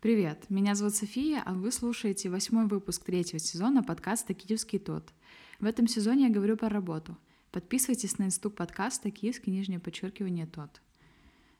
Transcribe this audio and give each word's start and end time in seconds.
Привет, 0.00 0.48
меня 0.48 0.74
зовут 0.74 0.94
София, 0.94 1.42
а 1.44 1.52
вы 1.52 1.70
слушаете 1.70 2.30
восьмой 2.30 2.64
выпуск 2.66 3.04
третьего 3.04 3.38
сезона 3.38 3.82
подкаста 3.82 4.32
«Киевский 4.32 4.78
тот». 4.78 5.12
В 5.58 5.66
этом 5.66 5.86
сезоне 5.86 6.28
я 6.28 6.30
говорю 6.30 6.56
про 6.56 6.70
работу. 6.70 7.18
Подписывайтесь 7.52 8.16
на 8.16 8.24
инсту 8.24 8.50
подкаста 8.50 9.10
«Киевский 9.10 9.52
нижнее 9.52 9.78
подчеркивание 9.78 10.46
тот». 10.46 10.80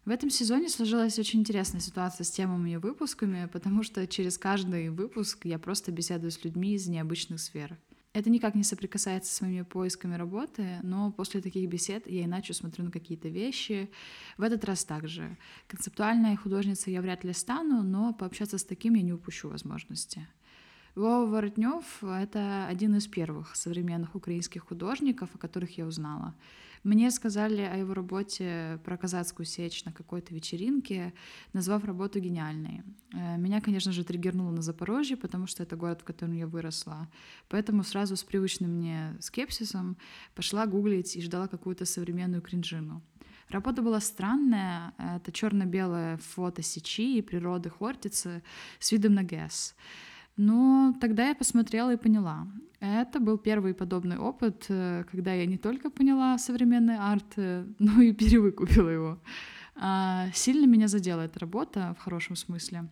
В 0.06 0.10
этом 0.10 0.30
сезоне 0.30 0.70
сложилась 0.70 1.18
очень 1.18 1.40
интересная 1.40 1.82
ситуация 1.82 2.24
с 2.24 2.30
темами 2.30 2.70
и 2.70 2.76
выпусками, 2.78 3.46
потому 3.52 3.82
что 3.82 4.06
через 4.06 4.38
каждый 4.38 4.88
выпуск 4.88 5.44
я 5.44 5.58
просто 5.58 5.92
беседую 5.92 6.30
с 6.30 6.42
людьми 6.42 6.72
из 6.72 6.88
необычных 6.88 7.40
сфер. 7.40 7.76
Это 8.12 8.28
никак 8.28 8.56
не 8.56 8.64
соприкасается 8.64 9.32
с 9.32 9.40
моими 9.40 9.62
поисками 9.62 10.16
работы, 10.16 10.80
но 10.82 11.12
после 11.12 11.40
таких 11.40 11.68
бесед 11.68 12.08
я 12.08 12.24
иначе 12.24 12.52
смотрю 12.54 12.84
на 12.84 12.90
какие-то 12.90 13.28
вещи. 13.28 13.88
В 14.36 14.42
этот 14.42 14.64
раз 14.64 14.84
также. 14.84 15.38
Концептуальная 15.68 16.36
художница 16.36 16.90
я 16.90 17.02
вряд 17.02 17.22
ли 17.22 17.32
стану, 17.32 17.84
но 17.84 18.12
пообщаться 18.12 18.58
с 18.58 18.64
таким 18.64 18.94
я 18.94 19.02
не 19.02 19.12
упущу 19.12 19.48
возможности. 19.48 20.26
Вова 20.96 21.24
Воротнев— 21.26 21.84
это 22.02 22.66
один 22.66 22.96
из 22.96 23.06
первых 23.06 23.54
современных 23.54 24.16
украинских 24.16 24.64
художников, 24.64 25.30
о 25.34 25.38
которых 25.38 25.78
я 25.78 25.86
узнала. 25.86 26.34
Мне 26.82 27.10
сказали 27.10 27.60
о 27.60 27.76
его 27.76 27.92
работе 27.92 28.80
про 28.84 28.96
казацкую 28.96 29.44
сечь 29.44 29.84
на 29.84 29.92
какой-то 29.92 30.34
вечеринке, 30.34 31.12
назвав 31.52 31.84
работу 31.84 32.20
гениальной. 32.20 32.82
Э, 33.12 33.36
меня, 33.36 33.60
конечно 33.60 33.92
же, 33.92 34.02
триггернуло 34.02 34.50
на 34.50 34.62
Запорожье, 34.62 35.18
потому 35.18 35.46
что 35.46 35.62
это 35.62 35.76
город, 35.76 36.00
в 36.00 36.04
котором 36.04 36.32
я 36.32 36.46
выросла. 36.46 37.10
Поэтому 37.48 37.84
сразу 37.84 38.16
с 38.16 38.24
привычным 38.24 38.76
мне 38.76 39.16
скепсисом 39.20 39.98
пошла 40.34 40.66
гуглить 40.66 41.16
и 41.16 41.22
ждала 41.22 41.48
какую-то 41.48 41.84
современную 41.84 42.40
кринжину. 42.40 43.02
Работа 43.50 43.82
была 43.82 44.00
странная. 44.00 44.94
Это 44.96 45.32
черно-белое 45.32 46.16
фото 46.18 46.62
сечи 46.62 47.18
и 47.18 47.22
природы 47.22 47.68
Хортицы 47.68 48.42
с 48.78 48.92
видом 48.92 49.14
на 49.14 49.24
ГЭС. 49.24 49.74
Но 50.36 50.94
тогда 51.00 51.28
я 51.28 51.34
посмотрела 51.34 51.92
и 51.92 51.96
поняла. 51.96 52.46
Это 52.80 53.20
был 53.20 53.36
первый 53.36 53.74
подобный 53.74 54.16
опыт, 54.16 54.64
э, 54.68 55.04
когда 55.10 55.34
я 55.34 55.44
не 55.44 55.58
только 55.58 55.90
поняла 55.90 56.38
современный 56.38 56.96
арт, 56.96 57.34
э, 57.36 57.66
но 57.78 58.00
и 58.00 58.12
перевыкупила 58.12 58.88
его. 58.88 59.18
А, 59.76 60.28
сильно 60.32 60.66
меня 60.66 60.88
задела 60.88 61.22
эта 61.22 61.38
работа 61.40 61.94
в 61.98 62.02
хорошем 62.02 62.36
смысле. 62.36 62.88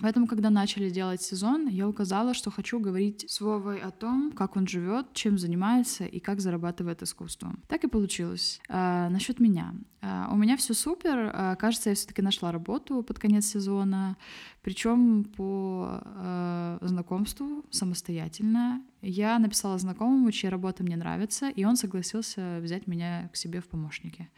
Поэтому, 0.00 0.26
когда 0.26 0.50
начали 0.50 0.88
делать 0.88 1.22
сезон, 1.22 1.68
я 1.68 1.88
указала, 1.88 2.34
что 2.34 2.50
хочу 2.50 2.80
говорить 2.80 3.24
с 3.28 3.40
Вовой 3.40 3.78
о 3.78 3.90
том, 3.90 4.32
как 4.32 4.56
он 4.56 4.66
живет, 4.66 5.12
чем 5.12 5.38
занимается 5.38 6.04
и 6.04 6.20
как 6.20 6.40
зарабатывает 6.40 7.02
искусством. 7.02 7.62
Так 7.68 7.84
и 7.84 7.88
получилось. 7.88 8.60
А, 8.68 9.08
насчет 9.10 9.40
меня. 9.40 9.74
А, 10.00 10.30
у 10.32 10.36
меня 10.36 10.56
все 10.56 10.74
супер. 10.74 11.30
А, 11.32 11.56
кажется, 11.56 11.90
я 11.90 11.94
все-таки 11.94 12.22
нашла 12.22 12.50
работу 12.52 13.02
под 13.02 13.18
конец 13.18 13.46
сезона, 13.46 14.16
причем 14.62 15.24
по 15.24 16.00
а, 16.02 16.78
знакомству 16.80 17.64
самостоятельно. 17.70 18.82
Я 19.02 19.38
написала 19.38 19.78
знакомому, 19.78 20.30
чья 20.32 20.50
работа 20.50 20.82
мне 20.82 20.96
нравится, 20.96 21.50
и 21.50 21.64
он 21.64 21.76
согласился 21.76 22.60
взять 22.62 22.86
меня 22.86 23.28
к 23.32 23.36
себе 23.36 23.60
в 23.60 23.68
помощники. 23.68 24.28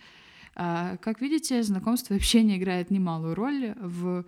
Как 0.55 1.23
видите, 1.23 1.63
знакомство 1.63 2.13
и 2.13 2.19
общение 2.19 2.59
играет 2.59 2.91
немалую 2.91 3.35
роль 3.35 3.75
в 3.81 4.27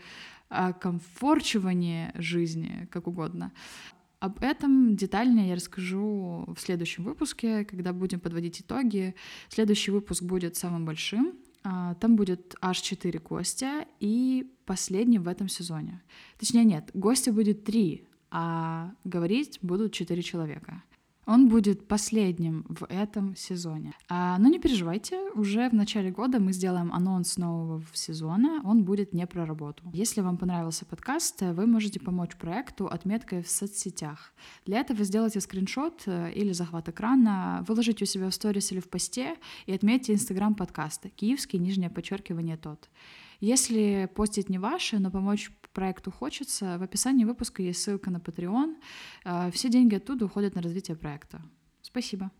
комфорчивании 0.81 2.11
жизни, 2.15 2.89
как 2.91 3.07
угодно. 3.07 3.53
Об 4.21 4.43
этом 4.43 4.97
детальнее 4.97 5.49
я 5.49 5.55
расскажу 5.55 6.47
в 6.55 6.59
следующем 6.59 7.05
выпуске, 7.05 7.65
когда 7.65 7.93
будем 7.93 8.21
подводить 8.21 8.61
итоги. 8.61 9.15
Следующий 9.49 9.91
выпуск 9.91 10.23
будет 10.23 10.57
самым 10.57 10.85
большим. 10.87 11.35
Там 11.63 12.17
будет 12.17 12.55
аж 12.61 12.81
4 12.81 13.19
гостя 13.21 13.87
и 14.01 14.51
последний 14.65 15.19
в 15.19 15.29
этом 15.29 15.49
сезоне. 15.49 16.03
Точнее, 16.39 16.65
нет, 16.65 16.91
гостя 16.95 17.33
будет 17.33 17.65
3, 17.65 18.07
а 18.31 18.93
говорить 19.05 19.59
будут 19.63 19.93
4 19.93 20.23
человека. 20.23 20.83
Он 21.27 21.49
будет 21.49 21.89
последним 21.89 22.65
в 22.69 22.87
этом 22.89 23.35
сезоне. 23.37 23.95
А, 24.09 24.39
но 24.39 24.49
не 24.49 24.59
переживайте, 24.59 25.31
уже 25.35 25.69
в 25.69 25.73
начале 25.73 26.11
года 26.11 26.39
мы 26.39 26.53
сделаем 26.53 26.93
анонс 26.93 27.39
нового 27.39 27.83
сезона, 27.93 28.61
он 28.65 28.85
будет 28.85 29.15
не 29.15 29.27
про 29.27 29.47
работу. 29.47 29.83
Если 29.93 30.21
вам 30.21 30.37
понравился 30.37 30.85
подкаст, 30.85 31.41
вы 31.41 31.67
можете 31.67 32.01
помочь 32.01 32.37
проекту 32.37 32.87
отметкой 32.87 33.43
в 33.43 33.49
соцсетях. 33.49 34.33
Для 34.67 34.81
этого 34.81 35.05
сделайте 35.05 35.41
скриншот 35.41 36.03
э, 36.07 36.33
или 36.33 36.53
захват 36.53 36.89
экрана, 36.89 37.65
выложите 37.67 38.05
у 38.05 38.07
себя 38.07 38.29
в 38.29 38.35
сторис 38.35 38.73
или 38.73 38.81
в 38.81 38.89
посте 38.89 39.37
и 39.67 39.73
отметьте 39.73 40.13
инстаграм 40.13 40.55
подкаста 40.55 41.09
«Киевский, 41.09 41.59
нижнее 41.59 41.91
подчеркивание 41.91 42.57
тот». 42.57 42.91
Если 43.41 44.09
постить 44.15 44.49
не 44.49 44.59
ваше, 44.59 44.99
но 44.99 45.11
помочь 45.11 45.51
проекту 45.75 46.11
хочется, 46.11 46.79
в 46.79 46.83
описании 46.83 47.25
выпуска 47.25 47.63
есть 47.63 47.83
ссылка 47.83 48.11
на 48.11 48.17
Patreon. 48.17 48.77
Э, 49.25 49.51
все 49.51 49.69
деньги 49.69 49.97
оттуда 49.97 50.25
уходят 50.25 50.55
на 50.55 50.63
развитие 50.63 50.97
проекта. 50.97 51.43
Спасибо. 51.83 52.31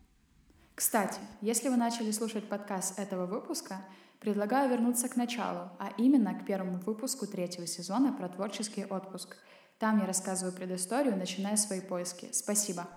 Кстати, 0.73 1.19
если 1.41 1.69
вы 1.69 1.77
начали 1.77 2.11
слушать 2.11 2.49
подкаст 2.49 2.99
этого 2.99 3.27
выпуска, 3.27 3.85
предлагаю 4.19 4.69
вернуться 4.69 5.07
к 5.07 5.15
началу, 5.15 5.69
а 5.79 5.91
именно 5.97 6.33
к 6.33 6.45
первому 6.45 6.79
выпуску 6.79 7.27
третьего 7.27 7.67
сезона 7.67 8.11
про 8.11 8.27
творческий 8.27 8.85
отпуск. 8.85 9.37
Там 9.77 9.99
я 9.99 10.05
рассказываю 10.05 10.55
предысторию, 10.55 11.15
начиная 11.15 11.57
свои 11.57 11.81
поиски. 11.81 12.29
Спасибо. 12.31 12.87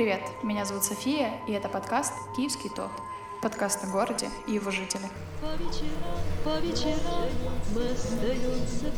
Привет, 0.00 0.22
меня 0.42 0.64
зовут 0.64 0.82
София, 0.82 1.30
и 1.46 1.52
это 1.52 1.68
подкаст 1.68 2.14
«Киевский 2.34 2.70
тот». 2.70 2.90
Подкаст 3.42 3.84
о 3.84 3.86
городе 3.88 4.30
и 4.46 4.52
его 4.52 4.70
жителях. 4.70 5.10
По 5.42 5.52
вечерам, 5.62 6.16
по 6.42 6.58
вечерам 6.58 7.28
мы 7.74 7.90
остаемся 7.90 8.90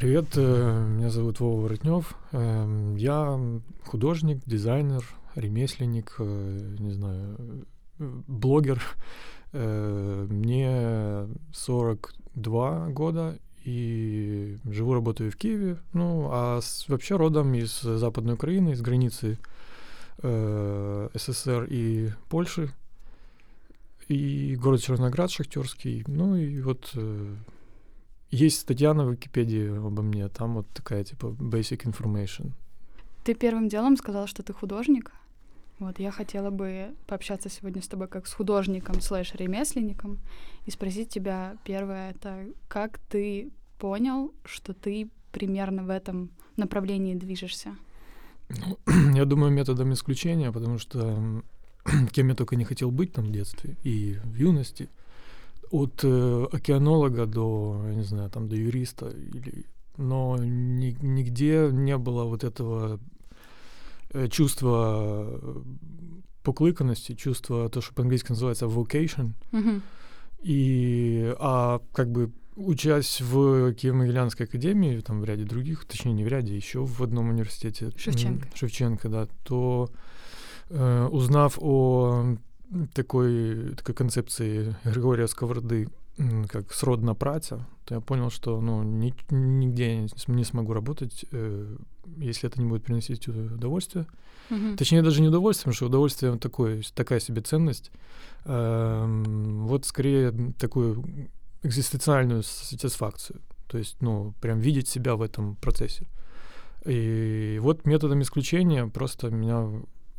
Привет, 0.00 0.28
э, 0.36 0.86
меня 0.88 1.10
зовут 1.10 1.40
Вова 1.40 1.60
Воротнев. 1.60 2.14
Эм, 2.32 2.96
я 2.96 3.38
художник, 3.84 4.40
дизайнер, 4.46 5.04
ремесленник, 5.34 6.14
э, 6.18 6.76
не 6.78 6.92
знаю, 6.92 7.66
блогер. 7.98 8.80
Э, 9.52 10.26
мне 10.26 11.28
42 11.52 12.88
года, 12.92 13.38
и 13.62 14.56
живу, 14.64 14.94
работаю 14.94 15.30
в 15.30 15.36
Киеве. 15.36 15.76
Ну, 15.92 16.30
а 16.32 16.60
с, 16.62 16.88
вообще 16.88 17.16
родом 17.16 17.52
из 17.52 17.82
Западной 17.82 18.34
Украины, 18.34 18.70
из 18.70 18.80
границы 18.80 19.36
СССР 20.22 21.66
и 21.68 22.08
Польши. 22.30 22.72
И 24.08 24.56
город 24.56 24.80
Черноград 24.80 25.30
шахтерский. 25.30 26.04
Ну 26.06 26.36
и 26.36 26.62
вот 26.62 26.90
есть 28.30 28.60
статья 28.60 28.94
на 28.94 29.02
Википедии 29.02 29.68
обо 29.76 30.02
мне, 30.02 30.28
там 30.28 30.54
вот 30.54 30.66
такая 30.72 31.04
типа 31.04 31.26
basic 31.38 31.82
information. 31.84 32.52
Ты 33.24 33.34
первым 33.34 33.68
делом 33.68 33.96
сказал, 33.96 34.26
что 34.26 34.42
ты 34.42 34.52
художник. 34.52 35.12
Вот, 35.78 35.98
я 35.98 36.10
хотела 36.10 36.50
бы 36.50 36.94
пообщаться 37.06 37.48
сегодня 37.48 37.82
с 37.82 37.88
тобой 37.88 38.06
как 38.06 38.26
с 38.26 38.34
художником 38.34 39.00
слэш 39.00 39.34
ремесленником 39.34 40.18
и 40.66 40.70
спросить 40.70 41.08
тебя 41.08 41.56
первое, 41.64 42.10
это 42.10 42.46
как 42.68 42.98
ты 43.08 43.50
понял, 43.78 44.32
что 44.44 44.74
ты 44.74 45.08
примерно 45.32 45.82
в 45.82 45.90
этом 45.90 46.30
направлении 46.56 47.14
движешься? 47.14 47.76
Ну, 48.50 48.78
я 49.14 49.24
думаю, 49.24 49.50
методом 49.52 49.92
исключения, 49.94 50.52
потому 50.52 50.78
что 50.78 51.42
кем 52.12 52.28
я 52.28 52.34
только 52.34 52.56
не 52.56 52.64
хотел 52.64 52.90
быть 52.90 53.14
там 53.14 53.24
в 53.24 53.32
детстве 53.32 53.76
и 53.82 54.18
в 54.22 54.34
юности— 54.36 54.88
от 55.70 56.00
э, 56.02 56.46
океанолога 56.52 57.26
до, 57.26 57.82
я 57.88 57.94
не 57.94 58.02
знаю, 58.02 58.30
там 58.30 58.48
до 58.48 58.56
юриста, 58.56 59.08
или, 59.08 59.66
но 59.96 60.36
ни, 60.38 60.96
нигде 61.00 61.68
не 61.72 61.96
было 61.96 62.24
вот 62.24 62.44
этого 62.44 62.98
э, 64.12 64.28
чувства 64.28 65.26
э, 65.28 65.62
поклыканности, 66.42 67.14
чувства, 67.14 67.68
то, 67.68 67.80
что 67.80 67.94
по-английски 67.94 68.30
называется 68.30 68.66
vocation. 68.66 69.32
Mm-hmm. 69.52 69.82
И, 70.42 71.34
а 71.38 71.80
как 71.92 72.10
бы 72.10 72.32
учась 72.56 73.20
в 73.20 73.72
Киево-Могилянской 73.72 74.44
академии, 74.44 75.00
там 75.00 75.20
в 75.20 75.24
ряде 75.24 75.44
других, 75.44 75.84
точнее 75.84 76.12
не 76.12 76.24
в 76.24 76.28
ряде, 76.28 76.56
еще 76.56 76.84
в 76.84 77.02
одном 77.02 77.28
университете. 77.28 77.92
Шевченко. 77.96 78.48
Шевченко, 78.54 79.08
да, 79.08 79.28
то 79.44 79.90
э, 80.70 81.08
узнав 81.10 81.58
о 81.60 82.36
такой, 82.94 83.74
такой 83.76 83.94
концепции 83.94 84.74
Григория 84.84 85.26
Сковороды 85.26 85.88
как 86.48 86.72
сродна 86.72 87.14
праця, 87.14 87.66
то 87.84 87.94
я 87.94 88.00
понял, 88.00 88.30
что 88.30 88.60
ну, 88.60 88.82
ни, 88.82 89.14
нигде 89.30 90.02
я 90.02 90.06
не 90.26 90.44
смогу 90.44 90.72
работать, 90.72 91.24
э, 91.32 91.76
если 92.18 92.48
это 92.48 92.60
не 92.60 92.68
будет 92.68 92.84
приносить 92.84 93.26
удовольствие. 93.28 94.06
Мгм. 94.50 94.76
Точнее, 94.76 95.02
даже 95.02 95.22
не 95.22 95.28
удовольствие, 95.28 95.64
потому 95.64 95.74
что 95.74 95.86
удовольствие 95.86 96.36
такое, 96.38 96.82
такая 96.94 97.20
себе 97.20 97.40
ценность. 97.40 97.90
Эм, 98.44 99.66
вот 99.66 99.86
скорее 99.86 100.32
такую 100.58 101.04
экзистенциальную 101.62 102.42
сатисфакцию. 102.42 103.40
То 103.68 103.78
есть, 103.78 103.96
ну, 104.00 104.34
прям 104.40 104.58
видеть 104.58 104.88
себя 104.88 105.14
в 105.14 105.22
этом 105.22 105.54
процессе. 105.56 106.06
И 106.84 107.58
вот 107.62 107.86
методом 107.86 108.22
исключения 108.22 108.86
просто 108.86 109.30
меня 109.30 109.68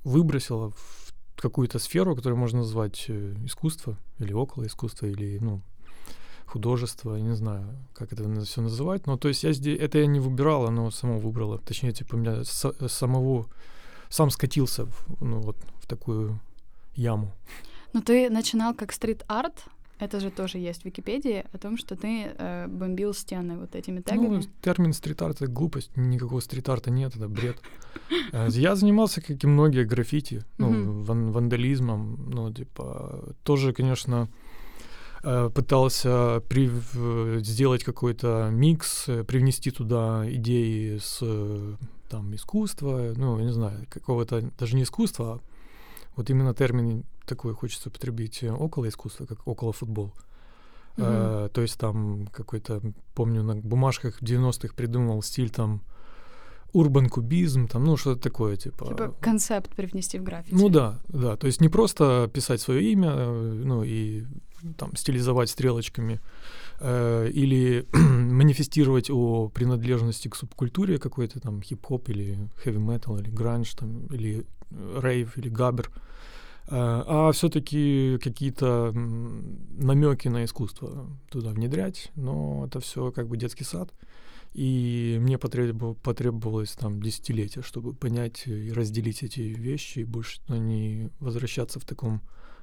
выбросило 0.04 0.72
в 0.72 1.01
какую-то 1.42 1.80
сферу, 1.80 2.16
которую 2.16 2.40
можно 2.40 2.60
назвать 2.60 3.06
э, 3.08 3.36
искусство 3.46 3.98
или 4.20 4.34
около 4.34 4.66
искусства, 4.66 5.08
или, 5.08 5.40
ну, 5.40 5.62
художество, 6.46 7.16
я 7.16 7.22
не 7.22 7.36
знаю, 7.36 7.66
как 7.94 8.14
это 8.14 8.44
все 8.44 8.62
называть. 8.62 9.08
Но 9.08 9.18
то 9.18 9.28
есть 9.28 9.44
я 9.44 9.54
здесь, 9.54 9.80
это 9.80 9.98
я 10.00 10.06
не 10.06 10.20
выбирала, 10.20 10.68
оно 10.68 10.92
само 10.92 11.20
выбрало. 11.20 11.58
Точнее, 11.60 11.94
типа, 11.94 12.16
меня 12.16 12.44
самого, 12.44 13.48
сам 14.10 14.30
скатился 14.30 14.86
в, 14.86 15.22
ну, 15.22 15.40
вот, 15.40 15.58
в 15.82 15.88
такую 15.88 16.40
яму. 16.96 17.32
Но 17.94 18.02
ты 18.02 18.30
начинал 18.30 18.74
как 18.74 18.92
стрит-арт, 18.92 19.66
это 20.02 20.20
же 20.20 20.32
тоже 20.32 20.58
есть 20.58 20.82
в 20.82 20.86
Википедии, 20.86 21.46
о 21.54 21.58
том, 21.58 21.78
что 21.78 21.96
ты 21.96 22.34
э, 22.36 22.68
бомбил 22.68 23.14
стены 23.14 23.58
вот 23.58 23.76
этими 23.76 24.02
тегами. 24.02 24.38
Ну, 24.38 24.42
термин 24.62 24.94
стрит-арт— 24.94 25.36
это 25.42 25.52
глупость, 25.52 25.96
никакого 25.96 26.40
стрит-арта 26.40 26.90
нет, 26.90 27.16
это 27.16 27.28
бред. 27.30 27.58
Э, 28.32 28.48
Я 28.50 28.76
занимался, 28.76 29.22
как 29.22 29.44
и 29.44 29.48
многие, 29.48 29.86
граффити, 29.86 30.44
ну, 30.58 31.04
вандализмом, 31.04 32.30
ну, 32.32 32.52
типа, 32.52 33.36
тоже, 33.44 33.74
конечно, 33.74 34.28
э, 35.24 35.52
пытался 35.54 36.42
сделать 37.42 37.84
какой-то 37.84 38.50
микс, 38.52 39.08
э, 39.08 39.24
привнести 39.24 39.70
туда 39.70 40.26
идеи 40.28 40.98
с 40.98 41.22
там 42.10 42.34
искусства, 42.34 43.14
ну, 43.16 43.38
я 43.38 43.46
не 43.46 43.54
знаю, 43.54 43.86
какого-то 43.90 44.42
даже 44.60 44.76
не 44.76 44.84
искусства, 44.84 45.26
а 45.34 45.40
вот 46.16 46.30
именно 46.30 46.54
термин 46.54 47.04
такой 47.26 47.54
хочется 47.54 47.90
употребить 47.90 48.44
э, 48.44 48.52
около 48.52 48.88
искусства, 48.88 49.26
как 49.26 49.48
около 49.48 49.74
футбол. 49.74 50.14
Мгм. 50.98 51.08
Э, 51.08 51.50
то 51.54 51.62
есть 51.62 51.80
там 51.80 52.28
какой-то, 52.28 52.82
помню, 53.16 53.44
на 53.44 53.56
бумажках 53.56 54.22
90-х 54.22 54.74
придумал 54.76 55.22
стиль 55.24 55.50
там 55.50 55.82
урбан 56.74 57.10
кубизм, 57.10 57.68
там, 57.68 57.84
ну, 57.84 57.98
что-то 57.98 58.22
такое, 58.22 58.56
типа. 58.56 58.88
Типа 58.88 59.14
концепт 59.20 59.76
привнести 59.76 60.20
в 60.20 60.24
граффити. 60.24 60.56
Ну 60.56 60.70
да, 60.70 61.00
да. 61.10 61.36
То 61.36 61.48
есть 61.48 61.62
не 61.62 61.70
просто 61.70 62.30
писать 62.34 62.62
свое 62.62 62.92
имя, 62.92 63.12
э, 63.14 63.62
ну 63.66 63.84
и 63.84 64.24
там 64.78 64.96
стилизовать 64.96 65.50
стрелочками, 65.50 66.20
э, 66.80 67.30
или 67.34 67.86
манифестировать 67.94 69.10
о 69.10 69.50
принадлежности 69.50 70.28
к 70.28 70.36
субкультуре 70.36 70.98
какой-то 70.98 71.40
там 71.40 71.62
хип-хоп 71.62 72.10
или 72.10 72.38
хэви-метал 72.64 73.18
или 73.18 73.30
гранж 73.30 73.74
там 73.76 74.06
или 74.08 74.46
рейв 75.02 75.38
или 75.38 75.50
габер, 75.50 75.92
а 76.74 77.32
все-таки 77.34 78.18
какие-то 78.24 78.92
намеки 78.94 80.30
на 80.30 80.46
искусство 80.46 81.08
туда 81.30 81.50
внедрять, 81.50 82.12
но 82.16 82.66
это 82.66 82.80
все 82.80 83.12
как 83.12 83.28
бы 83.28 83.36
детский 83.36 83.66
сад. 83.66 83.94
И 84.54 85.18
мне 85.22 85.38
потребов- 85.38 85.98
потребовалось 85.98 86.72
там 86.72 87.02
десятилетия, 87.02 87.62
чтобы 87.62 87.94
понять 87.94 88.48
и 88.48 88.72
разделить 88.72 89.24
эти 89.24 89.42
вещи 89.42 90.00
и 90.00 90.04
больше 90.06 90.42
не 90.50 91.10
возвращаться 91.20 91.80
в 91.80 91.86
таком 91.86 92.22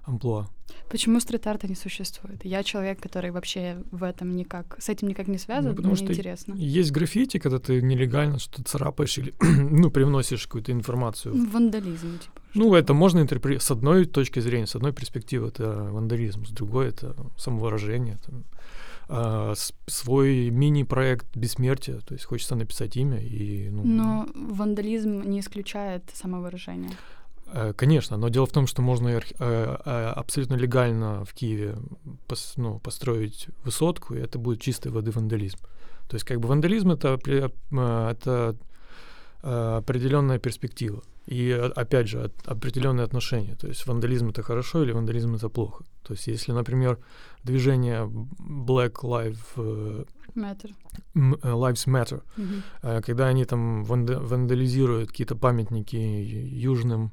амплуа. 0.09 0.49
Почему 0.91 1.21
стрит-арта 1.21 1.69
не 1.69 1.75
существует? 1.75 2.45
Я 2.45 2.63
человек, 2.63 3.01
который 3.01 3.31
вообще 3.31 3.83
в 3.91 4.03
этом 4.03 4.37
никак, 4.37 4.77
с 4.81 4.89
этим 4.89 5.09
никак 5.09 5.29
не 5.29 5.39
связан, 5.39 5.71
Ну, 5.71 5.77
потому 5.77 5.95
мне 5.95 6.05
что 6.05 6.13
интересно. 6.13 6.55
Есть 6.55 6.93
граффити, 6.93 7.39
когда 7.39 7.59
ты 7.59 7.83
нелегально 7.83 8.39
что-то 8.39 8.65
царапаешь 8.65 9.19
или 9.19 9.35
ну, 9.41 9.91
привносишь 9.91 10.47
какую-то 10.47 10.73
информацию. 10.73 11.35
Ну, 11.35 11.51
Вандализм, 11.51 12.19
типа. 12.19 12.41
Ну, 12.55 12.75
это 12.75 12.95
можно 12.95 13.21
интерпретировать 13.21 13.63
с 13.63 13.71
одной 13.71 14.05
точки 14.07 14.41
зрения, 14.41 14.67
с 14.67 14.77
одной 14.77 14.93
перспективы 14.93 15.49
это 15.49 15.89
вандализм, 15.93 16.45
с 16.47 16.51
другой 16.51 16.89
это 16.89 17.15
самовыражение. 17.37 18.19
Там, 18.25 18.45
а, 19.11 19.55
свой 19.87 20.51
мини-проект 20.51 21.35
бессмертия, 21.35 22.01
то 22.01 22.15
есть 22.15 22.27
хочется 22.27 22.57
написать 22.57 22.97
имя 22.97 23.19
и... 23.21 23.71
Ну, 23.71 23.83
Но 23.85 24.29
вандализм 24.35 25.23
не 25.23 25.41
исключает 25.41 26.05
самовыражение. 26.13 26.93
Э, 27.53 27.73
Конечно, 27.77 28.17
но 28.17 28.29
дело 28.29 28.47
в 28.47 28.53
том, 28.53 28.67
что 28.67 28.83
можно 28.83 29.09
э, 29.09 29.21
э, 29.39 30.12
абсолютно 30.17 30.55
легально 30.56 31.25
в 31.25 31.33
Киеве 31.35 31.77
пос- 32.29 32.55
ну, 32.56 32.79
построить 32.79 33.49
высотку, 33.65 34.15
и 34.15 34.19
это 34.21 34.39
будет 34.39 34.61
чистой 34.61 34.93
воды 34.93 35.11
вандализм. 35.11 35.59
То 36.09 36.15
есть 36.17 36.25
как 36.27 36.41
бы 36.41 36.49
вандализм 36.49 36.91
это, 36.91 37.19
это 38.11 38.56
определенная 39.43 40.39
перспектива. 40.39 41.03
И 41.27 41.49
э, 41.50 41.67
опять 41.77 42.09
же, 42.09 42.25
от- 42.25 42.49
определенные 42.49 43.05
отношения. 43.05 43.55
То 43.55 43.69
есть 43.69 43.87
вандализм 43.87 44.29
это 44.31 44.43
хорошо 44.43 44.83
или 44.83 44.93
вандализм 44.93 45.35
это 45.35 45.49
плохо. 45.49 45.85
То 46.03 46.15
есть 46.15 46.27
если, 46.27 46.53
например, 46.53 46.99
движение 47.45 48.06
Black 48.67 49.03
Lives, 49.03 50.06
Matter. 50.35 50.71
Lives 51.15 51.87
Matter, 51.87 52.23
Мгм. 52.37 52.62
Э, 52.83 53.00
когда 53.03 53.27
они 53.29 53.45
там 53.45 53.85
ванда- 53.85 54.21
вандализируют 54.21 55.11
какие-то 55.11 55.37
памятники 55.37 55.97
южным 55.97 57.12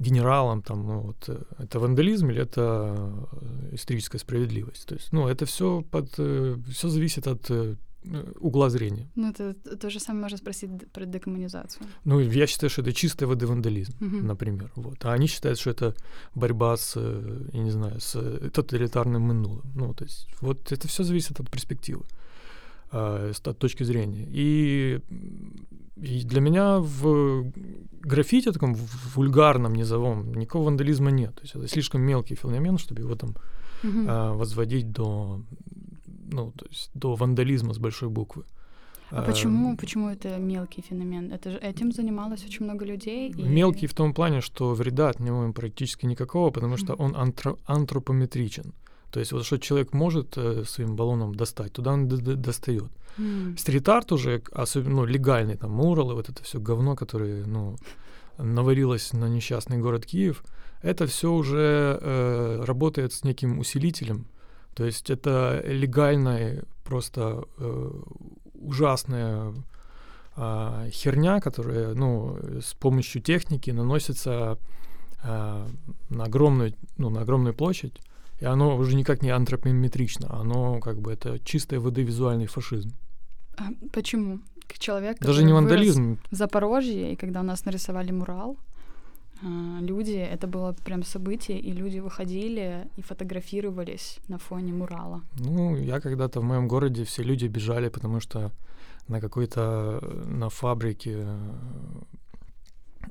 генералам, 0.00 0.62
там, 0.62 0.86
ну, 0.86 1.00
вот, 1.00 1.28
э, 1.28 1.42
это 1.58 1.78
вандализм 1.78 2.30
или 2.30 2.40
это 2.42 3.22
э, 3.32 3.74
историческая 3.74 4.18
справедливость? 4.18 4.86
То 4.86 4.94
есть, 4.94 5.12
ну, 5.12 5.28
это 5.28 5.44
все 5.44 5.82
под, 5.90 6.10
все 6.12 6.88
зависит 6.88 7.26
от 7.26 7.50
э, 7.50 7.74
э, 8.04 8.32
угла 8.40 8.70
зрения. 8.70 9.06
Ну, 9.14 9.30
это 9.30 9.54
то 9.54 9.90
же 9.90 10.00
самое 10.00 10.22
можно 10.22 10.38
спросить 10.38 10.70
про 10.92 11.04
декоммунизацию. 11.04 11.86
Ну, 12.04 12.20
я 12.20 12.46
считаю, 12.46 12.70
что 12.70 12.82
это 12.82 12.92
чистой 12.92 13.24
воды 13.24 13.46
вандализм, 13.46 13.92
Мгм. 14.00 14.26
например, 14.26 14.70
вот. 14.76 15.04
А 15.04 15.12
они 15.12 15.26
считают, 15.26 15.58
что 15.58 15.70
это 15.70 15.94
борьба 16.34 16.76
с, 16.76 16.94
э, 16.96 17.48
я 17.52 17.62
не 17.62 17.70
знаю, 17.70 18.00
с 18.00 18.16
э, 18.16 18.50
тоталитарным 18.52 19.22
минулым. 19.22 19.70
Ну, 19.74 19.92
то 19.94 20.04
есть, 20.04 20.26
вот 20.40 20.72
это 20.72 20.88
все 20.88 21.02
зависит 21.04 21.40
от 21.40 21.50
перспективы, 21.50 22.04
э, 22.92 23.32
с- 23.34 23.40
точки 23.54 23.84
зрения. 23.84 24.26
И, 24.30 25.00
и 26.02 26.24
для 26.24 26.40
меня 26.40 26.78
в 26.78 27.44
граффити 28.02 28.52
таком 28.52 28.74
в 28.74 29.16
вульгарном 29.16 29.74
низовом 29.74 30.34
никакого 30.34 30.64
вандализма 30.64 31.10
нет. 31.10 31.34
То 31.34 31.42
есть 31.42 31.54
это 31.56 31.68
слишком 31.68 32.00
мелкий 32.02 32.34
феномен, 32.36 32.78
чтобы 32.78 33.02
его 33.02 33.14
там 33.14 33.34
Мгм. 33.82 34.08
э, 34.08 34.32
возводить 34.32 34.90
до, 34.92 35.40
ну, 36.32 36.52
то 36.52 36.66
есть 36.70 36.90
до 36.94 37.14
вандализма 37.14 37.72
с 37.74 37.78
большой 37.78 38.08
буквы. 38.08 38.44
А 39.12 39.22
почему, 39.22 39.76
почему 39.76 40.08
это 40.08 40.38
мелкий 40.38 40.82
феномен? 40.82 41.32
Это 41.32 41.50
же 41.50 41.58
этим 41.58 41.90
занималось 41.92 42.44
очень 42.44 42.64
много 42.64 42.84
людей. 42.84 43.30
и- 43.30 43.42
Мелкий 43.42 43.88
в 43.88 43.92
том 43.94 44.12
плане, 44.14 44.40
что 44.40 44.74
вреда 44.74 45.08
от 45.08 45.20
него 45.20 45.42
им 45.44 45.52
практически 45.52 46.06
никакого, 46.06 46.50
потому 46.52 46.76
что 46.76 46.94
он 46.94 47.12
антро- 47.16 47.58
антропометричен. 47.66 48.72
То 49.10 49.20
есть 49.20 49.32
вот 49.32 49.44
что 49.44 49.58
человек 49.58 49.92
может 49.92 50.36
э, 50.36 50.64
своим 50.64 50.96
баллоном 50.96 51.34
достать, 51.34 51.72
туда 51.72 51.92
он 51.92 52.08
достает. 52.08 52.90
М. 53.18 53.56
Стрит-арт 53.56 54.12
уже, 54.12 54.42
особенно 54.52 54.96
ну, 54.96 55.04
легальный, 55.04 55.56
там, 55.56 55.72
муралы, 55.72 56.14
вот 56.14 56.28
это 56.28 56.42
все 56.42 56.60
говно, 56.60 56.96
которое, 56.96 57.44
ну, 57.46 57.76
наварилось 58.38 59.12
на 59.12 59.28
несчастный 59.28 59.78
город 59.78 60.06
Киев, 60.06 60.44
это 60.82 61.06
все 61.06 61.32
уже 61.32 61.98
э, 62.00 62.62
работает 62.64 63.12
с 63.12 63.24
неким 63.24 63.58
усилителем. 63.58 64.26
То 64.74 64.84
есть 64.84 65.10
это 65.10 65.62
легальная, 65.66 66.64
просто 66.84 67.44
э, 67.58 67.90
ужасная 68.54 69.52
а, 70.36 70.88
херня, 70.90 71.40
которая, 71.40 71.94
ну, 71.94 72.38
с 72.62 72.74
помощью 72.74 73.20
техники 73.20 73.70
наносится 73.70 74.58
а, 75.22 75.66
на 76.08 76.24
огромную, 76.24 76.74
ну, 76.96 77.10
на 77.10 77.22
огромную 77.22 77.52
площадь, 77.52 78.00
и 78.40 78.46
оно 78.46 78.76
уже 78.76 78.96
никак 78.96 79.22
не 79.22 79.30
антропометрично, 79.30 80.28
оно 80.40 80.80
как 80.80 81.00
бы 81.00 81.12
это 81.12 81.38
чистой 81.44 81.78
воды 81.78 82.02
визуальный 82.02 82.46
фашизм. 82.46 82.90
А 83.56 83.64
почему? 83.92 84.40
Человек, 84.78 85.18
Даже 85.18 85.44
не 85.44 85.52
вандализм, 85.52 86.18
в 86.30 86.36
Запорожье, 86.36 87.12
и 87.12 87.16
когда 87.16 87.40
у 87.40 87.44
нас 87.44 87.64
нарисовали 87.66 88.12
мурал, 88.12 88.56
а, 89.42 89.80
люди, 89.80 90.16
это 90.32 90.46
было 90.46 90.74
прям 90.84 91.02
событие, 91.02 91.58
и 91.58 91.72
люди 91.72 91.98
выходили 92.00 92.86
и 92.96 93.02
фотографировались 93.02 94.18
на 94.28 94.38
фоне 94.38 94.72
мурала. 94.72 95.22
Ну, 95.38 95.76
я 95.76 96.00
когда-то 96.00 96.40
в 96.40 96.44
моем 96.44 96.68
городе 96.68 97.02
все 97.04 97.22
люди 97.24 97.48
бежали, 97.48 97.88
потому 97.90 98.20
что 98.20 98.52
на 99.08 99.20
какой-то 99.20 99.98
э, 100.02 100.24
на 100.28 100.48
фабрике 100.48 101.10
э, 101.16 101.38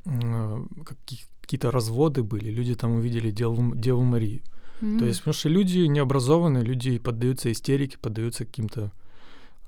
э, 0.05 0.57
какие- 0.85 1.25
какие-то 1.41 1.71
разводы 1.71 2.23
были, 2.23 2.51
люди 2.51 2.75
там 2.75 2.91
увидели 2.91 3.31
Деву, 3.31 3.75
Деву 3.75 4.03
Марию. 4.03 4.41
То 4.79 5.05
есть, 5.05 5.19
потому 5.19 5.33
что 5.33 5.49
люди 5.49 5.79
необразованные, 5.79 6.63
люди 6.63 6.97
поддаются 6.99 7.51
истерике, 7.51 7.97
поддаются 7.97 8.45
каким-то... 8.45 8.91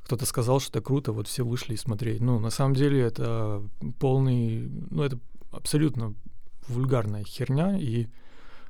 Кто-то 0.05 0.25
сказал, 0.25 0.59
что 0.59 0.79
это 0.79 0.81
круто, 0.85 1.11
вот 1.11 1.27
все 1.27 1.45
вышли 1.45 1.75
смотреть. 1.75 2.21
Ну, 2.21 2.39
на 2.39 2.49
самом 2.49 2.75
деле 2.75 3.01
это 3.01 3.61
полный... 3.99 4.69
Ну, 4.89 5.03
это 5.03 5.19
абсолютно 5.51 6.13
вульгарная 6.67 7.23
херня, 7.23 7.77
и 7.77 8.07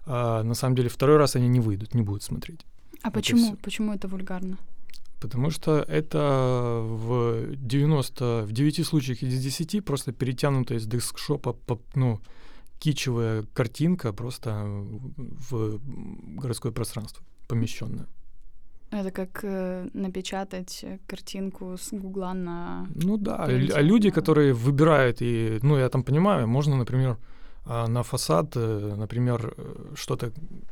а, 0.05 0.43
на 0.43 0.55
самом 0.55 0.75
деле 0.75 0.89
второй 0.89 1.17
раз 1.17 1.35
они 1.35 1.47
не 1.47 1.59
выйдут, 1.59 1.93
не 1.93 2.01
будут 2.01 2.23
смотреть. 2.23 2.65
А 3.03 3.11
почему? 3.11 3.55
Почему 3.63 3.93
это 3.93 4.07
вульгарно? 4.07 4.57
Потому 5.19 5.51
что 5.51 5.85
это 5.87 6.79
в 6.83 7.55
90, 7.55 8.45
в 8.47 8.51
9 8.51 8.85
случаях 8.87 9.21
из 9.21 9.39
10 9.41 9.85
просто 9.85 10.11
перетянутая 10.11 10.79
из 10.79 10.87
дескшопа, 10.87 11.55
ну, 11.93 12.19
кичевая 12.81 13.43
картинка 13.53 14.11
просто 14.11 14.49
в 15.49 15.79
городское 16.41 16.71
пространство 16.71 17.23
помещенная. 17.47 18.07
Это 18.91 19.11
как 19.11 19.43
э, 19.43 19.87
напечатать 19.93 20.85
картинку 21.07 21.77
с 21.77 21.93
гугла 21.93 22.33
на... 22.33 22.87
Ну 22.95 23.17
да, 23.17 23.45
а 23.45 23.81
люди, 23.81 24.09
которые 24.09 24.53
выбирают, 24.53 25.21
и, 25.21 25.59
ну 25.61 25.77
я 25.77 25.89
там 25.89 26.03
понимаю, 26.03 26.47
можно, 26.47 26.75
например, 26.75 27.17
а, 27.65 27.87
на 27.87 28.03
фасад, 28.03 28.57
э, 28.57 28.95
например, 28.97 29.53
э, 29.57 29.93
что-то 29.95 30.31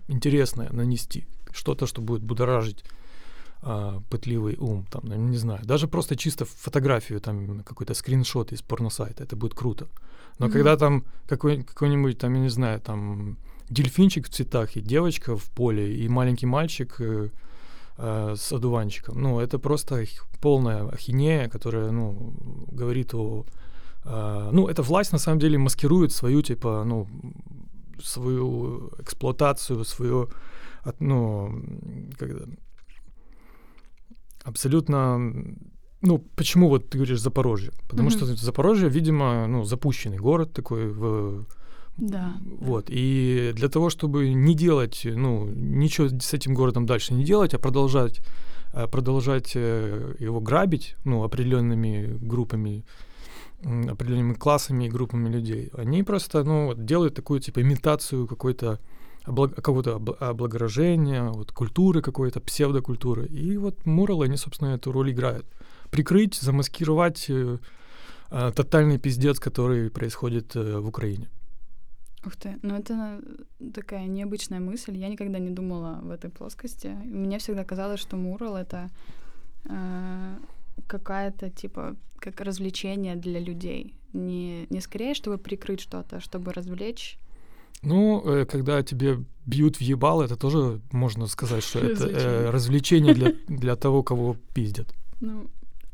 интересное 0.10 0.70
нанести, 0.72 1.28
что-то, 1.54 1.86
что 1.86 2.02
будет 2.02 2.24
будоражить 2.24 2.84
а, 3.62 4.02
пытливый 4.10 4.56
ум, 4.58 4.86
там, 4.90 5.02
ну, 5.06 5.16
не 5.16 5.38
знаю, 5.38 5.60
даже 5.64 5.88
просто 5.88 6.16
чисто 6.16 6.46
фотографию, 6.46 7.20
там, 7.22 7.64
какой-то 7.64 7.94
скриншот 7.94 8.52
из 8.52 8.62
порносайта, 8.62 9.24
это 9.24 9.36
будет 9.36 9.54
круто. 9.54 9.88
Но 10.40 10.48
mm-hmm. 10.48 10.52
когда 10.52 10.78
там 10.78 11.04
какой, 11.28 11.64
какой-нибудь, 11.64 12.18
там, 12.18 12.34
я 12.34 12.40
не 12.40 12.50
знаю, 12.50 12.80
там, 12.80 13.38
дельфинчик 13.70 14.28
в 14.28 14.30
цветах, 14.30 14.78
и 14.78 14.82
девочка 14.82 15.36
в 15.36 15.50
поле, 15.52 15.96
и 15.96 16.08
маленький 16.10 16.48
мальчик 16.48 16.96
э, 17.00 17.30
э, 17.98 18.36
с 18.36 18.52
одуванчиком, 18.52 19.22
ну, 19.22 19.40
это 19.40 19.60
просто 19.60 20.06
полная 20.42 20.88
ахинея, 20.88 21.50
которая, 21.50 21.92
ну, 21.92 22.34
говорит 22.72 23.14
о... 23.14 23.46
Э, 24.06 24.50
ну, 24.52 24.68
эта 24.68 24.82
власть, 24.82 25.12
на 25.12 25.20
самом 25.20 25.40
деле, 25.40 25.58
маскирует 25.58 26.12
свою, 26.12 26.42
типа, 26.42 26.84
ну, 26.86 27.08
свою 28.02 28.92
эксплуатацию, 29.00 29.84
свою, 29.84 30.30
ну, 31.00 31.62
когда 32.18 32.46
абсолютно 34.44 35.20
ну, 36.02 36.20
почему 36.36 36.70
вот 36.70 36.90
ты 36.90 36.98
говоришь 36.98 37.22
Запорожье? 37.22 37.72
Потому 37.90 38.10
mm-hmm. 38.10 38.36
что 38.36 38.46
Запорожье, 38.46 38.90
видимо, 38.90 39.48
ну, 39.48 39.64
запущенный 39.64 40.18
город 40.18 40.54
такой 40.54 40.88
в 40.88 41.46
да. 42.00 42.34
Вот. 42.60 42.86
И 42.90 43.52
для 43.56 43.68
того, 43.68 43.90
чтобы 43.90 44.34
не 44.34 44.56
делать, 44.56 45.02
ну, 45.04 45.50
ничего 45.54 46.08
с 46.08 46.34
этим 46.34 46.54
городом 46.54 46.86
дальше 46.86 47.14
не 47.14 47.26
делать, 47.26 47.54
а 47.54 47.60
продолжать, 47.60 48.22
а 48.74 48.88
продолжать 48.88 49.52
э, 49.56 50.16
его 50.20 50.40
грабить, 50.40 50.96
ну, 51.04 51.24
определенными 51.24 52.18
группами, 52.22 52.86
определенными 53.62 54.34
классами 54.34 54.86
и 54.86 54.90
группами 54.90 55.28
людей, 55.28 55.70
они 55.74 56.04
просто, 56.04 56.44
ну, 56.44 56.74
делают 56.74 57.16
такую, 57.16 57.42
типа, 57.42 57.62
имитацию 57.62 58.28
какой-то 58.28 58.80
облаг... 59.26 59.54
какого-то 59.56 59.96
облагорожения, 60.20 61.24
вот 61.24 61.52
культуры 61.52 62.02
какой-то, 62.02 62.40
псевдокультуры. 62.40 63.26
И 63.26 63.58
вот 63.58 63.86
муралы, 63.86 64.26
они, 64.26 64.38
собственно, 64.38 64.70
эту 64.70 64.94
роль 64.94 65.12
играют. 65.12 65.46
Прикрыть, 65.92 66.36
замаскировать 66.36 67.30
э, 67.30 67.58
э, 68.32 68.52
тотальный 68.56 69.00
пиздец, 69.00 69.40
который 69.40 69.90
происходит 69.90 70.56
э, 70.56 70.80
в 70.80 70.88
Украине. 70.88 71.30
Ух 72.26 72.36
ты, 72.36 72.60
ну 72.62 72.76
это 72.76 73.22
такая 73.74 74.08
необычная 74.08 74.60
мысль. 74.60 74.98
Я 74.98 75.10
никогда 75.10 75.40
не 75.40 75.50
думала 75.50 76.00
в 76.04 76.12
этой 76.12 76.30
плоскости. 76.30 76.88
Мне 77.06 77.38
всегда 77.40 77.64
казалось, 77.64 78.00
что 78.00 78.18
мурал 78.18 78.56
это 78.56 78.90
э, 79.66 80.38
какая-то 80.88 81.50
типа 81.50 81.96
как 82.20 82.42
развлечение 82.42 83.16
для 83.16 83.40
людей. 83.40 83.96
Не, 84.14 84.68
не 84.70 84.82
скорее, 84.82 85.14
чтобы 85.14 85.38
прикрыть 85.38 85.80
что-то, 85.80 86.18
а 86.18 86.22
чтобы 86.22 86.52
развлечь 86.52 87.18
ну, 87.82 88.22
э, 88.26 88.46
когда 88.46 88.84
тебе 88.84 89.24
бьют 89.46 89.78
в 89.78 89.82
ебал, 89.82 90.22
это 90.22 90.36
тоже 90.36 90.82
можно 90.92 91.28
сказать, 91.28 91.64
что 91.64 91.80
это 91.80 92.08
э, 92.08 92.50
развлечение 92.50 93.14
для, 93.14 93.34
для 93.48 93.76
того, 93.76 94.04
кого 94.04 94.36
пиздят. 94.54 94.94
Ну, 95.22 95.50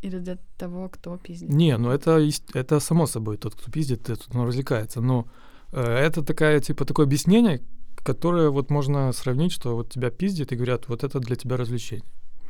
или 0.05 0.19
для 0.19 0.37
того, 0.57 0.89
кто 0.89 1.17
пиздит. 1.17 1.49
Не, 1.49 1.77
ну 1.77 1.89
это, 1.89 2.21
это 2.53 2.79
само 2.79 3.07
собой, 3.07 3.37
тот, 3.37 3.55
кто 3.55 3.71
пиздит, 3.71 4.03
тот, 4.03 4.27
он 4.33 4.47
развлекается. 4.47 5.01
Но 5.01 5.27
э, 5.71 5.81
это 5.81 6.23
такая, 6.23 6.59
типа, 6.59 6.85
такое 6.85 7.05
объяснение, 7.05 7.61
которое 7.97 8.49
вот 8.49 8.69
можно 8.69 9.11
сравнить, 9.13 9.51
что 9.51 9.75
вот 9.75 9.91
тебя 9.91 10.11
пиздят 10.11 10.51
и 10.51 10.55
говорят, 10.55 10.87
вот 10.87 11.03
это 11.03 11.19
для 11.19 11.35
тебя 11.35 11.57
развлечение. 11.57 12.05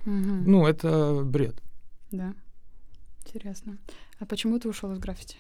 Угу. 0.05 0.43
Ну, 0.45 0.67
это 0.67 1.21
бред. 1.24 1.62
Да. 2.12 2.33
Интересно. 3.25 3.77
А 4.19 4.25
почему 4.25 4.59
ты 4.59 4.69
ушел 4.69 4.91
из 4.91 5.00
граффити? 5.00 5.38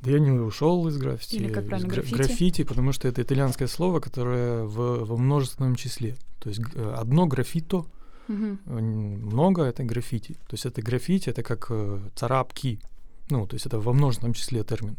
Да 0.00 0.10
я 0.10 0.18
не 0.20 0.30
ушел 0.30 0.88
из 0.88 0.96
граффити. 0.96 1.36
Или 1.36 1.52
как 1.52 1.66
правильно, 1.66 1.90
граффити? 1.90 2.14
граффити, 2.14 2.64
потому 2.64 2.92
что 2.92 3.08
это 3.08 3.20
итальянское 3.20 3.66
слово, 3.66 4.00
которое 4.00 4.64
в, 4.64 5.04
во 5.04 5.16
множественном 5.16 5.74
числе. 5.74 6.16
То 6.38 6.48
есть 6.48 6.60
э, 6.74 6.94
одно 6.96 7.26
граффито, 7.26 7.84
угу. 8.28 8.58
много 8.66 9.62
это 9.62 9.84
граффити. 9.84 10.34
То 10.34 10.54
есть 10.54 10.66
это 10.66 10.82
граффити, 10.82 11.30
это 11.30 11.42
как 11.42 11.66
э, 11.70 12.00
царапки. 12.14 12.80
Ну, 13.30 13.46
то 13.46 13.54
есть 13.54 13.66
это 13.66 13.78
во 13.78 13.92
множественном 13.92 14.34
числе 14.34 14.62
термин. 14.64 14.96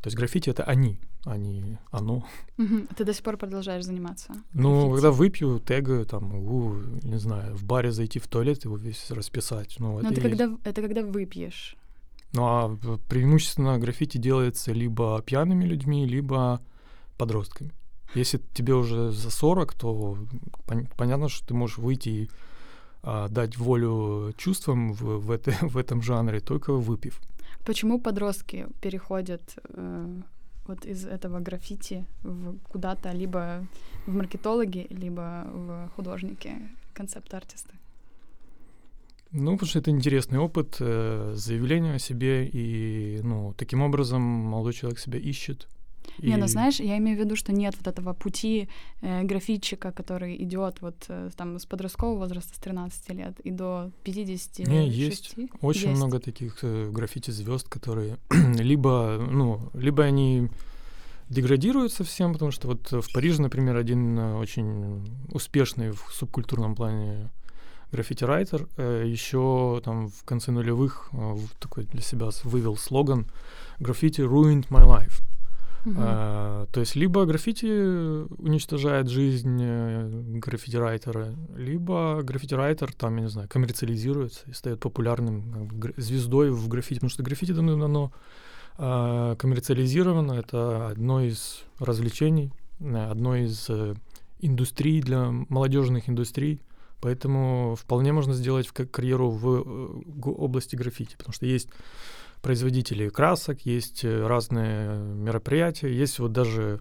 То 0.00 0.08
есть 0.08 0.16
граффити 0.16 0.50
это 0.50 0.62
они, 0.64 0.98
а 1.24 1.36
не 1.36 1.78
оно. 1.90 2.24
Угу. 2.58 2.86
Ты 2.96 3.04
до 3.04 3.12
сих 3.12 3.22
пор 3.22 3.36
продолжаешь 3.36 3.84
заниматься? 3.84 4.34
Ну, 4.52 4.70
граффити? 4.70 4.92
когда 4.92 5.10
выпью, 5.10 5.60
тегаю, 5.60 6.06
там, 6.06 6.24
могу, 6.24 6.76
не 7.02 7.18
знаю, 7.18 7.56
в 7.56 7.64
баре 7.64 7.90
зайти 7.92 8.18
в 8.18 8.26
туалет, 8.26 8.64
его 8.64 8.76
весь 8.76 9.10
расписать. 9.10 9.76
Ну, 9.78 9.98
это, 9.98 10.12
это, 10.12 10.20
когда, 10.20 10.56
это 10.64 10.82
когда 10.82 11.02
выпьешь. 11.02 11.76
Ну 12.32 12.44
а 12.44 12.76
преимущественно 13.08 13.78
граффити 13.78 14.18
делается 14.18 14.72
либо 14.72 15.22
пьяными 15.22 15.64
людьми, 15.64 16.06
либо 16.06 16.60
подростками. 17.16 17.72
Если 18.20 18.40
тебе 18.54 18.74
уже 18.74 19.12
за 19.12 19.30
40, 19.30 19.74
то 19.74 20.18
пон- 20.66 20.88
понятно, 20.96 21.28
что 21.28 21.46
ты 21.46 21.54
можешь 21.54 21.78
выйти 21.78 22.08
и 22.08 22.30
а, 23.02 23.28
дать 23.28 23.56
волю 23.56 24.32
чувствам 24.36 24.92
в, 24.92 25.18
в, 25.18 25.30
это, 25.30 25.50
в 25.62 25.76
этом 25.76 26.02
жанре, 26.02 26.40
только 26.40 26.72
выпив. 26.72 27.20
Почему 27.64 28.00
подростки 28.00 28.66
переходят 28.80 29.42
э, 29.74 30.22
вот 30.66 30.84
из 30.86 31.04
этого 31.04 31.40
граффити 31.40 32.04
в 32.22 32.58
куда-то 32.72 33.12
либо 33.12 33.66
в 34.06 34.14
маркетологи, 34.14 34.86
либо 34.90 35.44
в 35.52 35.90
художники, 35.96 36.52
концепт-артисты? 36.94 37.74
Ну, 39.32 39.52
потому 39.52 39.68
что 39.68 39.78
это 39.80 39.90
интересный 39.90 40.38
опыт, 40.38 40.76
э, 40.80 41.32
заявление 41.34 41.94
о 41.94 41.98
себе, 41.98 42.46
и, 42.46 43.20
ну, 43.22 43.54
таким 43.56 43.82
образом 43.82 44.22
молодой 44.22 44.72
человек 44.72 44.98
себя 44.98 45.18
ищет. 45.18 45.68
Не, 46.18 46.36
ну, 46.36 46.44
и... 46.44 46.48
знаешь, 46.48 46.80
я 46.80 46.96
имею 46.98 47.16
в 47.16 47.20
виду, 47.20 47.36
что 47.36 47.52
нет 47.52 47.74
вот 47.78 47.86
этого 47.86 48.14
пути 48.14 48.68
э, 49.02 49.22
графитчика, 49.24 49.92
который 49.92 50.42
идет 50.42 50.80
вот 50.80 50.96
э, 51.08 51.30
там 51.36 51.58
с 51.58 51.66
подросткового 51.66 52.18
возраста 52.18 52.54
с 52.54 52.58
13 52.58 53.10
лет 53.10 53.40
и 53.40 53.50
до 53.50 53.90
50 54.04 54.68
Не, 54.68 54.88
есть. 54.88 55.34
Очень 55.60 55.90
есть. 55.90 55.96
много 55.96 56.18
таких 56.18 56.58
э, 56.62 56.90
граффити 56.90 57.30
звезд, 57.30 57.68
которые 57.68 58.16
либо, 58.58 59.18
ну, 59.30 59.70
либо 59.74 60.04
они 60.04 60.48
деградируют 61.28 61.92
совсем, 61.92 62.32
потому 62.32 62.50
что 62.50 62.68
вот 62.68 62.92
в 62.92 63.12
Париже, 63.12 63.42
например, 63.42 63.76
один 63.76 64.18
э, 64.18 64.34
очень 64.36 65.04
успешный 65.32 65.90
в 65.90 66.00
субкультурном 66.12 66.74
плане 66.74 67.30
граффити-райтер. 67.92 68.68
Э, 68.76 69.04
Еще 69.06 69.80
там 69.84 70.08
в 70.08 70.24
конце 70.24 70.52
нулевых 70.52 71.10
э, 71.12 71.36
такой 71.58 71.84
для 71.84 72.02
себя 72.02 72.28
вывел 72.44 72.76
слоган 72.76 73.26
«Граффити 73.78 74.20
ruined 74.20 74.68
my 74.68 74.84
life». 74.84 75.22
Uh-huh. 75.86 75.94
А, 75.98 76.66
то 76.72 76.80
есть 76.80 76.96
либо 76.96 77.24
граффити 77.26 77.66
уничтожает 78.42 79.08
жизнь 79.08 79.56
граффити-райтера, 80.40 81.36
либо 81.56 82.22
граффити-райтер 82.24 82.92
там, 82.92 83.16
я 83.18 83.22
не 83.22 83.28
знаю, 83.28 83.48
коммерциализируется 83.48 84.40
и 84.50 84.52
стает 84.52 84.80
популярным 84.80 85.52
как 85.52 85.78
бы, 85.78 85.94
звездой 85.96 86.50
в 86.50 86.66
граффити, 86.66 86.98
потому 86.98 87.10
что 87.10 87.22
граффити 87.22 87.52
давно 87.52 88.12
а, 88.78 89.36
коммерциализировано, 89.36 90.32
это 90.32 90.88
одно 90.88 91.22
из 91.22 91.62
развлечений, 91.78 92.52
одно 92.80 93.36
из 93.36 93.70
э, 93.70 93.94
индустрий 94.40 95.00
для 95.00 95.30
молодежных 95.48 96.08
индустрий, 96.08 96.60
Поэтому 97.00 97.76
вполне 97.78 98.12
можно 98.12 98.32
сделать 98.34 98.68
карьеру 98.68 99.30
в 99.30 99.46
э, 99.54 100.30
области 100.30 100.76
граффити, 100.76 101.14
потому 101.16 101.34
что 101.34 101.46
есть 101.46 101.68
производители 102.42 103.08
красок, 103.08 103.62
есть 103.62 104.04
э, 104.04 104.26
разные 104.26 104.98
мероприятия, 104.98 105.92
есть 105.92 106.18
вот 106.18 106.32
даже 106.32 106.80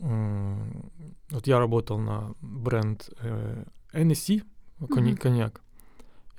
вот 0.00 1.46
я 1.46 1.58
работал 1.58 1.98
на 1.98 2.34
бренд 2.40 3.10
э, 3.20 3.64
NSC 3.92 4.42
коньяк, 4.88 5.18
mm-hmm. 5.18 5.20
коньяк, 5.20 5.60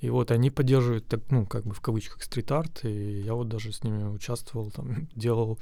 и 0.02 0.10
вот 0.10 0.32
они 0.32 0.50
поддерживают 0.50 1.08
так, 1.08 1.22
ну 1.30 1.46
как 1.46 1.66
бы 1.66 1.74
в 1.74 1.82
кавычках 1.82 2.24
стрит-арт, 2.24 2.86
и 2.86 3.22
я 3.22 3.34
вот 3.34 3.50
даже 3.50 3.72
с 3.72 3.84
ними 3.84 4.04
участвовал, 4.04 4.72
там 4.72 5.08
делал 5.16 5.60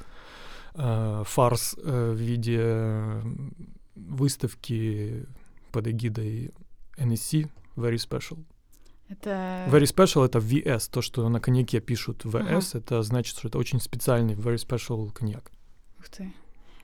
э, 0.75 1.23
фарс 1.25 1.75
э, 1.77 2.11
в 2.11 2.17
виде 2.17 3.21
выставки 3.95 5.25
под 5.71 5.87
эгидой 5.87 6.51
NSC 6.97 7.49
Very 7.75 7.95
Special. 7.95 8.37
Это... 9.09 9.67
Very 9.69 9.85
Special— 9.85 10.25
это 10.29 10.39
VS. 10.39 10.89
То, 10.91 11.01
что 11.01 11.27
на 11.29 11.39
коньяке 11.39 11.79
пишут 11.79 12.25
VS, 12.25 12.69
ага. 12.71 12.77
это 12.79 13.03
значит, 13.03 13.37
что 13.37 13.47
это 13.47 13.57
очень 13.57 13.79
специальный 13.79 14.35
Very 14.35 14.57
Special 14.57 15.11
коньяк. 15.11 15.51
Ух 15.99 16.09
ты. 16.09 16.33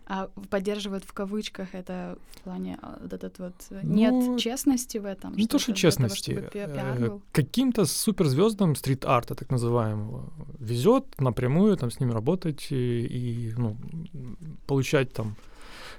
А 0.05 0.29
поддерживают 0.49 1.05
в 1.05 1.13
кавычках 1.13 1.73
это 1.73 2.17
в 2.35 2.41
плане 2.41 2.77
а, 2.81 2.97
вот 3.01 3.13
этот 3.13 3.39
вот 3.39 3.53
э, 3.69 3.79
нет 3.83 4.11
ну, 4.11 4.37
честности 4.37 4.97
в 4.97 5.05
этом. 5.05 5.33
Не 5.35 5.47
то, 5.47 5.59
что 5.59 5.73
честности. 5.73 6.33
Того, 6.33 6.49
э, 6.53 7.19
Каким-то 7.31 7.85
суперзвездам 7.85 8.75
стрит-арта, 8.75 9.33
так 9.33 9.49
называемого, 9.49 10.29
везет 10.59 11.05
напрямую 11.21 11.77
там 11.77 11.89
с 11.89 12.01
ними 12.01 12.11
работать 12.11 12.67
и, 12.69 13.05
и 13.05 13.53
ну, 13.57 13.77
получать 14.67 15.13
там 15.13 15.37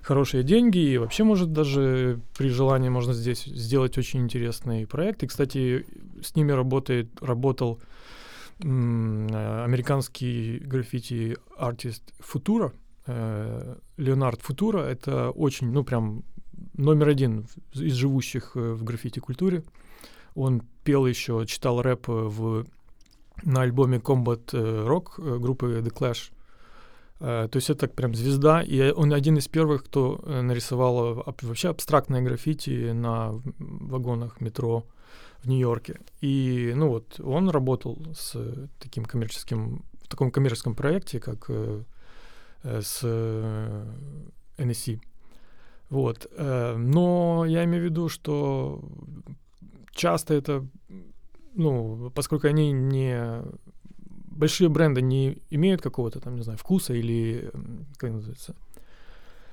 хорошие 0.05 0.43
деньги, 0.43 0.79
и 0.79 0.99
вообще, 0.99 1.25
может, 1.25 1.53
даже 1.53 2.21
при 2.37 2.49
желании 2.51 2.91
можно 2.91 3.15
здесь 3.15 3.45
сделать 3.45 3.97
очень 3.97 4.21
интересный 4.21 4.87
проект. 4.87 5.23
И, 5.23 5.27
кстати, 5.27 5.87
с 6.23 6.37
ними 6.37 6.53
работает, 6.53 7.09
работал 7.23 7.81
э, 8.61 9.65
американский 9.65 10.59
граффити-артист 10.59 12.03
Футура, 12.21 12.73
э, 13.07 13.77
Леонард 13.97 14.43
Футура. 14.43 14.81
Это 14.81 15.31
очень, 15.31 15.71
ну, 15.73 15.85
прям 15.85 16.23
номер 16.75 17.09
один 17.09 17.47
из 17.73 17.95
живущих 17.95 18.53
э, 18.57 18.75
в 18.75 18.85
граффити-культуре. 18.85 19.63
Он 20.35 20.63
пел 20.85 21.07
еще, 21.07 21.47
читал 21.47 21.81
рэп 21.81 22.09
в, 22.09 22.67
на 23.43 23.63
альбоме 23.63 23.99
Combat 23.99 24.45
Rock 24.53 25.39
группы 25.39 25.81
The 25.83 25.91
Clash. 25.91 26.34
Э, 27.21 27.49
то 27.51 27.57
есть 27.57 27.71
это 27.71 27.89
прям 27.89 28.15
звезда, 28.15 28.63
и 28.63 28.91
он 28.91 29.13
один 29.13 29.37
из 29.39 29.49
первых, 29.49 29.85
кто 29.85 30.21
э, 30.23 30.43
нарисовал 30.43 31.25
вообще 31.43 31.69
абстрактное 31.71 32.23
граффити 32.23 32.93
на 32.93 33.41
вагонах 33.59 34.41
метро 34.41 34.85
в 35.43 35.49
Нью-Йорке. 35.49 36.01
И, 36.21 36.73
ну 36.77 36.89
вот, 36.89 37.21
он 37.21 37.51
работал 37.51 37.99
с 38.15 38.37
таким 38.81 39.05
коммерческим, 39.05 39.85
в 40.03 40.09
таком 40.09 40.31
коммерческом 40.31 40.75
проекте, 40.75 41.21
как 41.21 41.47
э, 41.49 41.83
с 42.63 43.05
NSC. 44.57 45.01
Вот. 45.91 46.27
Но 46.39 47.45
я 47.47 47.65
имею 47.65 47.83
в 47.83 47.85
виду, 47.85 48.09
что 48.09 48.81
часто 49.93 50.33
это, 50.33 50.67
ну, 51.55 52.11
поскольку 52.15 52.47
они 52.49 52.73
не 52.73 53.43
большие 54.35 54.69
бренды 54.69 55.03
не 55.03 55.39
имеют 55.51 55.83
какого-то 55.83 56.21
там, 56.21 56.37
не 56.37 56.43
знаю, 56.43 56.59
вкуса 56.59 56.95
или, 56.95 57.51
как 57.97 58.13
называется? 58.13 58.55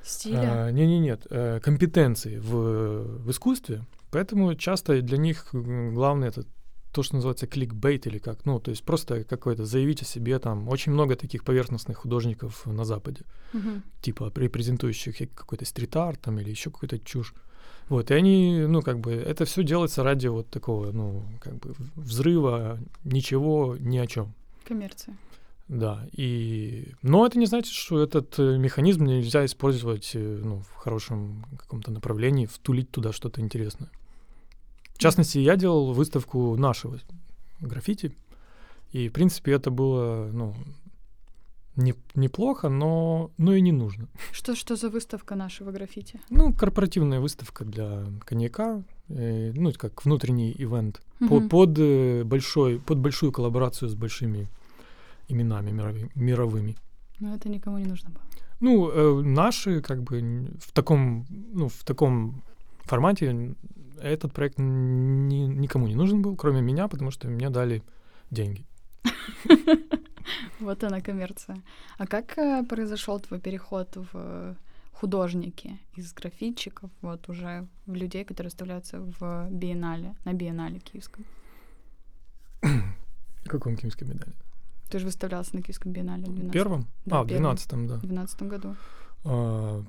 Стиля? 0.04 0.66
А, 0.66 0.72
не, 0.72 0.88
не, 0.88 1.00
нет, 1.00 1.28
э, 1.30 1.60
компетенции 1.62 2.38
в, 2.38 3.24
в 3.24 3.32
искусстве. 3.32 3.86
Поэтому 4.10 4.56
часто 4.56 5.02
для 5.02 5.18
них 5.18 5.48
главное 5.52 6.30
это 6.30 6.46
то, 6.92 7.04
что 7.04 7.16
называется 7.16 7.48
кликбейт 7.48 8.06
или 8.08 8.18
как, 8.18 8.46
ну, 8.46 8.60
то 8.60 8.72
есть 8.72 8.84
просто 8.84 9.24
какой-то 9.24 9.66
заявить 9.66 10.02
о 10.02 10.06
себе 10.06 10.40
там. 10.40 10.68
Очень 10.68 10.92
много 10.92 11.16
таких 11.16 11.44
поверхностных 11.44 11.98
художников 11.98 12.66
на 12.66 12.84
Западе, 12.84 13.22
uh-huh. 13.54 13.82
типа 14.02 14.32
репрезентующих 14.36 15.18
какой-то 15.34 15.66
стрит-арт 15.66 16.20
там 16.20 16.40
или 16.40 16.50
еще 16.50 16.70
какой-то 16.70 17.00
чушь. 17.00 17.34
Вот, 17.88 18.12
и 18.12 18.14
они, 18.14 18.66
ну, 18.68 18.82
как 18.82 19.00
бы, 19.00 19.12
это 19.14 19.46
все 19.46 19.64
делается 19.64 20.04
ради 20.04 20.28
вот 20.28 20.50
такого, 20.50 20.92
ну, 20.92 21.26
как 21.42 21.56
бы 21.60 21.74
взрыва, 21.96 22.80
ничего, 23.04 23.76
ни 23.80 23.98
о 23.98 24.08
чем. 24.08 24.34
Коммерция. 24.64 25.18
Да, 25.68 26.06
и... 26.12 26.94
Но 27.02 27.26
это 27.26 27.40
не 27.40 27.46
значит, 27.46 27.74
что 27.74 28.04
этот 28.04 28.38
э, 28.40 28.58
механизм 28.58 29.06
нельзя 29.06 29.46
использовать 29.46 30.12
э, 30.16 30.20
ну, 30.44 30.60
в 30.60 30.74
хорошем 30.76 31.46
каком-то 31.58 31.92
направлении, 31.92 32.46
втулить 32.46 32.92
туда 32.92 33.14
что-то 33.14 33.40
интересное. 33.40 33.90
В 34.94 34.98
частности, 34.98 35.38
я 35.38 35.56
делал 35.56 35.94
выставку 35.94 36.58
нашего 36.58 37.00
граффити, 37.62 38.14
и, 38.92 39.08
в 39.08 39.14
принципе, 39.14 39.54
это 39.54 39.72
было, 39.72 40.30
ну, 40.34 40.56
не, 41.82 41.94
неплохо, 42.16 42.70
но, 42.70 43.32
но 43.38 43.54
и 43.54 43.62
не 43.62 43.72
нужно. 43.72 44.08
Что, 44.32 44.56
что 44.56 44.76
за 44.76 44.90
выставка 44.90 45.36
нашего 45.36 45.72
граффити? 45.72 46.20
Ну, 46.30 46.54
корпоративная 46.54 47.20
выставка 47.20 47.66
для 47.66 48.06
коньяка, 48.26 48.84
э, 49.10 49.52
ну, 49.56 49.72
как 49.74 50.06
внутренний 50.06 50.56
ивент 50.58 51.02
угу. 51.20 51.42
по, 51.42 51.50
под, 51.50 51.80
э, 51.80 52.24
большой, 52.24 52.80
под 52.80 53.00
большую 53.00 53.32
коллаборацию 53.32 53.90
с 53.90 53.96
большими 53.96 54.48
именами 55.28 55.72
мировыми. 55.72 56.12
мировыми. 56.16 56.78
Но 57.20 57.36
это 57.36 57.50
никому 57.50 57.78
не 57.78 57.86
нужно 57.86 58.10
было. 58.10 58.24
Ну, 58.60 58.90
э, 58.90 59.22
наши, 59.24 59.82
как 59.82 60.04
бы, 60.04 60.48
в 60.60 60.72
таком, 60.72 61.26
ну, 61.30 61.68
в 61.68 61.84
таком 61.84 62.44
формате 62.82 63.56
этот 64.02 64.34
проект 64.34 64.60
ни, 64.60 65.48
никому 65.48 65.88
не 65.88 65.96
нужен 65.96 66.22
был, 66.22 66.36
кроме 66.36 66.62
меня, 66.62 66.88
потому 66.88 67.12
что 67.12 67.28
мне 67.28 67.50
дали 67.50 67.84
деньги. 68.32 68.66
Вот 70.60 70.84
она 70.84 71.02
коммерция. 71.02 71.62
А 71.98 72.08
как 72.08 72.38
э, 72.38 72.64
произошел 72.64 73.20
твой 73.20 73.40
переход 73.40 73.98
в 74.14 74.56
художники 74.94 75.80
из 75.98 76.14
графитчиков, 76.14 76.90
вот 77.02 77.30
уже 77.30 77.68
в 77.88 77.94
людей, 77.94 78.24
которые 78.24 78.50
выставляются 78.50 79.00
в 79.00 79.48
биеннале, 79.50 80.16
на 80.26 80.34
биеннале 80.34 80.80
киевском? 80.80 81.26
Каком 83.46 83.76
киевском 83.76 84.08
биеннале? 84.08 84.34
Ты 84.92 85.00
же 85.00 85.06
выставлялся 85.06 85.56
на 85.56 85.62
киевском 85.62 85.92
биеннале 85.92 86.26
в 86.26 86.34
12 86.34 86.52
Первом? 86.52 86.88
Да, 87.06 87.20
а, 87.20 87.24
в 87.24 87.28
12 87.28 87.88
да. 87.88 87.96
В 87.96 88.02
12 88.02 88.42
году. 88.44 88.76
А, 89.24 89.84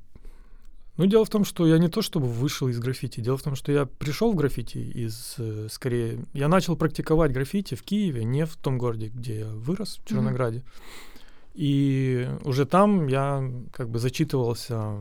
ну, 0.97 1.07
дело 1.07 1.25
в 1.25 1.31
том, 1.31 1.45
что 1.45 1.67
я 1.67 1.79
не 1.79 1.89
то 1.89 2.03
чтобы 2.03 2.27
вышел 2.27 2.69
из 2.69 2.79
граффити, 2.79 3.21
дело 3.21 3.39
в 3.39 3.43
том, 3.43 3.55
что 3.55 3.73
я 3.73 3.87
пришел 3.87 4.33
в 4.33 4.37
граффити 4.37 4.79
из, 4.79 5.37
э, 5.39 5.69
скорее, 5.71 6.25
я 6.35 6.49
начал 6.49 6.77
практиковать 6.77 7.33
граффити 7.33 7.75
в 7.75 7.83
Киеве, 7.83 8.25
не 8.25 8.45
в 8.45 8.57
том 8.57 8.77
городе, 8.77 9.09
где 9.09 9.41
я 9.41 9.49
вырос, 9.49 10.01
в 10.05 10.09
Чернограде. 10.09 10.59
Mm-hmm. 10.59 11.13
И 11.55 12.29
уже 12.45 12.67
там 12.67 13.07
я 13.07 13.43
как 13.73 13.89
бы 13.89 13.99
зачитывался 13.99 14.99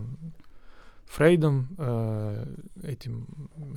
Фрейдом, 1.08 1.68
э, 1.78 2.46
этим 2.84 3.28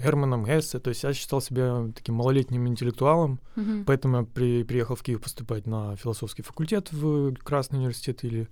Германом 0.01 0.45
Гессе, 0.45 0.79
то 0.79 0.91
есть 0.91 1.03
я 1.03 1.13
считал 1.13 1.41
себя 1.41 1.91
таким 1.97 2.15
малолетним 2.15 2.69
интеллектуалом, 2.69 3.41
mm-hmm. 3.57 3.85
поэтому 3.87 4.19
я 4.19 4.23
при, 4.23 4.63
приехал 4.63 4.95
в 4.95 5.03
Киев 5.03 5.21
поступать 5.21 5.67
на 5.67 5.97
философский 5.97 6.43
факультет 6.43 6.93
в 6.93 7.35
Красный 7.43 7.81
университет 7.81 8.23
или 8.23 8.49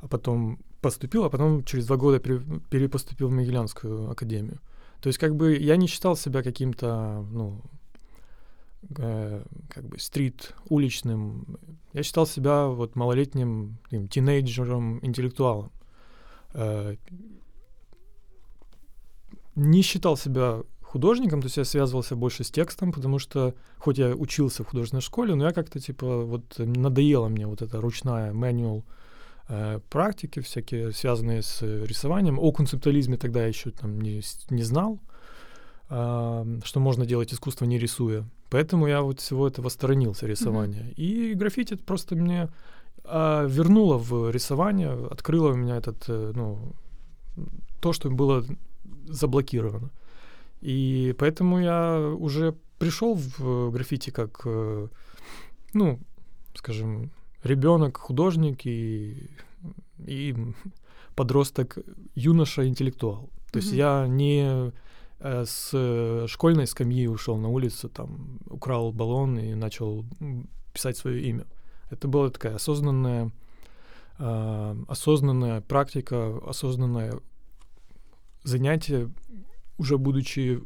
а 0.00 0.08
потом 0.08 0.58
поступил, 0.84 1.24
а 1.24 1.30
потом 1.30 1.64
через 1.64 1.86
два 1.86 1.96
года 1.96 2.18
перепоступил 2.20 3.28
в 3.28 3.32
Могилянскую 3.32 4.10
академию. 4.10 4.60
То 5.00 5.08
есть 5.08 5.18
как 5.18 5.34
бы 5.34 5.56
я 5.56 5.76
не 5.76 5.86
считал 5.86 6.14
себя 6.14 6.42
каким-то, 6.42 7.24
ну, 7.32 7.62
э, 8.98 9.42
как 9.70 9.84
бы 9.84 9.98
стрит 9.98 10.54
уличным. 10.68 11.58
Я 11.94 12.02
считал 12.02 12.26
себя 12.26 12.66
вот 12.66 12.96
малолетним 12.96 13.78
таким, 13.84 14.08
тинейджером, 14.08 14.98
интеллектуалом. 15.02 15.72
Э, 16.52 16.96
не 19.56 19.80
считал 19.80 20.18
себя 20.18 20.64
художником, 20.82 21.40
то 21.40 21.46
есть 21.46 21.56
я 21.56 21.64
связывался 21.64 22.14
больше 22.14 22.44
с 22.44 22.50
текстом, 22.50 22.92
потому 22.92 23.18
что 23.18 23.54
хоть 23.78 23.96
я 23.96 24.14
учился 24.14 24.64
в 24.64 24.66
художественной 24.66 25.00
школе, 25.00 25.34
но 25.34 25.46
я 25.46 25.52
как-то 25.52 25.80
типа 25.80 26.24
вот 26.24 26.58
надоела 26.58 27.28
мне 27.28 27.46
вот 27.46 27.62
эта 27.62 27.80
ручная 27.80 28.34
manual 28.34 28.82
практики 29.90 30.40
всякие, 30.40 30.92
связанные 30.92 31.42
с 31.42 31.62
рисованием. 31.62 32.38
О 32.38 32.52
концептуализме 32.52 33.16
тогда 33.16 33.46
еще 33.46 33.70
там 33.70 34.00
не, 34.00 34.22
не 34.50 34.62
знал, 34.62 35.00
э, 35.90 36.60
что 36.64 36.80
можно 36.80 37.06
делать 37.06 37.32
искусство 37.32 37.66
не 37.66 37.78
рисуя. 37.78 38.24
Поэтому 38.50 38.86
я 38.86 39.02
вот 39.02 39.20
всего 39.20 39.48
этого 39.48 39.68
сторонился 39.68 40.26
рисования. 40.26 40.82
Mm-hmm. 40.82 40.94
И 40.94 41.34
граффити 41.34 41.76
просто 41.76 42.14
мне 42.16 42.48
э, 43.04 43.46
вернуло 43.48 43.98
в 43.98 44.30
рисование, 44.30 44.92
открыло 45.10 45.52
у 45.52 45.56
меня 45.56 45.76
этот, 45.76 46.04
э, 46.08 46.32
ну, 46.34 46.72
то, 47.80 47.92
что 47.92 48.10
было 48.10 48.44
заблокировано. 49.06 49.90
И 50.60 51.14
поэтому 51.18 51.60
я 51.60 51.98
уже 52.00 52.54
пришел 52.78 53.14
в 53.14 53.70
граффити 53.70 54.10
как, 54.10 54.42
э, 54.46 54.88
ну, 55.74 55.98
скажем, 56.54 57.10
ребенок, 57.44 57.98
художник 57.98 58.66
и, 58.66 59.30
и 59.98 60.34
подросток, 61.14 61.78
юноша, 62.14 62.66
интеллектуал. 62.66 63.30
То 63.52 63.58
mm-hmm. 63.58 63.62
есть 63.62 63.72
я 63.72 64.06
не 64.08 64.72
э, 65.20 65.44
с 65.46 66.26
школьной 66.26 66.66
скамьи 66.66 67.06
ушел 67.06 67.36
на 67.36 67.48
улицу, 67.48 67.88
там 67.88 68.40
украл 68.46 68.92
баллон 68.92 69.38
и 69.38 69.54
начал 69.54 70.04
писать 70.72 70.96
свое 70.96 71.22
имя. 71.22 71.46
Это 71.90 72.08
была 72.08 72.30
такая 72.30 72.56
осознанная, 72.56 73.30
э, 74.18 74.76
осознанная 74.88 75.60
практика, 75.60 76.40
осознанное 76.46 77.20
занятие, 78.42 79.10
уже 79.78 79.98
будучи 79.98 80.62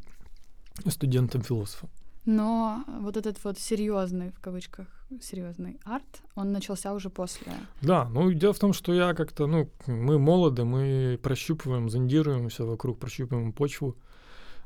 студентом 0.86 1.42
философа. 1.42 1.88
Но 2.24 2.84
вот 3.00 3.16
этот 3.16 3.42
вот 3.44 3.58
серьезный, 3.58 4.30
в 4.32 4.40
кавычках, 4.40 4.86
серьезный 5.20 5.80
арт, 5.84 6.22
он 6.34 6.52
начался 6.52 6.92
уже 6.92 7.10
после. 7.10 7.52
Да, 7.82 8.08
ну 8.08 8.32
дело 8.32 8.52
в 8.52 8.58
том, 8.58 8.72
что 8.72 8.92
я 8.92 9.14
как-то, 9.14 9.46
ну, 9.46 9.70
мы 9.86 10.18
молоды, 10.18 10.64
мы 10.64 11.18
прощупываем, 11.22 11.88
зондируем 11.88 12.48
все 12.48 12.66
вокруг, 12.66 12.98
прощупываем 12.98 13.52
почву. 13.52 13.96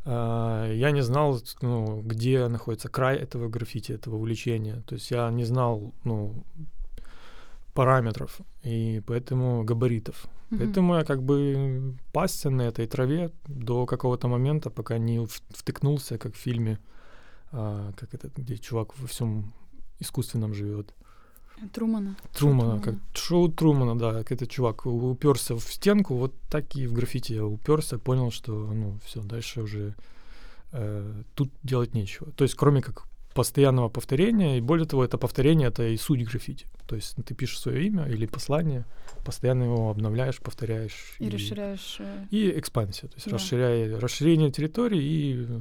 Uh, 0.05 0.74
я 0.74 0.90
не 0.90 1.00
знал, 1.00 1.40
ну, 1.61 2.02
где 2.02 2.48
находится 2.48 2.88
край 2.88 3.18
этого 3.18 3.48
граффити, 3.48 3.92
этого 3.92 4.16
увлечения. 4.16 4.83
То 4.88 4.96
есть 4.96 5.12
я 5.12 5.31
не 5.31 5.44
знал, 5.44 5.92
ну, 6.02 6.44
параметров 7.72 8.40
и 8.62 9.00
поэтому 9.07 9.64
габаритов. 9.64 10.24
Mm-hmm. 10.50 10.59
Поэтому 10.59 10.96
я 10.96 11.05
как 11.05 11.22
бы 11.22 11.94
пасся 12.12 12.50
на 12.50 12.62
этой 12.62 12.87
траве 12.87 13.31
до 13.46 13.87
какого-то 13.87 14.28
момента, 14.28 14.70
пока 14.70 14.98
не 14.98 15.24
втыкнулся, 15.26 16.18
как 16.18 16.35
в 16.35 16.38
фильме, 16.38 16.78
а, 17.50 17.92
как 17.96 18.12
это, 18.14 18.31
где 18.37 18.59
чувак 18.59 18.98
во 18.98 19.07
всем 19.07 19.52
искусственном 20.02 20.54
живет. 20.54 20.94
Трумана. 21.72 22.16
Трумана, 22.32 22.80
как 22.80 22.94
шоу 23.14 23.48
Трумана, 23.48 23.98
да, 23.98 24.12
как 24.12 24.32
этот 24.32 24.50
чувак 24.50 24.86
уперся 24.86 25.54
в 25.54 25.60
стенку, 25.60 26.16
вот 26.16 26.34
так 26.50 26.74
и 26.76 26.86
в 26.86 26.92
граффити 26.92 27.34
я 27.34 27.44
уперся, 27.44 27.98
понял, 27.98 28.30
что, 28.30 28.52
ну, 28.52 28.98
все, 29.04 29.22
дальше 29.22 29.62
уже 29.62 29.94
э, 30.72 31.22
тут 31.34 31.52
делать 31.62 31.94
нечего. 31.94 32.30
То 32.32 32.44
есть, 32.44 32.56
кроме 32.56 32.82
как 32.82 33.04
постоянного 33.34 33.88
повторения, 33.88 34.58
и 34.58 34.60
более 34.60 34.86
того, 34.86 35.04
это 35.04 35.18
повторение, 35.18 35.68
это 35.68 35.86
и 35.86 35.96
суть 35.96 36.24
граффити. 36.24 36.66
То 36.86 36.96
есть 36.96 37.16
ты 37.24 37.34
пишешь 37.34 37.60
свое 37.60 37.86
имя 37.86 38.06
или 38.06 38.26
послание, 38.26 38.84
постоянно 39.24 39.64
его 39.64 39.90
обновляешь, 39.90 40.38
повторяешь. 40.38 41.14
И, 41.18 41.26
и 41.26 41.30
расширяешь. 41.30 41.96
Э, 42.00 42.26
и 42.30 42.58
экспансия, 42.58 43.08
то 43.08 43.14
есть 43.14 43.26
да. 43.26 43.34
расширяя, 43.34 44.00
расширение 44.00 44.50
территории 44.50 45.02
и 45.02 45.46
э, 45.48 45.60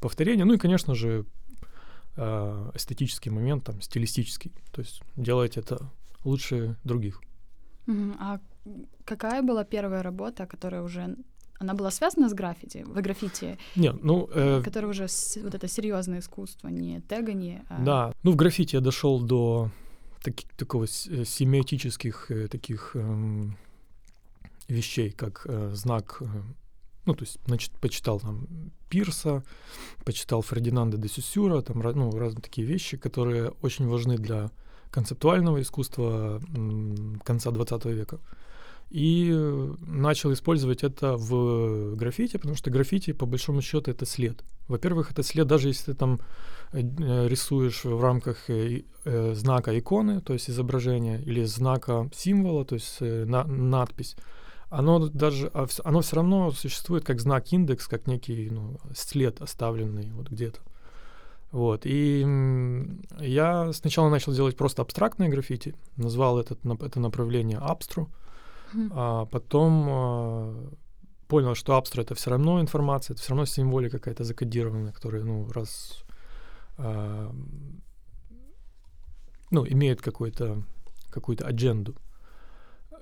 повторение. 0.00 0.44
Ну 0.44 0.54
и, 0.54 0.58
конечно 0.58 0.94
же, 0.94 1.24
эстетический 2.16 3.30
момент, 3.30 3.64
там, 3.64 3.80
стилистический. 3.80 4.52
То 4.72 4.82
есть 4.82 5.02
делать 5.16 5.56
это 5.56 5.78
лучше 6.24 6.76
других. 6.84 7.20
А 8.18 8.40
какая 9.04 9.42
была 9.42 9.64
первая 9.64 10.02
работа, 10.02 10.46
которая 10.46 10.82
уже 10.82 11.16
она 11.60 11.74
была 11.74 11.90
связана 11.90 12.28
с 12.28 12.34
граффити, 12.34 12.84
в 12.84 13.00
граффити? 13.00 13.58
Нет, 13.76 14.02
ну... 14.02 14.28
Э, 14.34 14.62
которая 14.62 14.90
уже 14.90 15.06
с, 15.06 15.36
вот 15.42 15.54
это 15.54 15.68
серьезное 15.68 16.18
искусство, 16.18 16.68
не 16.68 17.00
тегание, 17.00 17.64
а... 17.68 17.84
Да, 17.84 18.12
ну 18.22 18.32
в 18.32 18.36
граффити 18.36 18.76
я 18.76 18.80
дошел 18.80 19.20
до 19.20 19.70
таки, 20.22 20.46
такого 20.56 20.84
э, 20.84 21.24
семиотических 21.24 22.30
э, 22.30 22.48
таких 22.48 22.90
э, 22.94 23.44
вещей, 24.68 25.10
как 25.10 25.46
э, 25.46 25.70
знак... 25.74 26.22
Ну, 27.06 27.14
то 27.14 27.24
есть, 27.24 27.38
значит, 27.46 27.72
почитал 27.80 28.20
там 28.20 28.46
Пирса, 28.88 29.42
почитал 30.04 30.42
Фердинанда 30.42 30.96
де 30.96 31.08
Сюсюра, 31.08 31.60
там, 31.60 31.80
ну, 31.80 32.10
разные 32.18 32.42
такие 32.42 32.66
вещи, 32.66 32.96
которые 32.96 33.50
очень 33.62 33.86
важны 33.86 34.16
для 34.16 34.50
концептуального 34.90 35.60
искусства 35.60 36.40
конца 37.24 37.50
20 37.50 37.84
века. 37.86 38.20
И 38.90 39.32
начал 39.80 40.32
использовать 40.32 40.84
это 40.84 41.16
в 41.16 41.96
граффити, 41.96 42.36
потому 42.36 42.54
что 42.54 42.70
граффити, 42.70 43.12
по 43.12 43.26
большому 43.26 43.60
счету, 43.60 43.90
это 43.90 44.06
след. 44.06 44.44
Во-первых, 44.68 45.10
это 45.10 45.22
след, 45.22 45.46
даже 45.46 45.68
если 45.68 45.92
ты 45.92 45.94
там 45.94 46.20
э, 46.72 47.28
рисуешь 47.28 47.84
в 47.84 48.00
рамках 48.00 48.48
э, 48.48 48.82
э, 49.04 49.34
знака 49.34 49.76
иконы, 49.78 50.20
то 50.20 50.32
есть 50.32 50.48
изображения, 50.48 51.20
или 51.26 51.44
знака 51.44 52.08
символа, 52.14 52.64
то 52.64 52.76
есть 52.76 53.00
на, 53.00 53.44
надпись, 53.44 54.16
оно 54.78 55.08
даже, 55.08 55.50
а 55.54 55.66
оно 55.84 56.00
все 56.00 56.16
равно 56.16 56.50
существует 56.50 57.04
как 57.04 57.20
знак 57.20 57.52
индекс, 57.52 57.86
как 57.86 58.06
некий 58.06 58.50
ну, 58.50 58.78
след 58.94 59.40
оставленный 59.40 60.10
вот 60.12 60.30
где-то. 60.30 60.60
Вот. 61.52 61.82
И 61.84 62.26
я 63.20 63.72
сначала 63.72 64.08
начал 64.08 64.32
делать 64.32 64.56
просто 64.56 64.82
абстрактное 64.82 65.28
граффити, 65.28 65.74
назвал 65.96 66.40
этот, 66.40 66.58
это 66.82 66.98
направление 66.98 67.58
абстру, 67.58 68.10
mm-hmm. 68.74 68.90
а 68.92 69.26
потом 69.26 69.86
а, 69.88 70.70
понял, 71.28 71.54
что 71.54 71.76
абстра 71.76 72.02
это 72.02 72.16
все 72.16 72.30
равно 72.30 72.60
информация, 72.60 73.14
это 73.14 73.22
все 73.22 73.30
равно 73.30 73.44
символика 73.44 73.98
какая-то 73.98 74.24
закодированная, 74.24 74.92
которая, 74.92 75.22
ну, 75.22 75.48
раз 75.52 76.04
а, 76.76 77.32
ну, 79.52 79.64
имеет 79.66 80.02
какой-то 80.02 80.64
какую-то 81.10 81.46
адженду. 81.46 81.94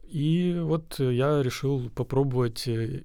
И 0.09 0.59
вот 0.61 0.99
я 0.99 1.43
решил 1.43 1.88
попробовать 1.91 2.69
э, 2.69 3.03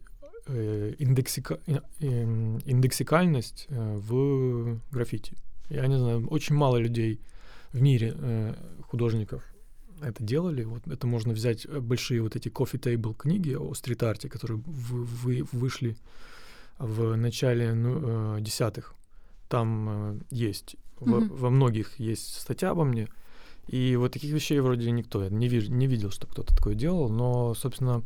э, 0.48 0.94
индексика, 1.00 1.60
эм, 2.00 2.60
индексикальность 2.66 3.66
э, 3.70 3.96
в 3.98 4.80
граффити. 4.92 5.34
Я 5.70 5.88
не 5.88 5.98
знаю, 5.98 6.28
очень 6.28 6.56
мало 6.56 6.78
людей 6.78 7.20
в 7.74 7.82
мире 7.82 8.16
художников 8.88 9.44
это 10.02 10.24
делали. 10.24 10.64
Вот 10.64 10.88
это 10.88 11.08
можно 11.08 11.34
взять 11.34 11.68
большие 11.68 12.22
вот 12.22 12.36
эти 12.36 12.48
coffee 12.48 12.80
table 12.80 13.14
книги 13.16 13.54
о 13.54 13.74
стрит-арте, 13.74 14.30
которые 14.30 14.62
вы, 14.66 15.04
вы, 15.04 15.48
вышли 15.52 15.98
в 16.80 17.16
начале 17.18 17.74
ну, 17.74 18.40
десятых. 18.40 18.96
Там 19.50 20.22
есть, 20.30 20.76
mm-hmm. 21.00 21.28
во, 21.30 21.36
во 21.36 21.50
многих 21.50 22.00
есть 22.00 22.40
статья 22.40 22.72
обо 22.72 22.86
мне. 22.86 23.10
И 23.68 23.96
вот 23.96 24.14
таких 24.14 24.32
вещей 24.32 24.60
вроде 24.60 24.90
никто 24.92 25.28
не, 25.28 25.48
виж, 25.48 25.68
не 25.70 25.88
видел, 25.88 26.12
что 26.12 26.28
кто-то 26.28 26.56
такое 26.56 26.74
делал, 26.74 27.10
но, 27.10 27.54
собственно, 27.54 28.04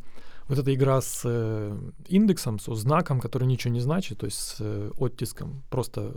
вот 0.48 0.58
эта 0.58 0.74
игра 0.74 1.00
с 1.00 1.22
э, 1.24 1.78
индексом, 2.08 2.58
с 2.58 2.64
знаком, 2.74 3.20
который 3.20 3.46
ничего 3.46 3.72
не 3.72 3.80
значит, 3.80 4.18
то 4.18 4.26
есть 4.26 4.38
с 4.38 4.56
э, 4.58 4.90
оттиском. 4.98 5.62
Просто 5.70 6.12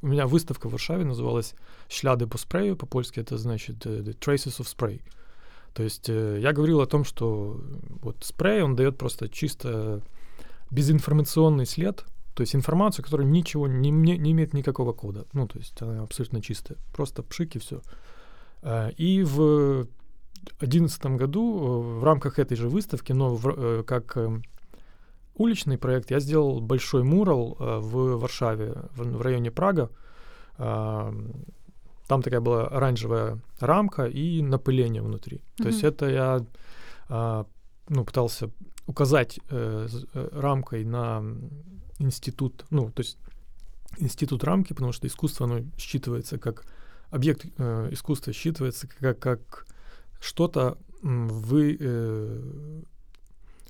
у 0.00 0.06
меня 0.06 0.26
выставка 0.26 0.68
в 0.68 0.72
Варшаве 0.72 1.04
называлась 1.04 1.54
«Шляды 1.88 2.26
по 2.26 2.38
спрею», 2.38 2.76
по-польски 2.76 3.20
это 3.20 3.36
значит 3.36 3.84
э, 3.84 4.00
«The 4.00 4.16
Traces 4.18 4.60
of 4.60 4.66
Spray». 4.66 5.02
То 5.74 5.82
есть 5.82 6.08
э, 6.08 6.38
я 6.40 6.52
говорил 6.52 6.80
о 6.80 6.86
том, 6.86 7.04
что 7.04 7.60
вот 8.00 8.18
спрей, 8.22 8.62
он 8.62 8.76
дает 8.76 8.96
просто 8.96 9.28
чисто 9.28 10.02
безинформационный 10.70 11.66
след, 11.66 12.04
то 12.34 12.40
есть 12.42 12.54
информацию, 12.54 13.04
которая 13.04 13.26
ничего 13.26 13.66
не, 13.66 13.90
не, 13.90 14.16
не 14.16 14.32
имеет 14.32 14.54
никакого 14.54 14.92
кода. 14.92 15.26
Ну, 15.32 15.46
то 15.46 15.58
есть 15.58 15.80
она 15.82 16.02
абсолютно 16.02 16.40
чистая. 16.40 16.78
Просто 16.92 17.22
пшик 17.22 17.56
и 17.56 17.58
все. 17.58 17.80
Э, 18.64 18.90
и 18.96 19.22
в 19.22 19.86
2011 20.58 21.06
году 21.06 21.58
э, 21.58 21.98
в 22.00 22.04
рамках 22.04 22.38
этой 22.38 22.56
же 22.56 22.68
выставки, 22.68 23.12
но 23.12 23.34
в, 23.34 23.48
э, 23.48 23.82
как 23.86 24.18
уличный 25.34 25.78
проект, 25.78 26.10
я 26.10 26.20
сделал 26.20 26.60
большой 26.60 27.02
мурал 27.04 27.56
в 27.58 28.18
Варшаве, 28.18 28.74
в, 28.96 29.20
районе 29.20 29.50
Прага. 29.50 29.90
Там 30.56 32.22
такая 32.22 32.40
была 32.40 32.68
оранжевая 32.68 33.40
рамка 33.58 34.06
и 34.06 34.42
напыление 34.42 35.02
внутри. 35.02 35.38
Mm-hmm. 35.38 35.62
То 35.62 35.68
есть 35.68 35.82
это 35.82 36.08
я 36.08 37.44
ну, 37.88 38.04
пытался 38.04 38.50
указать 38.86 39.40
рамкой 39.50 40.84
на 40.84 41.24
институт, 41.98 42.64
ну, 42.70 42.92
то 42.92 43.00
есть 43.00 43.18
институт 43.98 44.44
рамки, 44.44 44.72
потому 44.72 44.92
что 44.92 45.08
искусство, 45.08 45.46
оно 45.46 45.58
считывается 45.76 46.38
как 46.38 46.64
объект 47.10 47.46
э, 47.58 47.88
искусства 47.92 48.32
считывается 48.32 48.88
как, 49.00 49.18
как 49.18 49.66
что-то 50.20 50.78
вы, 51.02 51.76
э, 51.78 52.82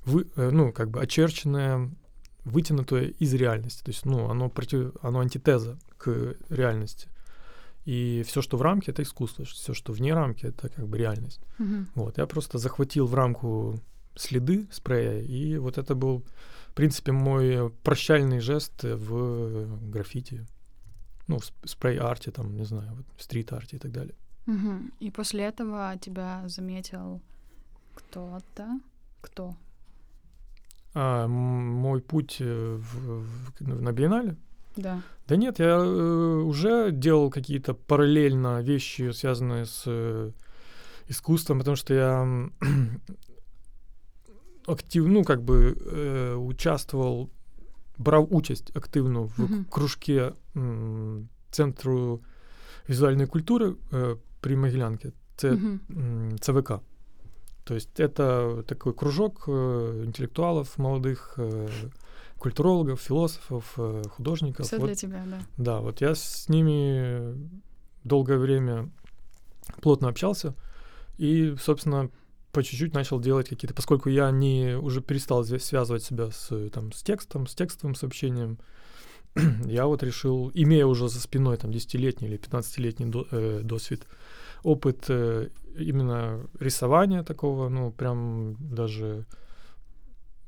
вы, 0.05 0.27
э, 0.35 0.49
ну, 0.51 0.71
как 0.71 0.89
бы 0.89 1.01
очерченное, 1.01 1.89
вытянутое 2.45 3.07
из 3.19 3.33
реальности. 3.33 3.83
То 3.83 3.91
есть, 3.91 4.05
ну, 4.05 4.29
оно, 4.29 4.49
против, 4.49 4.93
оно 5.01 5.19
антитеза 5.19 5.77
к 5.97 6.35
реальности. 6.49 7.09
И 7.85 8.23
все, 8.25 8.41
что 8.41 8.57
в 8.57 8.61
рамке, 8.61 8.91
это 8.91 9.03
искусство. 9.03 9.45
Все, 9.45 9.73
что 9.73 9.93
вне 9.93 10.13
рамки, 10.13 10.45
это 10.45 10.69
как 10.69 10.87
бы 10.87 10.97
реальность. 10.97 11.41
Mm-hmm. 11.59 11.85
Вот. 11.95 12.17
Я 12.17 12.25
просто 12.25 12.57
захватил 12.57 13.05
в 13.05 13.13
рамку 13.13 13.79
следы 14.15 14.67
спрея, 14.71 15.21
и 15.21 15.57
вот 15.57 15.77
это 15.77 15.93
был, 15.93 16.23
в 16.69 16.73
принципе, 16.73 17.11
мой 17.11 17.69
прощальный 17.83 18.39
жест 18.39 18.83
в 18.83 19.89
граффити 19.89 20.47
ну, 21.27 21.39
в 21.39 21.51
спрей-арте, 21.65 22.31
там, 22.31 22.55
не 22.55 22.65
знаю, 22.65 22.93
вот, 22.95 23.05
стрит-арте 23.17 23.77
и 23.77 23.79
так 23.79 23.91
далее. 23.91 24.15
Угу. 24.47 24.91
И 24.99 25.11
после 25.11 25.45
этого 25.45 25.95
тебя 25.99 26.43
заметил 26.47 27.21
кто-то? 27.95 28.79
Кто? 29.21 29.55
А, 30.93 31.27
мой 31.27 32.01
путь 32.01 32.37
э, 32.39 32.79
в, 32.79 33.25
в, 33.59 33.61
на 33.61 33.91
биеннале? 33.91 34.37
Да. 34.75 35.01
Да 35.27 35.35
нет, 35.35 35.59
я 35.59 35.77
э, 35.77 35.83
уже 35.83 36.91
делал 36.91 37.29
какие-то 37.29 37.73
параллельно 37.73 38.61
вещи, 38.61 39.11
связанные 39.11 39.65
с 39.65 39.83
э, 39.87 40.31
искусством, 41.07 41.59
потому 41.59 41.75
что 41.75 41.93
я 41.93 42.49
активно, 44.67 45.13
ну, 45.13 45.23
как 45.23 45.43
бы 45.43 45.77
э, 45.79 46.35
участвовал 46.35 47.29
брав 47.97 48.27
участь 48.35 48.77
активно 48.77 49.23
в 49.23 49.39
-huh. 49.39 49.63
кружке 49.69 50.31
м, 50.55 51.29
центру 51.51 52.21
візуальної 52.89 53.27
культури 53.27 53.73
э, 53.91 54.17
при 54.39 54.55
Могилянке, 54.55 55.11
це 55.35 55.51
-huh. 55.51 56.39
ЦВК. 56.39 56.71
То 57.63 57.73
есть 57.73 57.99
это 57.99 58.63
такой 58.63 58.93
кружок 58.93 59.47
э, 59.47 60.03
интеллектуалов 60.05 60.77
молодых, 60.77 61.33
э, 61.37 61.69
культурологов, 62.37 63.01
философов, 63.01 63.73
э, 63.77 64.07
художников. 64.09 64.67
Все 64.67 64.77
вот, 64.77 64.85
для 64.85 64.95
тебя, 64.95 65.25
да. 65.25 65.39
Да, 65.57 65.79
вот 65.79 66.01
я 66.01 66.13
с 66.13 66.47
ними 66.47 67.35
долгое 68.03 68.37
время 68.37 68.89
плотно 69.81 70.09
общался, 70.09 70.53
и, 71.17 71.55
собственно, 71.59 72.09
по 72.55 72.63
чуть-чуть 72.63 72.93
начал 72.93 73.19
делать 73.19 73.49
какие-то, 73.49 73.73
поскольку 73.73 74.07
я 74.07 74.31
не 74.31 74.77
уже 74.77 75.01
перестал 75.01 75.43
связывать 75.43 76.03
себя 76.03 76.31
с, 76.31 76.69
там, 76.69 76.93
с 76.93 77.03
текстом, 77.03 77.47
с 77.47 77.53
текстовым 77.53 77.95
сообщением, 77.95 78.59
я 79.65 79.85
вот 79.87 80.03
решил, 80.03 80.51
имея 80.53 80.85
уже 80.85 81.09
за 81.09 81.19
спиной 81.19 81.57
там 81.57 81.71
10-летний 81.71 82.29
или 82.29 82.39
15-летний 82.39 83.07
до, 83.07 83.27
э, 83.29 83.59
досвид 83.61 84.07
опыт 84.63 85.03
э, 85.09 85.49
именно 85.77 86.47
рисования 86.57 87.23
такого, 87.23 87.67
ну, 87.67 87.91
прям 87.91 88.55
даже 88.57 89.25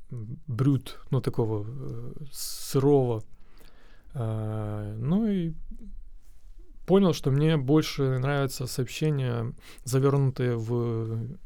брют, 0.10 1.02
ну, 1.12 1.20
такого 1.20 1.66
э, 1.68 2.14
сырого. 2.32 3.22
А, 4.14 4.96
ну 4.98 5.28
и 5.28 5.52
понял, 6.86 7.12
что 7.12 7.32
мне 7.32 7.58
больше 7.58 8.18
нравятся 8.18 8.66
сообщения, 8.66 9.54
завернутые 9.84 10.56
в 10.56 11.38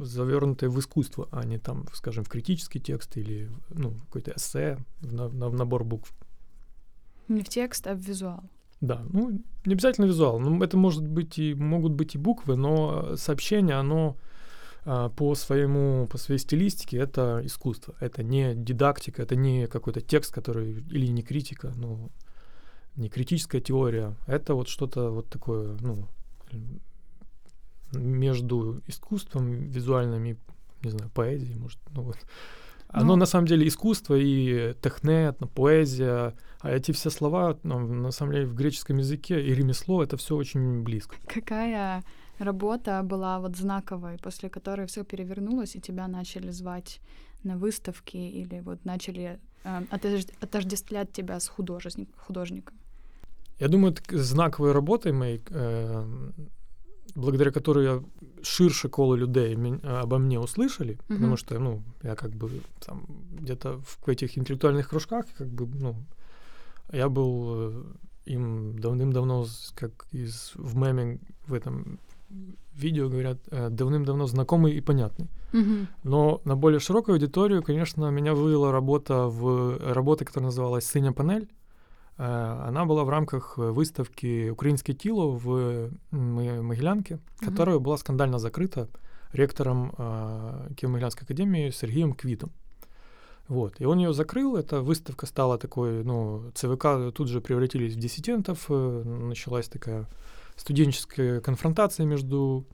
завернутые 0.00 0.70
в 0.70 0.78
искусство, 0.78 1.28
а 1.32 1.44
не 1.44 1.58
там, 1.58 1.86
скажем, 1.92 2.24
в 2.24 2.28
критический 2.28 2.80
текст 2.80 3.16
или 3.16 3.50
ну, 3.70 3.94
какой-то 4.06 4.32
эссе, 4.36 4.78
в, 5.00 5.14
на, 5.14 5.28
в 5.28 5.54
набор 5.54 5.84
букв. 5.84 6.12
Не 7.28 7.42
в 7.42 7.48
текст, 7.48 7.86
а 7.86 7.94
в 7.94 7.98
визуал. 7.98 8.44
Да, 8.80 9.02
ну, 9.10 9.42
не 9.64 9.72
обязательно 9.72 10.04
визуал. 10.06 10.38
Ну, 10.38 10.62
это 10.62 10.76
может 10.76 11.06
быть 11.06 11.38
и 11.38 11.54
могут 11.54 11.92
быть 11.92 12.14
и 12.14 12.18
буквы, 12.18 12.56
но 12.56 13.16
сообщение, 13.16 13.76
оно 13.76 14.16
а, 14.84 15.08
по 15.08 15.34
своему, 15.34 16.06
по 16.06 16.18
своей 16.18 16.38
стилистике 16.38 16.98
это 16.98 17.40
искусство. 17.44 17.94
Это 18.00 18.22
не 18.22 18.54
дидактика, 18.54 19.22
это 19.22 19.36
не 19.36 19.66
какой-то 19.66 20.02
текст, 20.02 20.34
который 20.34 20.84
или 20.90 21.06
не 21.06 21.22
критика, 21.22 21.72
ну, 21.76 22.10
не 22.96 23.08
критическая 23.08 23.60
теория. 23.60 24.14
Это 24.26 24.54
вот 24.54 24.68
что-то 24.68 25.10
вот 25.10 25.28
такое, 25.28 25.78
ну, 25.80 26.06
между 27.94 28.82
искусством 28.86 29.68
визуальным 29.68 30.24
и, 30.24 30.36
не 30.82 30.90
знаю, 30.90 31.10
поэзией, 31.10 31.58
может, 31.58 31.78
ну 31.90 32.02
вот. 32.02 32.16
Оно 32.88 33.14
ну, 33.14 33.16
на 33.16 33.26
самом 33.26 33.46
деле 33.46 33.66
искусство 33.66 34.14
и 34.14 34.74
технет, 34.80 35.36
поэзия, 35.54 36.34
а 36.60 36.70
эти 36.70 36.92
все 36.92 37.10
слова, 37.10 37.58
ну, 37.64 37.80
на 37.80 38.12
самом 38.12 38.32
деле, 38.32 38.46
в 38.46 38.54
греческом 38.54 38.98
языке 38.98 39.44
и 39.44 39.52
ремесло, 39.52 40.02
это 40.02 40.16
все 40.16 40.36
очень 40.36 40.82
близко. 40.82 41.16
Какая 41.26 42.04
работа 42.38 43.02
была 43.02 43.40
вот 43.40 43.56
знаковой, 43.56 44.18
после 44.18 44.48
которой 44.48 44.86
все 44.86 45.04
перевернулось, 45.04 45.74
и 45.74 45.80
тебя 45.80 46.06
начали 46.06 46.50
звать 46.50 47.00
на 47.42 47.56
выставки 47.56 48.16
или 48.16 48.60
вот 48.60 48.84
начали 48.84 49.40
э, 49.64 49.82
отождествлять 50.40 51.12
тебя 51.12 51.40
с 51.40 51.48
художник, 51.48 52.08
художником? 52.16 52.76
Я 53.58 53.68
думаю, 53.68 53.94
знаковой 54.10 54.72
работой 54.72 55.12
моей, 55.12 55.42
э, 55.50 56.30
благодаря 57.14 57.50
которой 57.50 57.84
я 57.84 58.02
ширше 58.42 58.88
коло 58.88 59.14
людей 59.14 59.56
обо 59.82 60.18
мне 60.18 60.38
услышали, 60.38 60.94
mm-hmm. 60.94 61.14
потому 61.14 61.36
что, 61.36 61.58
ну, 61.58 61.82
я 62.02 62.14
как 62.14 62.30
бы 62.30 62.62
там 62.84 63.06
где-то 63.40 63.80
в 63.82 64.08
этих 64.08 64.38
интеллектуальных 64.38 64.88
кружках, 64.88 65.26
как 65.36 65.48
бы, 65.48 65.66
ну, 65.66 65.96
я 66.92 67.08
был 67.08 67.54
э, 67.56 67.84
им 68.26 68.78
давным-давно, 68.78 69.46
как 69.74 70.06
из 70.12 70.52
в 70.54 70.76
меме 70.76 71.18
в 71.46 71.54
этом 71.54 71.98
видео 72.74 73.08
говорят, 73.08 73.38
э, 73.50 73.68
давным-давно 73.70 74.26
знакомый 74.26 74.72
и 74.72 74.80
понятный. 74.80 75.28
Mm-hmm. 75.52 75.86
Но 76.02 76.40
на 76.44 76.56
более 76.56 76.80
широкую 76.80 77.14
аудиторию, 77.14 77.62
конечно, 77.62 78.10
меня 78.10 78.34
вывела 78.34 78.72
работа 78.72 79.26
в 79.26 79.78
работа, 79.92 80.24
которая 80.24 80.46
называлась 80.46 80.86
«Синя 80.86 81.12
панель». 81.12 81.48
Э, 82.18 82.66
она 82.66 82.84
была 82.84 83.04
в 83.04 83.08
рамках 83.08 83.56
выставки 83.56 84.50
«Украинское 84.50 84.94
тело» 84.96 85.36
в 85.36 85.90
Могилянке, 86.10 87.14
mm-hmm. 87.14 87.44
которая 87.44 87.78
была 87.78 87.96
скандально 87.96 88.38
закрыта 88.38 88.88
ректором 89.32 89.90
Киево-Могилянской 90.76 91.24
академии 91.24 91.70
Сергеем 91.70 92.14
Квитом. 92.14 92.52
Вот. 93.48 93.78
И 93.78 93.84
он 93.84 93.98
ее 93.98 94.12
закрыл, 94.14 94.56
эта 94.56 94.80
выставка 94.80 95.26
стала 95.26 95.58
такой, 95.58 96.02
ну, 96.02 96.50
ЦВК 96.54 97.12
тут 97.14 97.28
же 97.28 97.40
превратились 97.40 97.94
в 97.94 97.98
диссидентов, 97.98 98.66
э, 98.68 99.02
началась 99.04 99.68
такая 99.68 100.06
студенческая 100.56 101.40
конфронтация 101.40 102.06
между 102.06 102.66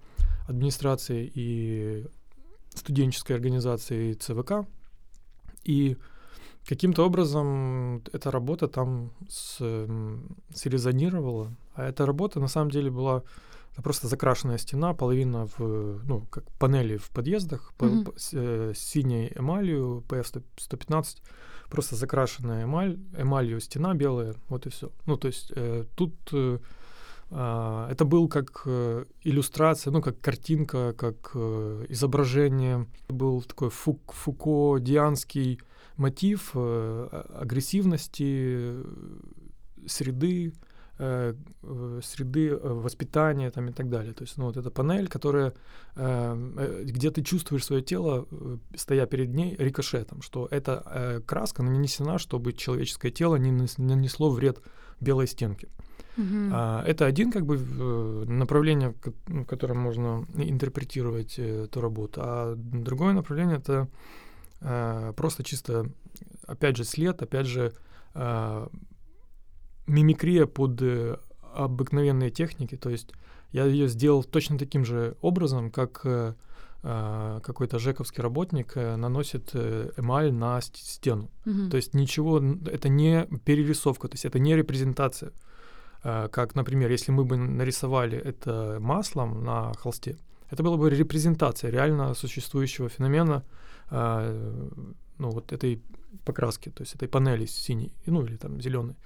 администрацией 0.46 1.30
и 1.34 2.06
студенческой 2.74 3.32
организацией 3.32 4.14
ЦВК. 4.14 4.66
И 5.64 5.96
каким-то 6.66 7.04
образом 7.04 8.02
эта 8.12 8.30
работа 8.30 8.68
там 8.68 9.12
с, 9.28 9.58
срезонировала. 10.54 11.50
А 11.74 11.88
эта 11.88 12.06
работа 12.06 12.40
на 12.40 12.48
самом 12.48 12.70
деле 12.70 12.90
была 12.90 13.22
это 13.72 13.82
просто 13.82 14.08
закрашенная 14.08 14.58
стена, 14.58 14.94
половина 14.94 15.46
в, 15.46 16.04
ну, 16.04 16.26
как 16.30 16.44
панели 16.58 16.96
в 16.96 17.10
подъездах, 17.10 17.72
mm-hmm. 17.78 18.04
по, 18.04 18.18
с, 18.18 18.30
э, 18.32 18.72
синей 18.74 19.32
эмалью, 19.36 20.04
PF-115, 20.08 21.18
просто 21.70 21.96
закрашенная 21.96 22.64
эмаль, 22.64 22.98
эмалью 23.16 23.60
стена 23.60 23.94
белая, 23.94 24.34
вот 24.48 24.66
и 24.66 24.70
все. 24.70 24.90
Ну, 25.06 25.16
то 25.16 25.28
есть 25.28 25.52
э, 25.54 25.84
тут 25.94 26.14
э, 26.32 26.58
э, 27.30 27.88
это 27.90 28.04
был 28.04 28.28
как 28.28 28.62
э, 28.66 29.04
иллюстрация, 29.22 29.92
ну, 29.92 30.02
как 30.02 30.20
картинка, 30.20 30.92
как 30.92 31.30
э, 31.34 31.86
изображение. 31.88 32.86
Был 33.08 33.40
такой 33.42 33.70
фук, 33.70 34.12
фуко-дианский 34.12 35.60
мотив 36.00 36.52
э, 36.54 37.24
агрессивности 37.34 38.24
э, 38.24 38.84
среды, 39.86 40.52
Э, 41.02 41.32
среды 42.02 42.54
воспитания 42.62 43.50
там, 43.50 43.68
и 43.68 43.72
так 43.72 43.88
далее. 43.88 44.12
То 44.12 44.24
есть 44.24 44.36
ну, 44.36 44.44
вот 44.44 44.58
эта 44.58 44.70
панель, 44.70 45.08
которая, 45.08 45.54
где 45.96 47.10
ты 47.10 47.22
чувствуешь 47.22 47.64
свое 47.64 47.80
тело, 47.80 48.26
стоя 48.76 49.06
перед 49.06 49.34
ней, 49.34 49.56
рикошетом, 49.58 50.20
что 50.20 50.46
эта 50.50 51.22
краска 51.26 51.62
нанесена, 51.62 52.18
чтобы 52.18 52.52
человеческое 52.52 53.10
тело 53.10 53.36
не 53.36 53.50
нанесло 53.78 54.28
вред 54.28 54.58
белой 55.00 55.26
стенке. 55.26 55.68
Uh-huh. 56.18 56.50
А, 56.52 56.84
это 56.86 57.06
один 57.06 57.32
как 57.32 57.46
бы 57.46 57.56
направление, 58.26 58.90
в 58.90 59.12
ну, 59.28 59.44
котором 59.46 59.78
можно 59.78 60.26
интерпретировать 60.34 61.38
эту 61.38 61.80
работу, 61.80 62.20
а 62.22 62.54
другое 62.56 63.14
направление 63.14 63.56
это 63.56 63.88
э, 64.60 65.12
просто 65.16 65.42
чисто, 65.42 65.86
опять 66.46 66.76
же, 66.76 66.84
след, 66.84 67.22
опять 67.22 67.46
же, 67.46 67.72
э, 68.14 68.68
мимикрия 69.86 70.46
под 70.46 70.80
э, 70.82 71.16
обыкновенные 71.54 72.30
техники, 72.30 72.76
то 72.76 72.90
есть 72.90 73.12
я 73.52 73.64
ее 73.64 73.88
сделал 73.88 74.22
точно 74.22 74.58
таким 74.58 74.84
же 74.84 75.16
образом, 75.20 75.70
как 75.70 76.02
э, 76.04 76.34
какой-то 76.82 77.78
жековский 77.78 78.22
работник 78.22 78.74
наносит 78.76 79.54
эмаль 79.54 80.32
на 80.32 80.60
стену. 80.62 81.30
Mm-hmm. 81.44 81.68
То 81.68 81.76
есть 81.76 81.92
ничего, 81.92 82.38
это 82.38 82.88
не 82.88 83.26
перерисовка, 83.44 84.08
то 84.08 84.14
есть 84.14 84.24
это 84.24 84.38
не 84.38 84.56
репрезентация. 84.56 85.32
Как, 86.02 86.54
например, 86.54 86.90
если 86.90 87.12
мы 87.12 87.26
бы 87.26 87.36
нарисовали 87.36 88.16
это 88.16 88.78
маслом 88.80 89.44
на 89.44 89.74
холсте, 89.74 90.16
это 90.48 90.62
была 90.62 90.78
бы 90.78 90.88
репрезентация 90.88 91.70
реально 91.70 92.14
существующего 92.14 92.88
феномена, 92.88 93.44
ну 93.90 95.30
вот 95.30 95.52
этой 95.52 95.82
покраски, 96.24 96.70
то 96.70 96.82
есть 96.82 96.94
этой 96.94 97.08
панели 97.08 97.46
синей, 97.46 97.92
ну 98.06 98.24
или 98.24 98.36
там 98.36 98.60
зеленой. 98.60 98.96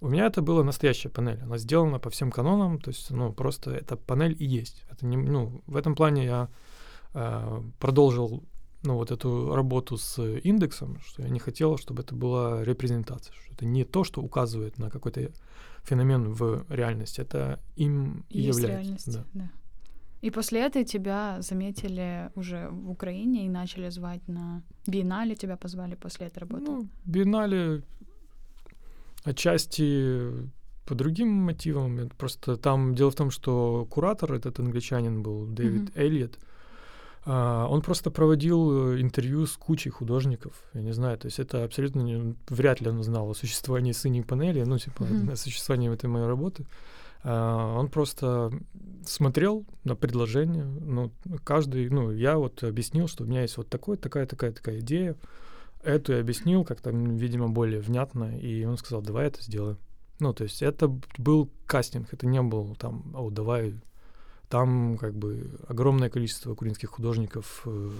У 0.00 0.08
меня 0.08 0.26
это 0.26 0.42
была 0.42 0.62
настоящая 0.62 1.08
панель. 1.08 1.40
Она 1.42 1.58
сделана 1.58 1.98
по 1.98 2.08
всем 2.10 2.30
канонам, 2.30 2.78
то 2.78 2.90
есть, 2.90 3.10
ну, 3.10 3.32
просто 3.32 3.72
эта 3.72 3.96
панель 3.96 4.36
и 4.38 4.44
есть. 4.44 4.84
Это 4.90 5.04
не, 5.04 5.16
ну, 5.16 5.60
в 5.66 5.76
этом 5.76 5.96
плане 5.96 6.24
я 6.24 6.48
э, 7.14 7.62
продолжил, 7.80 8.44
ну, 8.84 8.94
вот 8.94 9.10
эту 9.10 9.54
работу 9.56 9.96
с 9.96 10.22
индексом, 10.22 11.00
что 11.04 11.22
я 11.22 11.28
не 11.28 11.40
хотел, 11.40 11.78
чтобы 11.78 12.02
это 12.02 12.14
была 12.14 12.62
репрезентация, 12.62 13.34
что 13.34 13.54
это 13.54 13.66
не 13.66 13.84
то, 13.84 14.04
что 14.04 14.22
указывает 14.22 14.78
на 14.78 14.88
какой-то 14.88 15.32
феномен 15.82 16.32
в 16.32 16.64
реальности, 16.68 17.20
это 17.20 17.58
им 17.74 18.24
и 18.28 18.40
есть 18.40 18.60
является. 18.60 18.84
Реальность, 18.84 19.12
да. 19.12 19.24
да. 19.34 19.50
И 20.20 20.30
после 20.30 20.60
этого 20.60 20.84
тебя 20.84 21.38
заметили 21.40 22.30
уже 22.34 22.68
в 22.70 22.90
Украине 22.90 23.46
и 23.46 23.48
начали 23.48 23.88
звать 23.90 24.26
на 24.26 24.62
биеннале, 24.86 25.36
тебя 25.36 25.56
позвали 25.56 25.94
после 25.94 26.26
этой 26.26 26.40
работы? 26.40 26.64
Ну, 26.66 26.88
биеннале 27.04 27.82
Отчасти 29.24 30.30
по 30.86 30.94
другим 30.94 31.28
мотивам. 31.28 32.08
Просто 32.16 32.56
там 32.56 32.94
дело 32.94 33.10
в 33.10 33.14
том, 33.14 33.30
что 33.30 33.86
куратор 33.90 34.32
этот 34.32 34.58
англичанин 34.58 35.22
был, 35.22 35.46
Дэвид 35.46 35.90
mm-hmm. 35.90 36.00
Эллиот, 36.00 36.38
а, 37.26 37.66
он 37.68 37.82
просто 37.82 38.10
проводил 38.10 38.94
э, 38.94 39.00
интервью 39.02 39.46
с 39.46 39.52
кучей 39.56 39.90
художников. 39.90 40.52
Я 40.72 40.80
не 40.80 40.92
знаю, 40.92 41.18
то 41.18 41.26
есть 41.26 41.38
это 41.38 41.64
абсолютно 41.64 42.00
не, 42.00 42.34
вряд 42.48 42.80
ли 42.80 42.88
он 42.88 43.02
знал 43.02 43.28
о 43.28 43.34
существовании 43.34 43.92
синей 43.92 44.22
панели, 44.22 44.62
ну, 44.62 44.78
типа, 44.78 45.02
mm-hmm. 45.02 45.32
о 45.32 45.36
существовании 45.36 45.92
этой 45.92 46.08
моей 46.08 46.26
работы. 46.26 46.64
А, 46.64 46.68
он 47.24 47.88
просто 47.88 48.52
смотрел 49.04 49.66
на 49.84 49.96
предложение. 49.96 50.64
Ну, 50.64 51.12
каждый, 51.44 51.88
ну, 51.90 52.10
я 52.10 52.36
вот 52.36 52.62
объяснил, 52.62 53.08
что 53.08 53.24
у 53.24 53.26
меня 53.26 53.42
есть 53.42 53.56
вот 53.56 53.68
такой, 53.68 53.96
такая, 53.96 54.26
такая, 54.26 54.52
такая 54.52 54.78
идея 54.80 55.16
эту 55.82 56.12
я 56.12 56.20
объяснил 56.20 56.64
как-то, 56.64 56.90
видимо, 56.90 57.48
более 57.48 57.80
внятно, 57.80 58.38
и 58.38 58.64
он 58.64 58.76
сказал, 58.78 59.02
давай 59.02 59.26
это 59.26 59.42
сделаем. 59.42 59.78
Ну, 60.20 60.32
то 60.32 60.44
есть 60.44 60.62
это 60.62 60.88
был 61.16 61.50
кастинг, 61.66 62.12
это 62.12 62.26
не 62.26 62.42
был 62.42 62.74
там, 62.76 63.14
о, 63.14 63.30
давай. 63.30 63.74
Там 64.48 64.96
как 64.96 65.14
бы 65.14 65.50
огромное 65.68 66.08
количество 66.08 66.52
украинских 66.52 66.88
художников 66.88 67.62
э, 67.66 67.90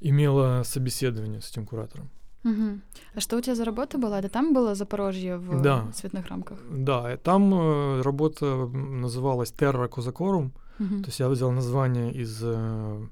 имело 0.00 0.62
собеседование 0.64 1.40
с 1.40 1.50
этим 1.50 1.64
куратором. 1.64 2.10
Угу. 2.46 2.80
А 3.14 3.20
что 3.20 3.36
у 3.36 3.40
тебя 3.40 3.54
за 3.54 3.64
работа 3.64 3.98
была? 3.98 4.20
Это 4.20 4.28
там 4.28 4.54
было 4.54 4.74
Запорожье 4.74 5.36
в 5.36 5.62
да. 5.62 5.84
цветных 5.92 6.28
рамках? 6.28 6.58
Да, 6.70 7.16
там 7.16 7.52
э, 7.54 8.02
работа 8.02 8.44
называлась 8.66 9.52
Terra 9.52 9.88
Cosacorum. 9.88 10.50
Угу. 10.78 11.02
То 11.02 11.06
есть 11.06 11.20
я 11.20 11.28
взял 11.28 11.50
название 11.50 12.12
из 12.12 12.40
э, 12.44 13.06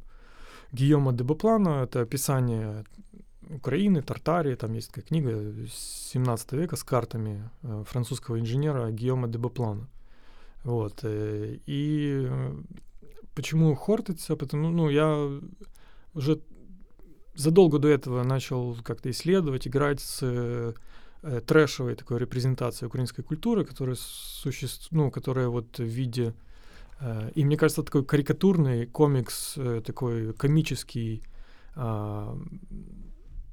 Гийома 0.72 1.12
де 1.12 1.24
Боплана, 1.24 1.82
это 1.82 2.02
описание 2.02 2.84
Украины, 3.50 4.02
Тартарии, 4.02 4.54
там 4.54 4.74
есть 4.74 4.88
такая 4.88 5.04
книга 5.04 5.54
17 5.68 6.52
века 6.52 6.76
с 6.76 6.84
картами 6.84 7.50
э, 7.62 7.84
французского 7.88 8.38
инженера 8.38 8.90
Гийома 8.92 9.26
де 9.26 9.38
Боплана. 9.38 9.88
Вот. 10.64 11.00
И 11.04 12.30
почему 13.34 13.74
Хортица? 13.74 14.36
Потому 14.36 14.70
ну, 14.70 14.88
я 14.88 15.28
уже 16.14 16.40
задолго 17.34 17.78
до 17.78 17.88
этого 17.88 18.22
начал 18.22 18.76
как-то 18.82 19.10
исследовать, 19.10 19.66
играть 19.66 20.00
с 20.00 20.18
э, 20.22 20.72
трэшевой 21.46 21.94
такой 21.94 22.18
репрезентацией 22.18 22.86
украинской 22.86 23.22
культуры, 23.22 23.64
которая 23.64 23.96
существует, 23.98 24.92
ну, 24.92 25.10
которая 25.10 25.48
вот 25.48 25.78
в 25.78 25.84
виде 25.84 26.34
э, 27.00 27.30
и 27.34 27.44
мне 27.44 27.56
кажется, 27.56 27.82
такой 27.82 28.04
карикатурный 28.04 28.86
комикс, 28.86 29.54
э, 29.56 29.82
такой 29.84 30.32
комический 30.34 31.22
э, 31.76 32.36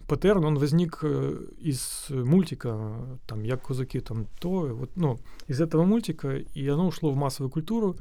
паттерн, 0.08 0.44
он 0.44 0.58
возник 0.58 1.00
э, 1.04 1.40
из 1.58 2.08
мультика, 2.10 3.20
там, 3.28 3.44
«Як 3.44 3.66
козаки», 3.66 4.00
там, 4.02 4.28
то, 4.40 4.50
вот, 4.76 4.90
ну, 4.96 5.20
из 5.48 5.62
этого 5.62 5.86
мультика, 5.86 6.36
и 6.36 6.68
оно 6.68 6.88
ушло 6.88 7.12
в 7.12 7.16
массовую 7.16 7.50
культуру, 7.50 7.96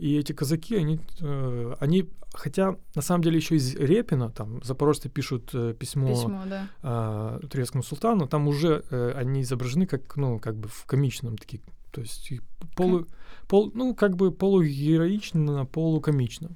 и 0.00 0.18
эти 0.18 0.32
казаки, 0.32 0.76
они, 0.76 0.98
э, 1.20 1.74
они, 1.78 2.08
хотя 2.32 2.76
на 2.94 3.02
самом 3.02 3.22
деле 3.22 3.36
еще 3.36 3.56
из 3.56 3.74
Репина, 3.76 4.30
там 4.30 4.62
запорожцы 4.62 5.10
пишут 5.10 5.50
э, 5.52 5.74
письмо, 5.78 6.08
письмо 6.08 6.42
да. 6.46 6.68
э, 7.42 7.46
турецкому 7.46 7.82
султану, 7.82 8.26
там 8.26 8.48
уже 8.48 8.82
э, 8.90 9.12
они 9.14 9.42
изображены 9.42 9.86
как, 9.86 10.16
ну, 10.16 10.38
как 10.38 10.56
бы 10.56 10.68
в 10.68 10.86
комичном 10.86 11.36
такие, 11.36 11.60
то 11.90 12.00
есть 12.00 12.32
полу, 12.76 13.06
пол, 13.46 13.70
ну, 13.74 13.94
как 13.94 14.16
бы 14.16 14.32
полугероично, 14.32 15.66
полукомично. 15.66 16.48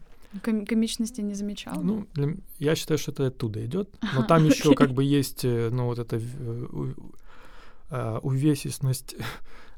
Ком- 0.42 0.64
комичности 0.64 1.20
не 1.20 1.34
замечал? 1.34 1.82
Ну, 1.82 2.06
для, 2.14 2.34
я 2.58 2.74
считаю, 2.74 2.98
что 2.98 3.12
это 3.12 3.26
оттуда 3.26 3.64
идет, 3.64 3.90
но 4.14 4.22
там 4.22 4.44
еще 4.48 4.74
как 4.74 4.92
бы 4.92 5.04
есть, 5.04 5.44
э, 5.44 5.68
ну, 5.70 5.84
вот 5.84 5.98
эта 5.98 6.18
э, 7.90 8.18
увесистность 8.22 9.14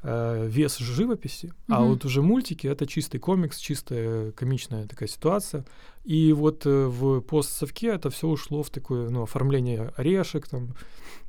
э, 0.02 0.46
вес 0.48 0.78
живописи, 0.78 1.46
mm-hmm. 1.46 1.52
а 1.68 1.82
вот 1.82 2.04
уже 2.04 2.22
мультики 2.22 2.66
это 2.66 2.86
чистый 2.86 3.18
комикс, 3.18 3.58
чистая 3.58 4.32
комичная 4.32 4.86
такая 4.86 5.08
ситуация. 5.08 5.64
И 6.04 6.32
вот 6.32 6.66
э, 6.66 6.86
в 6.86 7.20
постсовке 7.20 7.88
это 7.88 8.10
все 8.10 8.28
ушло 8.28 8.62
в 8.62 8.70
такое 8.70 9.10
ну, 9.10 9.22
оформление 9.22 9.92
орешек, 9.96 10.46
там, 10.48 10.74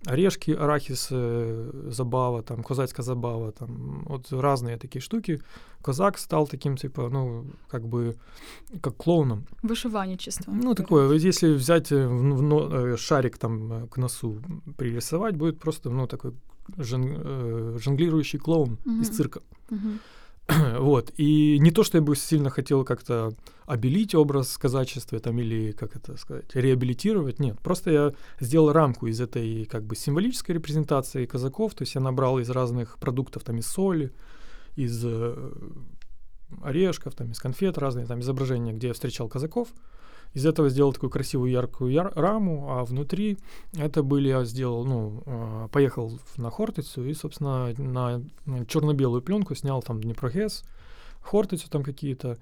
орешки, 0.06 0.52
арахис, 0.52 1.10
забава, 1.10 2.44
там, 2.44 2.64
козацкая 2.64 3.04
забава, 3.04 3.52
там, 3.52 4.04
вот 4.06 4.32
разные 4.32 4.78
такие 4.78 5.02
штуки. 5.02 5.42
Казак 5.82 6.20
стал 6.20 6.48
таким, 6.48 6.78
типа, 6.78 7.10
ну, 7.10 7.46
как 7.68 7.88
бы, 7.88 8.18
как 8.82 8.98
клоуном. 8.98 9.48
Вышиваничество. 9.64 10.52
Ну, 10.52 10.76
такое, 10.76 11.12
если 11.14 11.54
взять 11.54 11.92
в, 11.92 11.96
в, 11.96 12.94
в, 12.94 12.98
шарик 12.98 13.38
там 13.38 13.88
к 13.88 13.98
носу 13.98 14.42
пририсовать, 14.78 15.36
будет 15.36 15.60
просто, 15.60 15.90
ну, 15.90 16.06
такой 16.06 16.34
жон, 16.78 17.04
э, 17.06 17.78
жонглирующий 17.80 18.40
клоун 18.40 18.80
mm-hmm. 18.86 19.02
из 19.02 19.10
цирка. 19.10 19.42
Mm-hmm. 19.70 20.00
вот. 20.80 21.12
И 21.18 21.58
не 21.60 21.72
то, 21.72 21.84
что 21.84 21.98
я 21.98 22.02
бы 22.02 22.16
сильно 22.16 22.50
хотел 22.50 22.84
как-то 22.84 23.34
обелить 23.66 24.16
образ 24.16 24.58
казачества 24.58 25.20
там, 25.20 25.40
или, 25.40 25.72
как 25.72 25.96
это 25.96 26.18
сказать, 26.18 26.56
реабилитировать. 26.56 27.40
Нет, 27.40 27.60
просто 27.60 27.92
я 27.92 28.14
сделал 28.40 28.72
рамку 28.72 29.08
из 29.08 29.20
этой 29.20 29.66
как 29.66 29.84
бы 29.84 29.96
символической 29.96 30.54
репрезентации 30.54 31.26
казаков. 31.26 31.74
То 31.76 31.84
есть 31.84 31.96
я 31.96 32.02
набрал 32.02 32.40
из 32.40 32.50
разных 32.50 32.98
продуктов, 32.98 33.44
там, 33.44 33.58
из 33.58 33.68
соли, 33.68 34.14
из 34.76 35.04
э, 35.04 35.52
орешков, 36.62 37.16
там, 37.16 37.32
из 37.32 37.40
конфет 37.40 37.78
разные 37.78 38.06
там 38.06 38.22
изображения, 38.22 38.74
где 38.74 38.88
я 38.88 38.94
встречал 38.94 39.28
казаков. 39.28 39.70
Из 40.38 40.46
этого 40.46 40.70
сделал 40.70 40.94
такую 40.94 41.10
красивую 41.10 41.50
яркую 41.50 41.92
яр- 41.92 42.14
раму, 42.16 42.68
а 42.70 42.86
внутри 42.86 43.40
это 43.76 44.04
были 44.04 44.28
я 44.28 44.46
сделал, 44.46 44.86
ну, 44.86 45.24
э, 45.26 45.68
поехал 45.72 46.12
на 46.38 46.52
Хортицу 46.52 47.04
и, 47.06 47.14
собственно, 47.16 47.74
на, 47.80 48.22
черно-белую 48.68 49.24
пленку 49.24 49.56
снял 49.56 49.82
там 49.82 50.00
Днепрогэс, 50.00 50.64
Хортицу 51.22 51.72
там 51.72 51.82
какие-то. 51.82 52.38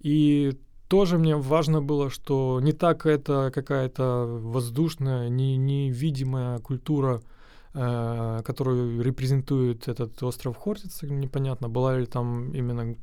И 0.00 0.58
тоже 0.88 1.18
мне 1.18 1.36
важно 1.36 1.80
было, 1.80 2.10
что 2.10 2.58
не 2.60 2.72
так 2.72 3.06
это 3.06 3.52
какая-то 3.54 4.26
воздушная, 4.42 5.28
не, 5.28 5.56
невидимая 5.56 6.58
культура, 6.58 7.22
э, 7.74 8.42
которую 8.44 9.02
репрезентует 9.02 9.86
этот 9.86 10.20
остров 10.20 10.56
Хортица, 10.56 11.06
непонятно, 11.06 11.68
была 11.68 11.96
ли 11.96 12.06
там 12.06 12.52
именно 12.54 12.96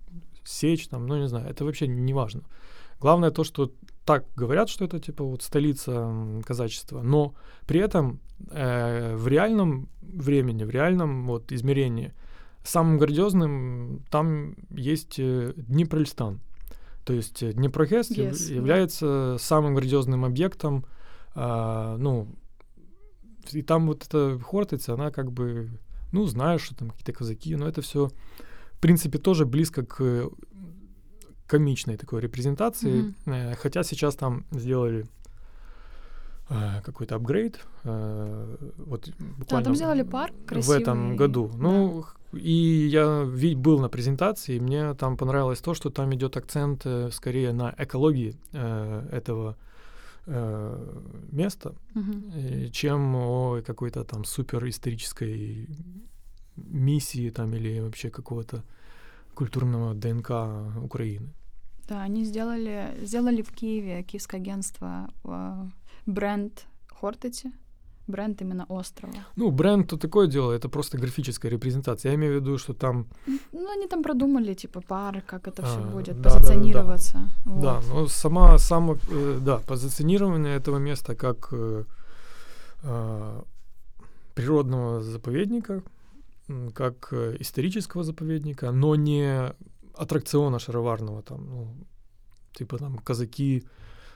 сечь, 0.43 0.89
там, 0.89 1.07
ну 1.07 1.17
не 1.17 1.29
знаю, 1.29 1.49
это 1.49 1.63
вообще 1.63 1.87
не 1.87 2.13
важно. 2.13 2.41
Главное 2.99 3.31
то, 3.31 3.45
что 3.45 3.71
так 4.05 4.25
говорят, 4.35 4.69
что 4.69 4.85
это 4.85 4.99
типа 4.99 5.23
вот 5.23 5.43
столица 5.43 6.41
казачества, 6.45 7.01
но 7.01 7.35
при 7.65 7.79
этом 7.79 8.19
э, 8.51 9.15
в 9.15 9.27
реальном 9.27 9.89
времени, 10.01 10.63
в 10.63 10.69
реальном 10.69 11.25
вот 11.25 11.51
измерении 11.51 12.13
самым 12.63 12.97
грандиозным 12.97 14.03
там 14.09 14.55
есть 14.69 15.19
э, 15.19 15.53
Днепрольстан. 15.55 16.39
То 17.05 17.13
есть 17.13 17.43
э, 17.43 17.53
Днепрогэс 17.53 18.11
yes, 18.11 18.53
является 18.53 19.05
yeah. 19.05 19.37
самым 19.39 19.75
грандиозным 19.75 20.23
объектом, 20.25 20.85
э, 21.35 21.95
ну, 21.99 22.27
и 23.51 23.61
там 23.61 23.87
вот 23.87 24.05
эта 24.05 24.39
Хортица, 24.39 24.93
она 24.93 25.11
как 25.11 25.31
бы, 25.31 25.69
ну, 26.13 26.25
знаешь, 26.25 26.61
что 26.61 26.75
там 26.75 26.91
какие-то 26.91 27.11
казаки, 27.11 27.55
но 27.55 27.67
это 27.67 27.81
все, 27.81 28.09
в 28.71 28.79
принципе, 28.79 29.17
тоже 29.19 29.45
близко 29.45 29.85
к 29.85 30.29
комичной 31.47 31.97
такой 31.97 32.21
репрезентации, 32.21 33.13
mm-hmm. 33.25 33.55
хотя 33.55 33.83
сейчас 33.83 34.15
там 34.15 34.45
сделали 34.51 35.05
э, 36.49 36.81
какой-то 36.83 37.15
апгрейд. 37.15 37.59
Э, 37.83 38.55
вот 38.77 39.09
буквально 39.19 39.63
да, 39.63 39.63
там 39.63 39.75
сделали 39.75 40.03
парк 40.03 40.33
красивый. 40.45 40.77
В 40.77 40.81
этом 40.81 41.15
году. 41.15 41.51
Ну, 41.55 42.05
да. 42.31 42.39
и 42.39 42.87
я 42.87 43.25
был 43.55 43.79
на 43.79 43.89
презентации, 43.89 44.55
и 44.55 44.59
мне 44.59 44.93
там 44.93 45.17
понравилось 45.17 45.59
то, 45.59 45.73
что 45.73 45.89
там 45.89 46.13
идет 46.15 46.37
акцент 46.37 46.85
скорее 47.11 47.53
на 47.53 47.73
экологии 47.77 48.35
этого 49.11 49.57
места, 50.25 51.75
mm-hmm. 51.95 52.69
чем 52.69 53.15
о 53.17 53.61
какой-то 53.61 54.05
там 54.05 54.23
супер 54.23 54.65
исторической 54.69 55.67
миссии 56.55 57.29
там 57.29 57.53
или 57.53 57.79
вообще 57.79 58.09
какого-то 58.09 58.63
культурного 59.33 59.93
ДНК 59.93 60.31
Украины. 60.83 61.33
Да, 61.87 62.01
они 62.01 62.25
сделали, 62.25 62.97
сделали 63.01 63.41
в 63.41 63.51
Киеве, 63.51 64.03
киевское 64.03 64.41
агентство, 64.41 65.09
э, 65.25 65.67
бренд 66.05 66.65
Хортити, 66.89 67.51
бренд 68.07 68.41
именно 68.41 68.65
острова. 68.69 69.13
Ну, 69.35 69.51
бренд 69.51 69.89
то 69.89 69.97
такое 69.97 70.27
дело, 70.27 70.51
это 70.51 70.69
просто 70.69 70.97
графическая 70.97 71.51
репрезентация. 71.51 72.11
Я 72.11 72.15
имею 72.15 72.33
в 72.33 72.41
виду, 72.41 72.57
что 72.57 72.73
там... 72.73 73.07
Ну, 73.51 73.71
они 73.71 73.87
там 73.87 74.03
продумали, 74.03 74.53
типа, 74.53 74.81
пары, 74.81 75.21
как 75.21 75.47
это 75.47 75.61
все 75.65 75.79
а, 75.79 75.91
будет 75.91 76.21
да, 76.21 76.29
позиционироваться. 76.29 77.29
Да, 77.45 77.51
да. 77.51 77.51
Вот. 77.51 77.61
да 77.61 77.81
ну, 77.93 78.07
сама, 78.07 78.57
само, 78.57 78.97
э, 79.11 79.39
да, 79.41 79.57
позиционирование 79.57 80.55
этого 80.55 80.79
места 80.79 81.15
как 81.15 81.49
э, 81.51 81.83
э, 82.83 83.41
природного 84.35 85.01
заповедника, 85.01 85.81
как 86.73 87.09
э, 87.11 87.37
исторического 87.39 88.03
заповедника, 88.03 88.71
но 88.71 88.95
не 88.95 89.53
аттракциона 89.95 90.59
шароварного, 90.59 91.21
там, 91.21 91.45
ну, 91.45 91.75
типа 92.53 92.77
там 92.77 92.97
казаки 92.97 93.63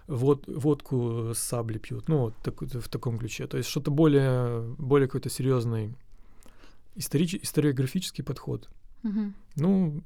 вод, 0.07 0.47
водку 0.47 1.31
с 1.33 1.39
сабли 1.39 1.77
пьют, 1.77 2.09
ну, 2.09 2.17
вот 2.17 2.35
так, 2.43 2.61
в 2.61 2.89
таком 2.89 3.17
ключе. 3.17 3.47
То 3.47 3.57
есть 3.57 3.69
что-то 3.69 3.91
более, 3.91 4.61
более 4.77 5.07
какой-то 5.07 5.29
серьезный 5.29 5.95
историч, 6.95 7.35
историографический 7.35 8.23
подход. 8.23 8.69
Uh-huh. 9.03 9.33
Ну, 9.55 10.03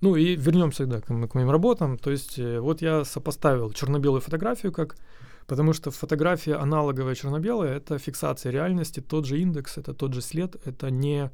ну 0.00 0.16
и 0.16 0.36
вернемся 0.36 0.86
да, 0.86 1.00
к, 1.00 1.06
к 1.06 1.34
моим 1.34 1.50
работам. 1.50 1.98
То 1.98 2.10
есть 2.10 2.38
э, 2.38 2.60
вот 2.60 2.82
я 2.82 3.04
сопоставил 3.04 3.72
черно-белую 3.72 4.20
фотографию 4.20 4.72
как 4.72 4.96
Потому 5.46 5.74
что 5.74 5.90
фотография 5.90 6.54
аналоговая 6.54 7.14
черно-белая— 7.14 7.76
это 7.76 7.98
фиксация 7.98 8.50
реальности, 8.50 9.00
тот 9.00 9.26
же 9.26 9.38
индекс, 9.38 9.76
это 9.76 9.92
тот 9.92 10.14
же 10.14 10.22
след, 10.22 10.56
это 10.66 10.90
не 10.90 11.30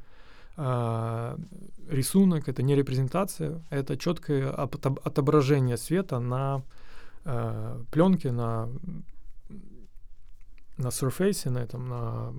э, 0.56 1.36
рисунок, 1.88 2.48
это 2.48 2.62
не 2.62 2.74
репрезентация, 2.74 3.62
это 3.70 3.96
четкое 3.96 4.51
отображение 4.53 5.76
света 5.76 6.18
на 6.20 6.62
э, 7.24 7.82
пленке, 7.90 8.32
на, 8.32 8.68
на 10.76 10.90
сурфейсе, 10.90 11.51
на 11.51 11.59
этом, 11.59 11.88
на 11.88 12.32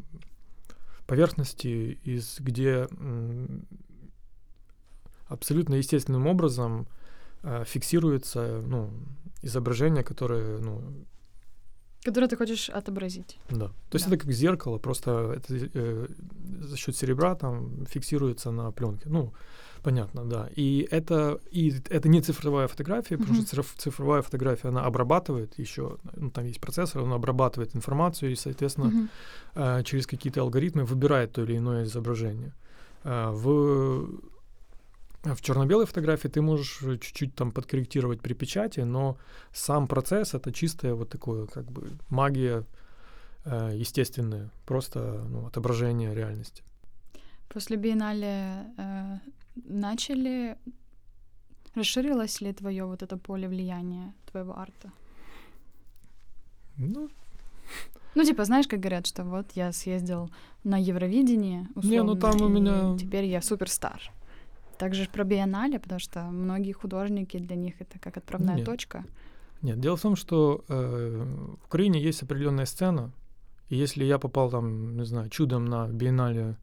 поверхности, 1.07 1.99
из 2.03 2.39
где 2.39 2.88
м, 2.91 3.66
абсолютно 5.28 5.76
естественным 5.76 6.28
образом 6.28 6.88
э, 7.43 7.64
фиксируется 7.66 8.62
ну, 8.66 8.89
изображение, 9.41 10.03
которое 10.03 10.59
ну, 10.59 10.82
Которое 12.03 12.28
ты 12.28 12.36
хочешь 12.36 12.70
отобразить. 12.70 13.38
Да. 13.49 13.68
То 13.68 13.95
есть 13.95 14.09
Да. 14.09 14.16
это 14.16 14.26
как 14.26 14.32
зеркало, 14.34 14.80
просто 14.80 15.34
это 15.38 15.53
э, 15.74 16.07
за 16.68 16.78
счет 16.78 16.95
серебра 16.95 17.36
там 17.36 17.86
фиксируется 17.86 18.51
на 18.51 18.72
пленке. 18.72 19.09
Ну, 19.09 19.34
понятно, 19.84 20.26
да. 20.26 20.49
И 20.55 20.88
это, 20.91 21.39
и 21.51 21.74
это 21.89 22.09
не 22.09 22.22
цифровая 22.22 22.68
фотография, 22.68 23.18
потому 23.18 23.34
Мгм. 23.38 23.41
что 23.45 23.49
цифров- 23.55 23.76
цифровая 23.78 24.22
фотография, 24.22 24.70
она 24.70 24.86
обрабатывает 24.86 25.59
еще, 25.59 25.97
ну, 26.16 26.30
там 26.32 26.45
есть 26.45 26.59
процессор, 26.62 27.01
он 27.03 27.14
обрабатывает 27.14 27.76
информацию 27.76 28.32
и, 28.32 28.36
соответственно, 28.36 28.88
Мгм. 28.88 29.09
э, 29.55 29.84
через 29.84 30.05
какие-то 30.07 30.41
алгоритмы 30.41 30.84
выбирает 30.86 31.32
то 31.34 31.43
или 31.43 31.57
иное 31.57 31.84
изображение. 31.84 32.53
Э, 33.03 33.32
В 33.34 34.07
в 35.24 35.41
черно-белой 35.41 35.86
фотографии 35.86 36.30
ты 36.30 36.41
можешь 36.41 36.80
чуть-чуть 36.99 37.36
там 37.36 37.51
подкорректировать 37.51 38.22
при 38.22 38.34
печати, 38.34 38.80
но 38.80 39.18
сам 39.53 39.88
процесс 39.88 40.34
это 40.34 40.51
чистая 40.51 40.95
вот 40.95 41.09
такое 41.09 41.45
как 41.45 41.66
бы 41.72 41.91
магия 42.09 42.64
э, 43.46 43.72
естественная, 43.82 44.50
просто 44.66 45.00
ну, 45.30 45.46
отображение 45.48 46.14
реальности. 46.16 46.64
После 47.50 47.78
биеннале 47.78 48.66
э, 48.78 49.18
начали... 49.56 50.58
Расширилось 51.76 52.42
ли 52.42 52.52
твое 52.54 52.84
вот 52.86 53.02
это 53.02 53.18
поле 53.18 53.48
влияния 53.48 54.14
твоего 54.32 54.58
арта? 54.60 54.92
Ну, 56.78 57.10
Ну, 58.16 58.24
типа, 58.26 58.44
знаешь, 58.44 58.68
как 58.68 58.80
говорят, 58.82 59.08
что 59.08 59.24
вот 59.24 59.52
я 59.56 59.72
съездил 59.72 60.30
на 60.66 60.78
Евровидение, 60.78 61.68
условно, 61.76 61.89
Не, 61.89 62.04
ну 62.04 62.16
там 62.16 62.42
у 62.42 62.50
меня- 62.50 62.98
теперь 62.98 63.26
я 63.26 63.42
суперстар. 63.42 64.12
Также 64.78 65.08
про 65.10 65.24
биеннале, 65.24 65.80
потому 65.80 66.00
что 66.00 66.24
многие 66.24 66.74
художники, 66.74 67.38
для 67.38 67.56
них 67.56 67.76
это 67.80 68.00
как 68.00 68.18
отправная 68.18 68.56
Нет. 68.58 68.66
точка. 68.66 69.06
нет, 69.62 69.80
дело 69.80 69.96
в 69.96 70.02
том, 70.02 70.16
что 70.18 70.66
э, 70.68 71.26
в 71.62 71.66
Украине 71.66 72.02
есть 72.02 72.24
определенная 72.24 72.66
сцена, 72.66 73.12
если 73.76 74.03
я 74.03 74.17
попал 74.19 74.49
там, 74.49 74.97
не 74.97 75.05
знаю, 75.05 75.30
чудом 75.30 75.65
на 75.65 75.88
биеннале 75.88 76.57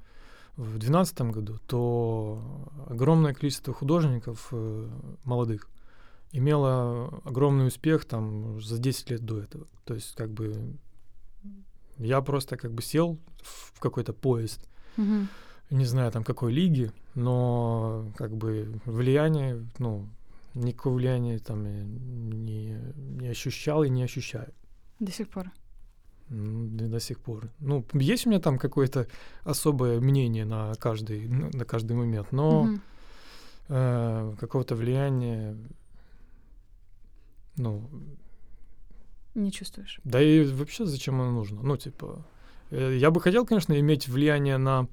в 0.56 0.78
2012 0.78 1.20
году, 1.22 1.59
то 1.66 2.42
огромное 2.88 3.34
количество 3.34 3.72
художников 3.72 4.48
э, 4.52 4.88
молодых 5.24 5.68
имело 6.32 7.20
огромный 7.24 7.66
успех 7.68 8.04
там 8.04 8.61
за 8.61 8.78
10 8.78 9.11
лет 9.11 9.24
до 9.24 9.40
этого. 9.40 9.66
То 9.84 9.94
есть 9.94 10.14
как 10.14 10.30
бы 10.30 10.74
я 11.98 12.20
просто 12.20 12.56
как 12.56 12.72
бы 12.72 12.82
сел 12.82 13.18
в 13.42 13.80
какой-то 13.80 14.12
поезд, 14.12 14.68
Мгм. 14.96 15.28
не 15.70 15.84
знаю 15.84 16.11
там 16.12 16.24
какой 16.24 16.52
лиги, 16.52 16.92
но 17.14 18.11
как 18.16 18.36
бы 18.36 18.80
влияние, 18.84 19.64
ну, 19.78 20.06
никакого 20.54 20.94
влияния 20.94 21.38
там 21.38 21.64
не, 22.44 22.76
не 23.20 23.28
ощущал 23.28 23.84
и 23.84 23.88
не 23.90 24.02
ощущаю. 24.02 24.52
До 25.00 25.12
сих 25.12 25.28
пор. 25.28 25.50
До, 26.31 27.01
сих 27.01 27.20
пор. 27.20 27.49
Ну, 27.59 27.85
есть 27.95 28.26
у 28.26 28.31
меня 28.31 28.41
там 28.41 28.59
какое-то 28.59 29.07
особое 29.45 29.99
мнение 30.01 30.45
на 30.45 30.74
каждый, 30.74 31.26
на 31.26 31.64
каждый 31.64 31.97
момент, 31.97 32.33
но 32.33 32.64
Мгм. 32.64 32.83
э, 33.68 34.35
какого-то 34.39 34.74
влияния, 34.74 35.57
ну, 37.57 37.89
Не 39.35 39.51
чувствуешь. 39.51 40.01
да 40.05 40.20
и 40.22 40.45
вообще 40.45 40.85
зачем 40.85 41.20
оно 41.20 41.31
нужно? 41.33 41.62
Ну, 41.62 41.76
типа, 41.76 42.22
э, 42.70 42.97
я 42.99 43.11
бы 43.11 43.20
хотел, 43.20 43.47
конечно, 43.47 43.79
иметь 43.79 44.09
влияние 44.09 44.59
на 44.59 44.87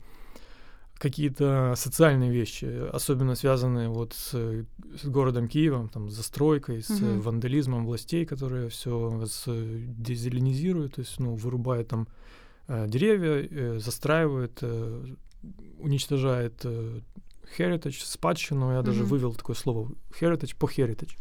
какие-то 0.98 1.74
социальные 1.76 2.32
вещи, 2.32 2.66
особенно 2.94 3.36
связанные 3.36 3.90
вот 3.90 4.14
с, 4.14 4.32
с 4.32 5.06
городом 5.06 5.48
Киевом, 5.48 5.90
там, 5.90 6.10
с 6.10 6.14
застройкой, 6.14 6.82
с 6.82 7.02
Мгм. 7.02 7.22
вандализмом 7.22 7.86
властей, 7.86 8.26
которые 8.26 8.70
все 8.70 9.12
дезеленизируют, 9.98 10.96
то 10.96 11.02
есть, 11.02 11.20
ну, 11.20 11.36
вырубают 11.36 11.88
там 11.90 12.08
э, 12.68 12.88
деревья, 12.88 13.48
э, 13.50 13.80
застраивают, 13.80 14.60
э, 14.62 15.06
уничтожает 15.80 16.66
heritage, 17.58 18.04
спадщину, 18.04 18.72
я 18.72 18.82
даже 18.82 19.02
Мгм. 19.02 19.10
вывел 19.10 19.34
такое 19.36 19.56
слово 19.56 19.92
heritage 20.20 20.56
по 20.58 20.66
heritage. 20.66 21.16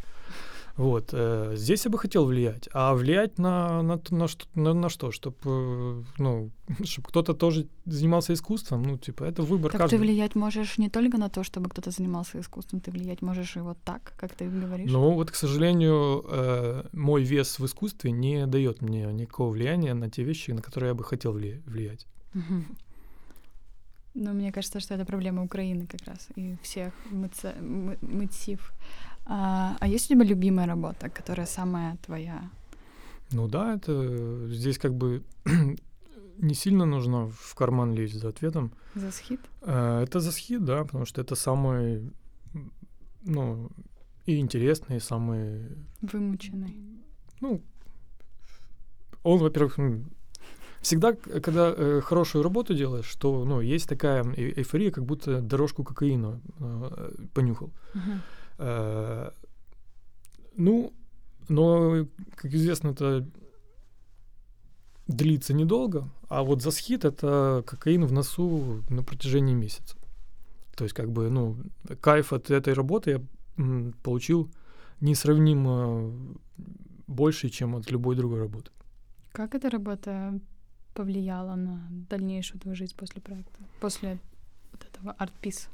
Вот, 0.77 1.11
э, 1.15 1.55
здесь 1.57 1.85
я 1.85 1.91
бы 1.91 1.99
хотел 1.99 2.25
влиять, 2.27 2.69
а 2.73 2.95
влиять 2.95 3.39
на, 3.39 3.83
на, 3.83 4.01
на, 4.11 4.27
что, 4.29 4.47
на, 4.57 4.75
на 4.75 4.89
что, 4.89 5.11
чтобы, 5.13 6.05
ну, 6.19 6.51
чтобы 6.85 7.09
кто-то 7.09 7.33
тоже 7.35 7.67
занимался 7.87 8.33
искусством, 8.33 8.83
ну, 8.83 8.99
типа, 8.99 9.25
это 9.25 9.43
выбор 9.43 9.71
Так 9.71 9.81
ты 9.81 9.85
каждого. 9.85 10.01
влиять 10.01 10.35
можешь 10.35 10.79
не 10.79 10.89
только 10.91 11.17
на 11.19 11.29
то, 11.29 11.45
чтобы 11.45 11.69
кто-то 11.71 11.91
занимался 11.91 12.39
искусством, 12.41 12.81
ты 12.81 12.91
влиять 12.91 13.23
можешь 13.23 13.57
и 13.57 13.61
вот 13.61 13.77
так, 13.85 14.15
как 14.17 14.35
ты 14.35 14.49
говоришь. 14.51 14.91
Но 14.91 15.11
вот, 15.15 15.31
к 15.31 15.37
сожалению, 15.37 16.25
э, 16.29 16.83
мой 16.93 17.23
вес 17.23 17.59
в 17.61 17.65
искусстве 17.65 18.11
не 18.13 18.47
дает 18.47 18.83
мне 18.83 19.13
никакого 19.13 19.51
влияния 19.51 19.95
на 19.95 20.11
те 20.11 20.25
вещи, 20.25 20.53
на 20.53 20.61
которые 20.63 20.89
я 20.89 20.95
бы 20.95 21.05
хотел 21.05 21.39
вли- 21.39 21.63
влиять. 21.67 22.07
Мгм. 22.35 22.65
Ну, 24.15 24.33
мне 24.33 24.53
кажется, 24.53 24.81
что 24.81 24.95
это 24.95 25.05
проблема 25.05 25.43
Украины 25.45 25.87
как 25.87 26.07
раз 26.09 26.29
и 26.39 26.57
всех 26.63 26.93
мыце- 27.13 27.61
мы- 27.61 27.99
мытців. 28.03 28.73
А, 29.27 29.77
а 29.81 29.89
есть 29.89 30.11
у 30.11 30.15
тебя 30.15 30.25
любимая 30.25 30.67
работа, 30.67 31.09
которая 31.09 31.47
самая 31.47 31.97
твоя? 32.05 32.51
Ну 33.33 33.49
да, 33.49 33.75
это 33.75 34.49
здесь 34.49 34.79
как 34.79 34.95
бы 34.95 35.23
не 36.39 36.55
сильно 36.55 36.85
нужно 36.85 37.29
в 37.29 37.55
карман 37.55 37.95
лезть 37.95 38.15
за 38.21 38.29
ответом. 38.29 38.71
За 38.95 39.11
схит? 39.11 39.41
Э, 39.63 40.03
Это 40.03 40.21
за 40.21 40.33
схит, 40.33 40.65
да, 40.65 40.85
потому 40.85 41.07
что 41.07 41.21
это 41.21 41.35
самый, 41.35 42.11
ну, 43.25 43.71
и 44.27 44.39
интересный, 44.39 44.97
и 44.97 45.01
самый, 45.01 45.63
Вымученный. 46.03 46.77
ну, 47.41 47.63
он, 49.23 49.39
во-первых, 49.39 49.79
всегда, 50.81 51.13
когда 51.13 51.75
э, 51.77 52.01
хорошую 52.03 52.43
работу 52.43 52.75
делаешь, 52.75 53.15
то, 53.17 53.45
ну, 53.45 53.61
есть 53.61 53.89
такая 53.89 54.23
эйфория, 54.37 54.91
как 54.91 55.05
будто 55.05 55.41
дорожку 55.41 55.83
кокаина 55.83 56.41
э, 56.61 57.11
понюхал. 57.33 57.71
Мгм. 57.95 58.21
Э, 58.59 59.31
Ну, 60.57 60.93
но, 61.49 62.07
как 62.37 62.55
известно, 62.55 62.91
это 62.91 63.27
длится 65.07 65.53
недолго, 65.53 66.09
а 66.29 66.43
вот 66.43 66.63
за 66.63 66.71
схит 66.71 67.05
это 67.05 67.63
кокаин 67.67 68.07
в 68.07 68.13
носу 68.13 68.83
на 68.89 69.03
протяжении 69.03 69.55
месяца. 69.55 69.97
То 70.77 70.85
есть, 70.85 70.95
как 70.95 71.11
бы, 71.11 71.31
ну, 71.31 71.57
кайф 72.01 72.33
от 72.33 72.51
этой 72.51 72.73
работы 72.75 73.11
я 73.11 73.21
получил 74.03 74.51
несравнимо 75.01 76.13
больше, 77.07 77.49
чем 77.51 77.77
от 77.77 77.91
любой 77.91 78.17
другой 78.17 78.41
работы. 78.41 78.71
Как 79.33 79.55
эта 79.55 79.69
работа 79.71 80.41
повлияла 80.95 81.57
на 81.57 81.89
дальнейшую 82.11 82.61
твою 82.61 82.77
жизнь 82.77 82.95
после 82.97 83.21
проекта? 83.21 83.59
После 83.81 84.19
вот 84.73 84.85
этого 84.85 85.13
арт-пис? 85.13 85.69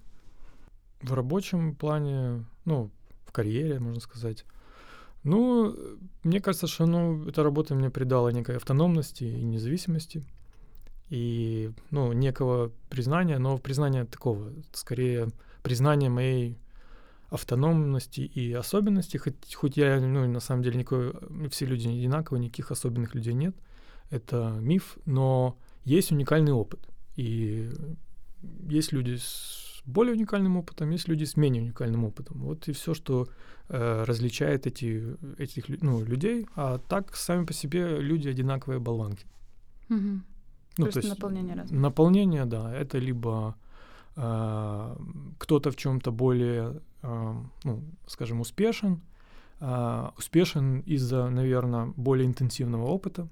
В 1.02 1.12
рабочем 1.14 1.74
плане, 1.74 2.44
ну, 2.70 2.90
в 3.26 3.32
карьере, 3.32 3.80
можно 3.80 4.00
сказать. 4.00 4.44
Ну, 5.24 5.76
мне 6.22 6.40
кажется, 6.40 6.66
что 6.66 6.86
ну, 6.86 7.28
эта 7.28 7.42
работа 7.42 7.74
мне 7.74 7.90
придала 7.90 8.30
некой 8.32 8.56
автономности 8.56 9.24
и 9.24 9.42
независимости. 9.42 10.24
И, 11.10 11.72
ну, 11.90 12.12
некого 12.12 12.70
признания, 12.88 13.38
но 13.38 13.58
признания 13.58 14.04
такого, 14.04 14.52
скорее, 14.72 15.28
признание 15.62 16.08
моей 16.08 16.58
автономности 17.28 18.20
и 18.20 18.52
особенности, 18.52 19.16
хоть, 19.16 19.54
хоть 19.54 19.76
я, 19.76 20.00
ну, 20.00 20.26
на 20.28 20.40
самом 20.40 20.62
деле, 20.62 20.78
никакой, 20.78 21.12
все 21.50 21.66
люди 21.66 21.88
не 21.88 21.98
одинаковые, 21.98 22.44
никаких 22.44 22.70
особенных 22.70 23.14
людей 23.16 23.34
нет. 23.34 23.56
Это 24.10 24.56
миф, 24.60 24.96
но 25.06 25.58
есть 25.84 26.12
уникальный 26.12 26.52
опыт. 26.52 26.88
И 27.16 27.70
есть 28.68 28.92
люди 28.92 29.16
с 29.16 29.59
более 29.90 30.14
уникальным 30.14 30.56
опытом, 30.56 30.90
есть 30.90 31.08
люди 31.08 31.24
с 31.24 31.36
менее 31.36 31.62
уникальным 31.62 32.04
опытом. 32.04 32.38
Вот 32.40 32.68
и 32.68 32.72
все, 32.72 32.94
что 32.94 33.28
э, 33.68 34.04
различает 34.04 34.66
эти, 34.66 35.16
этих 35.38 35.68
ну, 35.82 36.04
людей. 36.04 36.46
А 36.54 36.78
так 36.78 37.16
сами 37.16 37.44
по 37.44 37.52
себе 37.52 38.00
люди 38.00 38.28
одинаковые 38.28 38.80
болванки. 38.80 39.26
Мгм. 39.88 40.24
Ну, 40.78 40.84
Просто 40.84 41.08
наполнение 41.08 41.56
разное. 41.56 41.80
Наполнение, 41.80 42.44
да, 42.44 42.74
это 42.74 42.98
либо 42.98 43.56
э, 44.16 44.96
кто-то 45.38 45.70
в 45.70 45.76
чем-то 45.76 46.12
более, 46.12 46.80
э, 47.02 47.34
ну, 47.64 47.82
скажем, 48.06 48.40
успешен, 48.40 49.00
э, 49.60 50.10
успешен 50.16 50.80
из-за, 50.80 51.28
наверное, 51.28 51.92
более 51.96 52.26
интенсивного 52.26 52.86
опыта. 52.86 53.28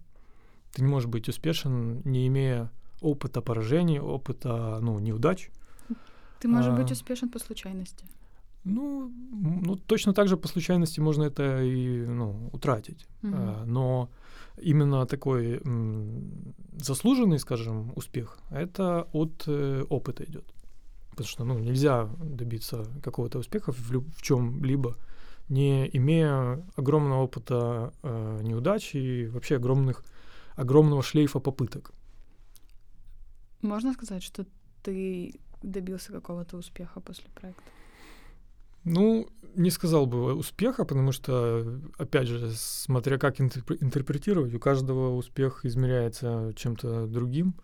Ты 0.72 0.82
не 0.82 0.88
можешь 0.88 1.08
быть 1.08 1.28
успешен, 1.28 2.02
не 2.04 2.26
имея 2.26 2.70
опыта 3.00 3.40
поражений, 3.40 4.00
опыта, 4.00 4.78
ну, 4.82 4.98
неудач. 4.98 5.50
Ты 6.40 6.48
можешь 6.48 6.74
быть 6.74 6.90
а, 6.90 6.92
успешен 6.92 7.28
по 7.28 7.38
случайности. 7.38 8.04
Ну, 8.64 9.12
ну, 9.64 9.76
точно 9.76 10.12
так 10.12 10.28
же 10.28 10.36
по 10.36 10.48
случайности 10.48 11.00
можно 11.00 11.24
это 11.24 11.62
и 11.62 12.06
ну, 12.06 12.50
утратить. 12.52 13.06
Мгм. 13.22 13.34
А, 13.34 13.64
но 13.66 14.08
именно 14.60 15.06
такой 15.06 15.60
м, 15.64 16.54
заслуженный, 16.76 17.38
скажем, 17.38 17.92
успех, 17.96 18.38
это 18.50 19.06
от 19.12 19.44
э, 19.46 19.84
опыта 19.88 20.24
идет. 20.24 20.44
Потому 21.10 21.28
что 21.28 21.44
ну, 21.44 21.58
нельзя 21.58 22.08
добиться 22.22 22.84
какого-то 23.02 23.38
успеха 23.38 23.72
в, 23.72 23.90
лю- 23.90 24.06
в 24.16 24.22
чем-либо, 24.22 24.96
не 25.48 25.88
имея 25.96 26.64
огромного 26.76 27.22
опыта 27.22 27.92
э, 28.02 28.40
неудач 28.42 28.94
и 28.94 29.26
вообще 29.26 29.56
огромных, 29.56 30.04
огромного 30.56 31.02
шлейфа 31.02 31.40
попыток. 31.40 31.92
Можно 33.62 33.92
сказать, 33.92 34.22
что 34.22 34.46
ты 34.82 35.40
добился 35.62 36.12
какого-то 36.12 36.56
успеха 36.56 37.00
после 37.00 37.24
проекта? 37.34 37.62
Ну, 38.84 39.28
не 39.54 39.70
сказал 39.70 40.06
бы 40.06 40.34
успеха, 40.34 40.84
потому 40.84 41.12
что, 41.12 41.80
опять 41.98 42.28
же, 42.28 42.50
смотря 42.54 43.18
как 43.18 43.40
интерпретировать, 43.40 44.54
у 44.54 44.58
каждого 44.58 45.14
успех 45.16 45.64
измеряется 45.64 46.52
чем-то 46.56 47.06
другим. 47.06 47.54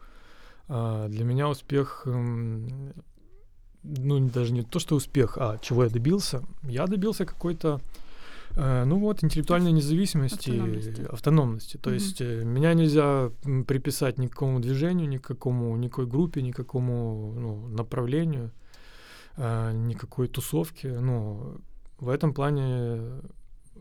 А 0.69 1.09
для 1.09 1.25
меня 1.25 1.49
успех, 1.49 2.03
эм, 2.07 2.93
ну, 3.83 4.29
даже 4.29 4.53
не 4.53 4.63
то, 4.63 4.79
что 4.79 4.97
успех, 4.97 5.39
а 5.39 5.59
чего 5.59 5.85
я 5.85 5.91
добился. 5.91 6.43
Я 6.63 6.87
добился 6.87 7.27
какой-то 7.27 7.81
ну 8.57 8.99
вот, 8.99 9.23
интеллектуальной 9.25 9.73
независимости, 9.73 10.51
автономности. 10.51 11.03
автономности. 11.11 11.77
То 11.77 11.91
угу. 11.91 11.95
есть 11.95 12.21
э, 12.21 12.45
меня 12.45 12.73
нельзя 12.75 13.33
приписать 13.67 14.19
ни 14.19 14.29
к 14.29 14.33
какому 14.33 14.61
движению, 14.61 15.09
ни 15.09 15.19
к 15.19 15.23
какому, 15.23 15.77
никакой 15.77 16.07
группе, 16.07 16.41
ни 16.41 16.53
к 16.53 16.57
какому 16.57 17.35
ну, 17.37 17.67
направлению, 17.69 18.53
э, 19.37 19.73
никакой 19.73 20.29
тусовке. 20.29 21.01
Ну, 21.01 21.59
в 21.99 22.09
этом 22.09 22.33
плане 22.33 23.21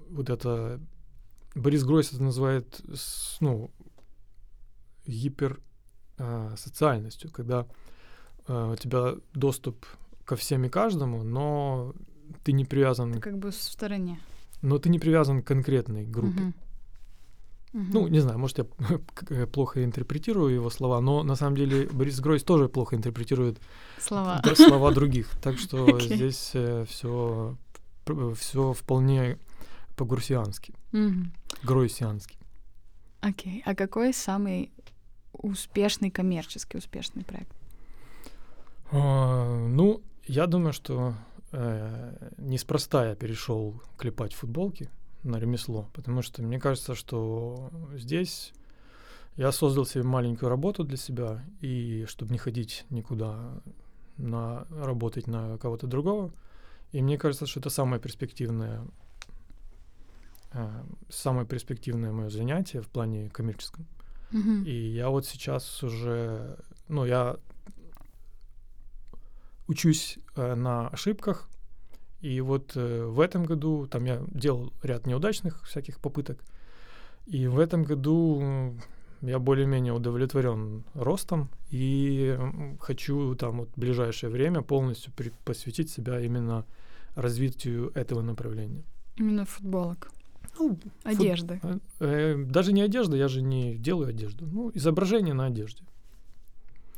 вот 0.10 0.30
это... 0.30 0.82
Борис 1.56 1.84
Гройс 1.84 2.12
это 2.12 2.24
называет 2.24 2.82
ну, 3.42 3.70
гиперсоциальностью, 5.06 7.30
когда 7.30 7.68
у 8.48 8.76
тебя 8.76 9.18
доступ 9.36 9.86
ко 10.26 10.36
всем 10.36 10.66
и 10.66 10.70
каждому, 10.70 11.22
но 11.22 11.94
ты 12.44 12.54
не 12.54 12.66
привязан... 12.66 13.14
Ты 13.14 13.20
как 13.20 13.38
бы 13.38 13.52
в 13.52 13.56
стороне 13.56 14.20
но 14.64 14.80
ты 14.80 14.90
не 14.90 14.98
привязан 14.98 15.44
к 15.44 15.48
конкретной 15.48 16.06
группе. 16.06 16.42
Uh-huh. 16.42 16.54
Uh-huh. 17.74 17.90
Ну, 17.92 18.08
не 18.08 18.20
знаю, 18.20 18.40
может, 18.40 18.60
я 19.30 19.46
плохо 19.48 19.84
интерпретирую 19.84 20.54
его 20.54 20.70
слова, 20.70 21.02
но 21.02 21.24
на 21.24 21.36
самом 21.36 21.58
деле 21.58 21.88
Борис 21.92 22.20
Гройс 22.20 22.44
тоже 22.44 22.70
плохо 22.70 22.96
интерпретирует 22.96 23.60
слова, 24.00 24.42
слова 24.56 24.92
других. 24.92 25.30
Так 25.42 25.58
что 25.58 25.86
okay. 25.88 26.16
здесь 26.16 26.52
э, 26.54 26.86
все, 26.88 27.58
все 28.36 28.74
вполне 28.74 29.38
по-гурсиански, 29.96 30.74
uh-huh. 30.92 31.26
гройсиански. 31.64 32.38
Окей. 33.22 33.60
Okay. 33.60 33.62
А 33.66 33.76
какой 33.76 34.14
самый 34.14 34.72
успешный, 35.34 36.10
коммерчески 36.10 36.78
успешный 36.78 37.24
проект? 37.24 37.52
Uh, 38.92 39.68
ну, 39.68 40.02
я 40.26 40.46
думаю, 40.46 40.74
что 40.74 41.16
э, 41.54 42.30
неспроста 42.38 43.10
я 43.10 43.16
перешел 43.16 43.82
клепать 43.98 44.34
футболки 44.34 44.90
на 45.24 45.40
ремесло, 45.40 45.90
потому 45.94 46.22
что 46.22 46.44
мне 46.44 46.60
кажется, 46.60 46.96
что 46.96 47.72
здесь 47.94 48.54
я 49.36 49.52
создал 49.52 49.86
себе 49.86 50.04
маленькую 50.04 50.50
работу 50.50 50.84
для 50.84 50.98
себя, 50.98 51.44
и 51.62 52.06
чтобы 52.08 52.32
не 52.32 52.38
ходить 52.38 52.86
никуда 52.90 53.62
на 54.18 54.68
работать 54.70 55.28
на 55.28 55.58
кого-то 55.58 55.88
другого. 55.88 56.32
И 56.92 57.02
мне 57.02 57.18
кажется, 57.18 57.48
что 57.48 57.60
это 57.60 57.70
самое 57.70 58.02
перспективное, 58.02 58.86
э, 60.52 60.84
самое 61.10 61.48
перспективное 61.48 62.12
мое 62.12 62.30
занятие 62.30 62.82
в 62.82 62.88
плане 62.88 63.30
коммерческом. 63.30 63.88
Mm-hmm. 64.32 64.66
И 64.66 64.90
я 64.90 65.10
вот 65.10 65.26
сейчас 65.26 65.82
уже, 65.84 66.60
ну, 66.88 67.06
я 67.06 67.38
учусь 69.68 70.20
э, 70.36 70.56
на 70.56 70.88
ошибках. 70.90 71.50
И 72.22 72.40
вот 72.42 72.72
э, 72.76 73.06
в 73.06 73.20
этом 73.20 73.44
году, 73.44 73.88
там 73.88 74.06
я 74.06 74.24
делал 74.32 74.74
ряд 74.82 75.08
неудачных 75.08 75.64
всяких 75.66 76.00
попыток. 76.00 76.44
И 77.26 77.48
в 77.48 77.60
этом 77.60 77.84
году 77.84 78.76
я 79.22 79.40
более-менее 79.40 79.94
удовлетворен 79.94 80.84
ростом 80.94 81.50
и 81.70 82.38
хочу 82.80 83.36
там 83.36 83.60
вот 83.60 83.70
в 83.76 83.80
ближайшее 83.80 84.30
время 84.30 84.62
полностью 84.62 85.14
при- 85.14 85.32
посвятить 85.46 85.90
себя 85.90 86.20
именно 86.20 86.66
развитию 87.16 87.92
этого 87.96 88.22
направления. 88.22 88.84
Именно 89.16 89.46
футболок. 89.46 90.12
Ну, 90.60 90.78
одежды. 91.04 91.60
Фут... 91.62 91.82
Э, 92.00 92.34
э, 92.36 92.44
даже 92.44 92.74
не 92.74 92.82
одежда, 92.82 93.16
я 93.18 93.28
же 93.28 93.42
не 93.42 93.76
делаю 93.76 94.10
одежду. 94.10 94.46
Ну, 94.46 94.72
изображение 94.74 95.34
на 95.34 95.46
одежде. 95.46 95.84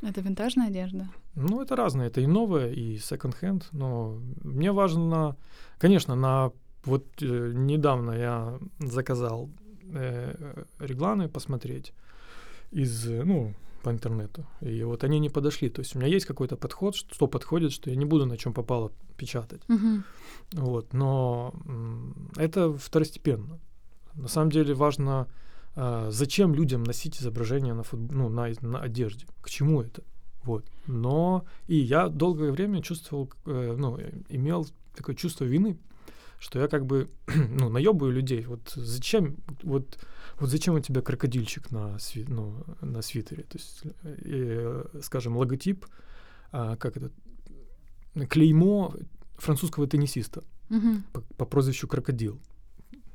Это 0.02 0.20
винтажная 0.20 0.68
одежда? 0.68 1.08
Ну, 1.36 1.62
это 1.62 1.76
разное. 1.76 2.08
Это 2.08 2.20
и 2.20 2.26
новое, 2.26 2.70
и 2.70 2.98
секонд-хенд. 2.98 3.68
Но 3.72 4.18
мне 4.42 4.72
важно, 4.72 5.36
конечно, 5.78 6.14
на 6.14 6.50
вот 6.84 7.04
э, 7.20 7.52
недавно 7.54 8.12
я 8.12 8.58
заказал 8.78 9.50
э, 9.92 10.64
регланы 10.78 11.28
посмотреть 11.28 11.92
из, 12.70 13.06
ну, 13.06 13.54
по 13.82 13.90
интернету. 13.90 14.44
И 14.60 14.82
вот 14.82 15.04
они 15.04 15.20
не 15.20 15.28
подошли. 15.28 15.68
То 15.68 15.80
есть 15.80 15.94
у 15.94 15.98
меня 15.98 16.08
есть 16.08 16.26
какой-то 16.26 16.56
подход, 16.56 16.96
что 16.96 17.26
подходит, 17.26 17.72
что 17.72 17.90
я 17.90 17.96
не 17.96 18.04
буду 18.04 18.26
на 18.26 18.36
чем 18.36 18.52
попало 18.52 18.90
печатать. 19.16 19.62
Uh-huh. 19.68 20.02
Вот, 20.52 20.92
но 20.92 21.54
это 22.36 22.72
второстепенно. 22.72 23.58
На 24.14 24.28
самом 24.28 24.50
деле 24.50 24.74
важно 24.74 25.28
а, 25.76 26.10
зачем 26.10 26.54
людям 26.54 26.82
носить 26.82 27.20
изображение 27.20 27.74
на, 27.74 27.82
фут... 27.82 28.10
ну, 28.10 28.28
на, 28.28 28.50
на 28.62 28.80
одежде? 28.80 29.26
К 29.42 29.50
чему 29.50 29.82
это? 29.82 30.02
Вот. 30.46 30.64
Но 30.86 31.44
и 31.66 31.76
я 31.76 32.08
долгое 32.08 32.52
время 32.52 32.80
чувствовал, 32.80 33.30
э, 33.46 33.74
ну, 33.76 33.98
имел 34.28 34.66
такое 34.94 35.16
чувство 35.16 35.44
вины, 35.44 35.76
что 36.38 36.60
я 36.60 36.68
как 36.68 36.86
бы, 36.86 37.08
ну, 37.50 37.68
наебываю 37.68 38.12
людей. 38.12 38.44
Вот 38.44 38.72
зачем, 38.76 39.36
вот, 39.62 39.98
вот 40.38 40.48
зачем 40.48 40.74
у 40.74 40.80
тебя 40.80 41.02
крокодильчик 41.02 41.72
на, 41.72 41.98
сви, 41.98 42.24
ну, 42.28 42.64
на 42.80 43.02
свитере? 43.02 43.42
То 43.42 43.58
есть, 43.58 43.82
э, 44.04 44.84
скажем, 45.02 45.36
логотип, 45.36 45.84
э, 46.52 46.76
как 46.78 46.96
это, 46.96 47.10
клеймо 48.30 48.94
французского 49.36 49.88
теннисиста 49.88 50.44
mm-hmm. 50.70 51.02
по, 51.12 51.20
по 51.20 51.44
прозвищу 51.44 51.88
Крокодил. 51.88 52.40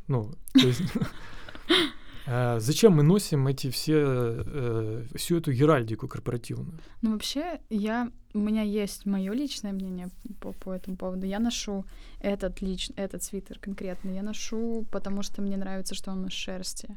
Ну, 0.07 0.33
то 0.53 0.67
есть... 0.67 0.81
А 2.33 2.61
зачем 2.61 2.93
мы 2.93 3.03
носим 3.03 3.45
эти 3.47 3.69
все, 3.69 3.95
э, 3.97 5.05
всю 5.15 5.39
эту 5.39 5.51
геральдику 5.51 6.07
корпоративную? 6.07 6.79
Ну, 7.01 7.11
вообще, 7.11 7.59
я, 7.69 8.09
у 8.33 8.39
меня 8.39 8.61
есть 8.61 9.05
мое 9.05 9.33
личное 9.33 9.73
мнение 9.73 10.09
по, 10.39 10.53
по 10.53 10.71
этому 10.71 10.95
поводу. 10.95 11.25
Я 11.25 11.39
ношу 11.39 11.83
этот, 12.21 12.61
лич, 12.61 12.89
этот 12.95 13.21
свитер 13.21 13.59
конкретно. 13.59 14.11
Я 14.11 14.23
ношу, 14.23 14.85
потому 14.91 15.23
что 15.23 15.41
мне 15.41 15.57
нравится, 15.57 15.93
что 15.93 16.11
он 16.11 16.25
из 16.25 16.31
шерсти. 16.31 16.95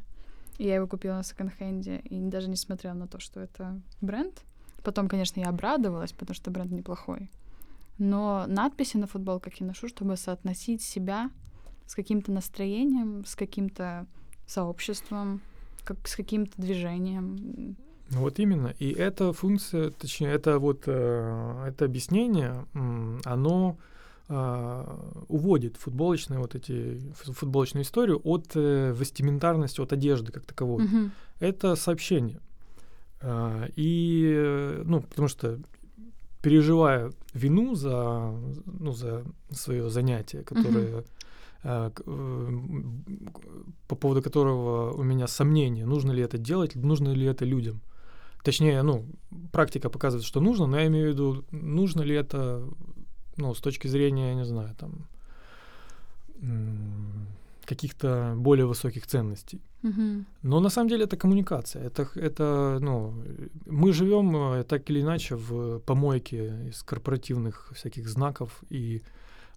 И 0.58 0.66
я 0.66 0.76
его 0.76 0.86
купила 0.86 1.16
на 1.16 1.24
секонд-хенде, 1.24 1.98
и 1.98 2.20
даже 2.20 2.48
не 2.48 2.56
смотрела 2.56 2.94
на 2.94 3.08
то, 3.08 3.18
что 3.18 3.40
это 3.40 3.80
бренд. 4.00 4.40
Потом, 4.84 5.08
конечно, 5.08 5.40
я 5.40 5.48
обрадовалась, 5.48 6.12
потому 6.12 6.36
что 6.36 6.52
бренд 6.52 6.70
неплохой. 6.70 7.28
Но 7.98 8.44
надписи 8.46 8.98
на 8.98 9.08
футболках 9.08 9.54
я 9.54 9.66
ношу, 9.66 9.88
чтобы 9.88 10.16
соотносить 10.16 10.82
себя 10.82 11.28
с 11.86 11.96
каким-то 11.96 12.30
настроением, 12.30 13.24
с 13.24 13.34
каким-то 13.34 14.06
сообществом, 14.46 15.40
как 15.84 15.96
с 16.08 16.16
каким-то 16.16 16.52
движением. 16.56 17.76
Вот 18.10 18.38
именно. 18.38 18.74
И 18.78 18.92
эта 18.92 19.32
функция, 19.32 19.90
точнее, 19.90 20.32
это 20.32 20.58
вот 20.58 20.82
э, 20.86 21.64
это 21.68 21.84
объяснение, 21.86 22.66
оно 23.24 23.76
э, 24.28 24.84
уводит 25.28 25.76
футболочные 25.76 26.38
вот 26.38 26.54
эти 26.54 27.00
футболочную 27.14 27.84
историю 27.84 28.20
от 28.24 28.52
э, 28.54 28.94
вестиментарности, 28.96 29.80
от 29.80 29.92
одежды 29.92 30.32
как 30.32 30.44
таковой. 30.44 30.84
Угу. 30.84 31.10
Это 31.40 31.76
сообщение. 31.76 32.40
Э, 33.20 33.68
и, 33.74 34.82
ну, 34.84 35.00
потому 35.00 35.28
что 35.28 35.58
переживая 36.44 37.10
вину 37.32 37.74
за, 37.74 38.34
ну, 38.66 38.92
за 38.92 39.24
свое 39.50 39.88
занятие, 39.88 40.42
которое 40.42 40.68
угу. 40.68 40.78
Э, 40.78 41.02
э, 41.02 41.04
по 43.88 43.96
поводу 43.96 44.22
которого 44.22 44.92
у 44.92 45.02
меня 45.02 45.26
сомнения, 45.26 45.86
нужно 45.86 46.12
ли 46.12 46.22
это 46.22 46.38
делать, 46.38 46.74
нужно 46.74 47.08
ли 47.14 47.26
это 47.26 47.46
людям. 47.46 47.80
Точнее, 48.42 48.82
ну, 48.82 49.06
практика 49.52 49.88
показывает, 49.88 50.26
что 50.26 50.40
нужно, 50.40 50.66
но 50.66 50.78
я 50.78 50.86
имею 50.86 51.06
в 51.06 51.12
виду, 51.12 51.44
нужно 51.50 52.02
ли 52.02 52.14
это, 52.14 52.62
ну, 53.38 53.54
с 53.54 53.60
точки 53.60 53.88
зрения, 53.88 54.28
я 54.28 54.34
не 54.34 54.44
знаю, 54.44 54.74
там, 54.76 55.06
каких-то 57.64 58.34
более 58.36 58.66
высоких 58.66 59.06
ценностей. 59.06 59.60
Mm-hmm. 59.82 60.24
Но 60.42 60.60
на 60.60 60.70
самом 60.70 60.88
деле 60.88 61.04
это 61.04 61.16
коммуникация. 61.16 61.82
Это, 61.86 62.08
это 62.14 62.78
ну, 62.80 63.14
мы 63.66 63.92
живем 63.92 64.36
э, 64.36 64.64
так 64.64 64.90
или 64.90 65.00
иначе 65.00 65.36
в 65.36 65.78
помойке 65.80 66.68
из 66.68 66.82
корпоративных 66.82 67.72
всяких 67.74 68.08
знаков 68.08 68.62
и 68.70 69.02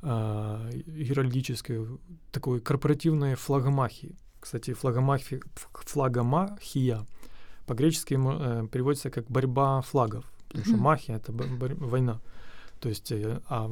э, 0.02 0.72
геральдической, 0.88 1.86
такой 2.32 2.60
корпоративной 2.60 3.36
флагомахии. 3.36 4.16
Кстати, 4.40 4.74
флагомахи, 4.74 5.42
флагомахия 5.74 7.06
по-гречески 7.66 8.18
э, 8.18 8.68
переводится 8.68 9.10
как 9.10 9.26
борьба 9.28 9.82
флагов, 9.82 10.26
потому 10.48 10.64
mm-hmm. 10.64 10.68
что 10.68 10.78
махия— 10.78 11.16
это 11.18 11.32
война. 11.32 12.22
То 12.80 12.90
есть, 12.90 13.12
э, 13.12 13.42
а, 13.50 13.72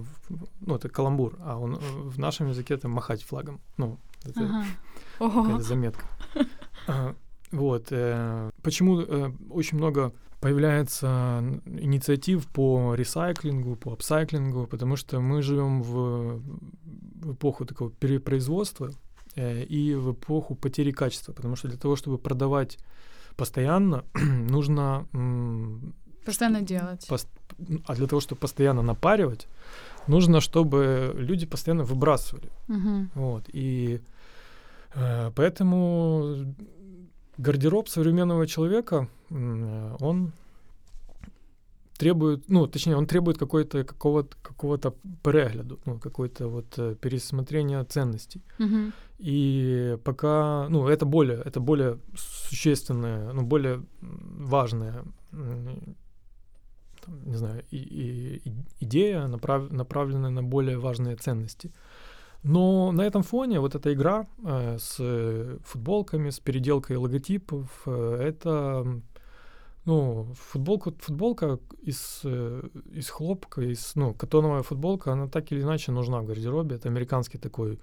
ну, 0.60 0.76
это 0.76 0.90
каламбур, 0.90 1.38
а 1.42 1.58
он, 1.58 1.76
в 1.76 2.20
нашем 2.20 2.50
языке 2.50 2.74
это 2.74 2.88
махать 2.88 3.24
флагом. 3.24 3.62
Ну, 3.78 4.00
это 4.24 4.42
Ага. 4.42 4.66
какая-то 5.20 5.64
заметка. 5.64 6.06
А, 6.88 7.16
Вот. 7.52 7.88
э, 7.90 8.52
Почему 8.62 9.00
э, 9.00 9.32
очень 9.50 9.78
много 9.78 10.14
появляется 10.46 11.41
инициатив 11.66 12.46
по 12.46 12.93
ресайклингу, 12.93 13.76
по 13.76 13.93
апсайклингу, 13.93 14.68
потому 14.68 14.96
что 14.96 15.20
мы 15.20 15.41
живем 15.41 15.82
в, 15.82 16.39
в 17.26 17.34
эпоху 17.34 17.66
такого 17.66 17.89
перепроизводства 17.89 18.91
э, 19.36 19.64
и 19.64 19.96
в 19.96 20.12
эпоху 20.12 20.54
потери 20.54 20.91
качества, 20.91 21.34
потому 21.34 21.56
что 21.56 21.68
для 21.68 21.78
того, 21.80 21.96
чтобы 21.96 22.20
продавать 22.20 22.78
постоянно, 23.36 24.04
нужно 24.52 25.08
м, 25.14 25.96
Постоянно 26.26 26.62
делать. 26.62 27.08
пос- 27.10 27.28
а 27.88 27.96
для 27.96 28.06
того, 28.06 28.20
чтобы 28.22 28.39
постоянно 28.39 28.84
напаривать, 28.84 29.48
нужно, 30.08 30.41
чтобы 30.41 31.12
люди 31.18 31.48
постоянно 31.48 31.84
выбрасывали. 31.86 32.52
Мгм. 32.68 33.10
Вот. 33.16 33.50
И 33.56 34.00
э, 34.93 35.32
поэтому 35.36 36.54
гардероб 37.38 37.90
современного 37.90 38.48
человека, 38.48 39.08
он 39.30 40.32
требует, 41.98 42.50
ну, 42.50 42.68
точнее, 42.68 42.98
он 42.98 43.06
требует 43.06 43.38
какой-то, 43.38 43.84
какого-то, 43.84 44.36
какого-то 44.42 44.96
перегляду, 45.24 45.80
ну, 45.86 46.00
какой-то 46.00 46.48
вот 46.48 46.66
э, 46.78 46.96
пересмотрения 46.96 47.84
ценностей. 47.86 48.42
Мгм. 48.60 48.94
И 49.18 49.98
пока, 50.04 50.68
ну, 50.70 50.88
это 50.88 51.06
более, 51.06 51.42
это 51.46 51.60
более 51.60 52.00
существенное, 52.18 53.34
ну, 53.34 53.44
более 53.44 53.82
м, 55.32 55.96
там, 57.06 57.26
не 57.26 57.36
знаю, 57.38 57.64
и, 57.72 57.78
и- 57.78 58.52
идея, 58.82 59.28
направ- 59.28 59.72
направленная 59.74 60.32
на 60.32 60.44
более 60.44 60.78
важные 60.78 61.16
ценности. 61.16 61.72
Но 62.46 62.91
на 62.91 63.02
этом 63.02 63.24
фоне 63.24 63.60
вот 63.60 63.74
эта 63.74 63.91
игра 63.91 64.28
э, 64.43 64.78
с 64.80 64.98
э, 65.00 65.58
футболками, 65.64 66.30
с 66.30 66.39
переделкой 66.39 66.98
логотипов, 66.98 67.82
э, 67.88 68.20
это, 68.22 68.86
ну, 69.86 70.28
футболка, 70.52 70.91
футболка 71.00 71.60
из, 71.82 72.22
э, 72.24 72.62
из 72.93 73.10
хлопка, 73.10 73.62
из, 73.62 73.96
ну, 73.96 74.14
катоновая 74.14 74.62
футболка, 74.62 75.14
она 75.14 75.28
так 75.28 75.52
или 75.52 75.64
иначе 75.64 75.91
нужна 75.91 76.22
в 76.22 76.28
гардеробе. 76.28 76.76
Это 76.76 76.88
американский 76.88 77.39
такой 77.39 77.80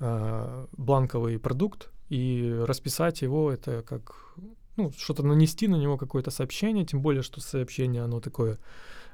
э, 0.00 0.66
бланковый 0.72 1.38
продукт, 1.38 1.90
и 2.08 2.52
расписать 2.66 3.22
его 3.22 3.52
это 3.52 3.82
как 3.82 4.34
ну, 4.76 4.90
что-то 4.96 5.22
нанести 5.22 5.68
на 5.68 5.76
него 5.76 5.96
какое-то 5.96 6.32
сообщение, 6.32 6.84
тем 6.84 7.00
более, 7.00 7.22
что 7.22 7.40
сообщение, 7.40 8.02
оно 8.02 8.18
такое 8.18 8.58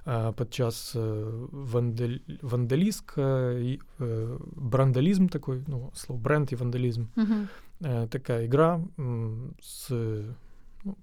э, 0.06 0.32
подчас 0.36 0.92
э, 0.94 1.46
вандаль, 1.52 2.20
вандалистское, 2.42 3.58
и, 3.58 3.78
э, 3.98 4.38
брандализм 4.56 5.28
такой, 5.28 5.62
ну, 5.66 5.90
слово 5.94 6.18
бренд 6.20 6.52
и 6.52 6.56
вандализм. 6.56 7.08
Э, 7.80 8.06
такая 8.10 8.46
игра 8.46 8.80
с... 9.60 9.90
ну, 10.84 10.96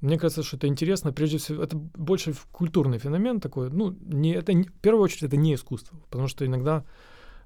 мне 0.00 0.18
кажется, 0.18 0.42
что 0.42 0.56
это 0.56 0.66
интересно, 0.66 1.12
прежде 1.12 1.36
всего, 1.36 1.62
это 1.62 1.76
больше 1.76 2.34
культурный 2.52 2.98
феномен 2.98 3.38
такой. 3.40 3.70
Ну, 3.70 3.96
не, 4.00 4.32
это 4.32 4.52
не- 4.52 4.64
в 4.64 4.72
первую 4.80 5.04
очередь 5.04 5.24
это 5.24 5.36
не 5.36 5.54
искусство, 5.54 5.96
потому 6.10 6.28
что 6.28 6.44
иногда, 6.44 6.84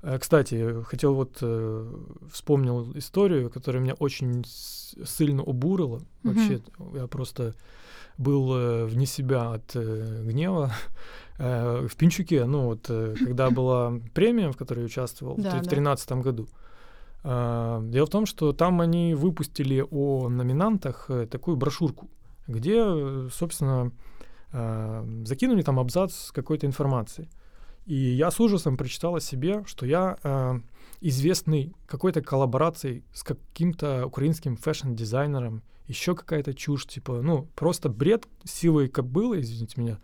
э, 0.02 0.18
кстати, 0.18 0.82
хотел 0.84 1.14
вот 1.14 1.38
э, 1.42 1.96
вспомнил 2.32 2.92
историю, 2.96 3.50
которая 3.50 3.82
меня 3.82 3.94
очень 3.94 4.44
сильно 5.04 5.42
обурила. 5.42 6.00
Мгм. 6.22 6.34
Вообще, 6.34 6.62
я 6.94 7.06
просто 7.08 7.54
был 8.18 8.54
э, 8.54 8.84
вне 8.86 9.06
себя 9.06 9.52
от 9.54 9.74
э, 9.74 10.22
гнева 10.24 10.72
э, 11.38 11.86
в 11.88 11.96
Пинчуке, 11.96 12.44
ну 12.44 12.66
вот, 12.66 12.86
когда 12.86 13.50
была 13.50 13.94
премия, 14.14 14.50
в 14.52 14.56
которой 14.56 14.80
я 14.80 14.86
участвовал 14.86 15.34
в 15.36 15.40
Да, 15.42 15.50
три- 15.50 15.60
в 15.60 15.64
да. 15.64 15.70
тринадцатом 15.70 16.22
году. 16.22 16.48
А, 17.24 17.80
Дело 17.82 18.06
в 18.06 18.10
том, 18.10 18.26
что 18.26 18.52
там 18.52 18.80
они 18.80 19.14
выпустили 19.14 19.84
о 19.90 20.28
номинантах 20.28 21.10
такую 21.30 21.56
брошюрку, 21.56 22.08
где, 22.46 22.84
собственно, 23.32 23.90
закинули 25.24 25.62
там 25.62 25.80
абзац 25.80 26.12
с 26.14 26.32
какой-то 26.32 26.66
информацией. 26.66 27.28
И 27.86 27.94
я 27.94 28.30
с 28.30 28.38
ужасом 28.40 28.76
прочитал 28.76 29.16
о 29.16 29.20
себе, 29.20 29.64
что 29.66 29.84
я 29.86 30.16
известный 31.08 31.74
какой-то 31.86 32.22
коллаборацией 32.22 33.04
с 33.12 33.22
каким-то 33.22 34.06
украинским 34.06 34.56
fashion-дизайнером, 34.56 35.62
еще 35.86 36.14
какая-то 36.14 36.54
чушь, 36.54 36.86
типа, 36.86 37.20
ну, 37.20 37.46
просто 37.54 37.90
бред 37.90 38.26
сивой 38.44 38.88
кобылы, 38.88 39.40
извините 39.40 39.80
меня, 39.80 39.98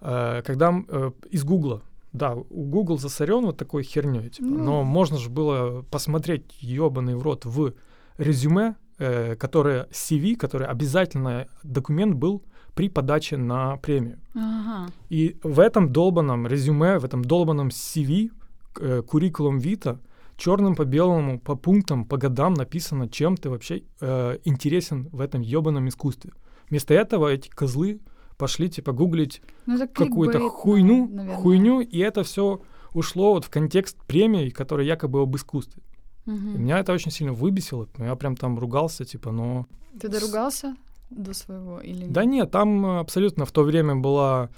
а, 0.00 0.42
когда 0.42 0.72
э, 0.88 1.10
из 1.30 1.42
Гугла, 1.42 1.82
да, 2.12 2.34
у 2.34 2.64
Google 2.64 2.96
засорен 2.96 3.44
вот 3.44 3.56
такой 3.56 3.82
херней, 3.82 4.30
типа, 4.30 4.46
Ну. 4.46 4.64
но 4.64 4.84
можно 4.84 5.18
же 5.18 5.30
было 5.30 5.82
посмотреть 5.90 6.44
ебаный 6.60 7.16
в 7.16 7.22
рот 7.22 7.44
в 7.44 7.74
резюме, 8.16 8.76
э, 8.98 9.34
которое 9.34 9.88
CV, 9.90 10.36
который 10.36 10.68
обязательно 10.68 11.48
документ 11.64 12.14
был 12.14 12.44
при 12.76 12.88
подаче 12.88 13.36
на 13.36 13.78
премию. 13.78 14.20
Ага. 14.34 14.92
И 15.08 15.36
в 15.42 15.58
этом 15.58 15.92
долбанном 15.92 16.46
резюме, 16.46 17.00
в 17.00 17.04
этом 17.04 17.24
долбанном 17.24 17.68
CV, 17.68 18.30
э, 18.78 19.02
куррикулум 19.02 19.58
Вита, 19.58 19.98
черным 20.36 20.74
по 20.74 20.84
белому, 20.84 21.38
по 21.40 21.54
пунктам, 21.56 22.04
по 22.04 22.16
годам 22.16 22.54
написано, 22.54 23.08
чем 23.08 23.36
ты 23.36 23.48
вообще 23.50 23.82
э, 24.00 24.38
интересен 24.44 25.08
в 25.12 25.20
этом 25.20 25.40
ебаном 25.40 25.88
искусстве. 25.88 26.32
Вместо 26.70 26.94
этого 26.94 27.28
эти 27.28 27.48
козлы 27.48 28.00
пошли 28.36 28.68
типа 28.68 28.92
гуглить 28.92 29.40
Ну, 29.66 29.78
какую-то 29.94 30.48
хуйню, 30.50 31.08
наверное. 31.08 31.36
хуйню, 31.36 31.80
и 31.80 31.98
это 31.98 32.22
все 32.22 32.60
ушло 32.92 33.34
вот 33.34 33.44
в 33.44 33.50
контекст 33.50 33.96
премии, 34.06 34.50
которая 34.50 34.86
якобы 34.86 35.20
об 35.22 35.34
искусстве. 35.36 35.82
И 36.26 36.30
Мгм. 36.30 36.62
меня 36.62 36.80
это 36.80 36.92
очень 36.92 37.10
сильно 37.12 37.32
выбесило. 37.32 37.88
Я 37.98 38.14
прям 38.16 38.36
там 38.36 38.58
ругался, 38.58 39.04
типа, 39.04 39.30
но... 39.32 39.66
Ты 40.00 40.08
доругался 40.08 40.74
до 41.10 41.32
своего 41.34 41.80
или? 41.80 42.04
Да 42.06 42.24
нет, 42.24 42.50
там 42.50 42.84
э, 42.84 42.98
абсолютно 42.98 43.44
в 43.46 43.52
то 43.52 43.62
время 43.62 43.94
была 43.96 44.50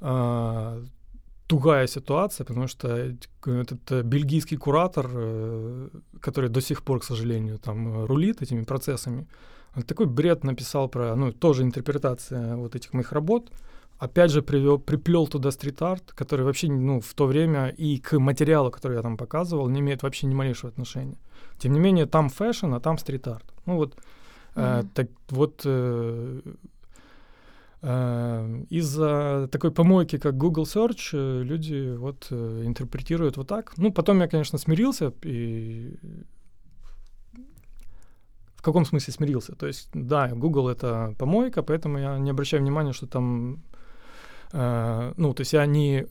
а, 0.00 0.82
тугая 1.46 1.86
ситуация, 1.86 2.44
потому 2.46 2.68
что 2.68 3.16
к- 3.40 3.48
этот 3.50 3.92
э, 3.92 4.02
бельгийский 4.02 4.56
куратор, 4.56 5.10
э, 5.12 5.88
который 6.20 6.48
до 6.50 6.60
сих 6.60 6.82
пор, 6.82 7.00
к 7.00 7.04
сожалению, 7.04 7.58
там 7.58 7.88
э, 7.88 8.06
рулит 8.06 8.42
этими 8.42 8.64
процессами, 8.64 9.26
он 9.76 9.82
такой 9.82 10.06
бред 10.06 10.44
написал 10.44 10.88
про, 10.88 11.14
ну, 11.16 11.32
тоже 11.32 11.62
интерпретация 11.62 12.56
вот 12.56 12.74
этих 12.74 12.92
моих 12.94 13.12
работ. 13.12 13.50
Опять 13.98 14.30
же, 14.30 14.42
привел, 14.42 14.78
приплел 14.78 15.28
туда 15.28 15.50
стрит-арт, 15.50 16.12
который 16.12 16.44
вообще, 16.44 16.68
ну, 16.68 17.00
в 17.00 17.14
то 17.14 17.26
время 17.26 17.68
и 17.68 17.98
к 17.98 18.18
материалу, 18.18 18.70
который 18.70 18.96
я 18.96 19.02
там 19.02 19.16
показывал, 19.16 19.68
не 19.68 19.80
имеет 19.80 20.02
вообще 20.02 20.26
ни 20.26 20.34
малейшего 20.34 20.68
отношения. 20.72 21.16
Тем 21.58 21.72
не 21.72 21.80
менее, 21.80 22.06
там 22.06 22.28
fashion, 22.28 22.74
а 22.74 22.80
там 22.80 22.98
стрит-арт. 22.98 23.44
Ну 23.66 23.76
вот, 23.76 23.94
э, 24.56 24.80
Мгм. 24.80 24.88
так 24.94 25.06
вот, 25.30 25.62
э, 25.66 26.40
э, 26.44 26.54
из-за 27.82 29.48
такой 29.50 29.72
помойки, 29.72 30.16
как 30.16 30.36
Google 30.36 30.64
Search, 30.64 31.10
э, 31.14 31.42
люди 31.42 31.96
вот 31.96 32.28
э, 32.30 32.62
интерпретируют 32.64 33.36
вот 33.36 33.48
так. 33.48 33.72
Ну, 33.76 33.92
потом 33.92 34.20
я, 34.20 34.28
конечно, 34.28 34.56
смирился 34.58 35.12
и 35.22 35.96
в 38.54 38.62
каком 38.62 38.84
смысле 38.84 39.12
смирился? 39.12 39.56
То 39.56 39.66
есть, 39.66 39.88
да, 39.92 40.28
Google 40.28 40.68
это 40.68 41.16
помойка, 41.18 41.64
поэтому 41.64 41.98
я 41.98 42.18
не 42.18 42.30
обращаю 42.30 42.62
внимания, 42.62 42.92
что 42.92 43.08
там, 43.08 43.64
э, 44.52 45.12
ну, 45.16 45.34
то 45.34 45.40
есть 45.40 45.52
я 45.52 45.66
не 45.66 46.06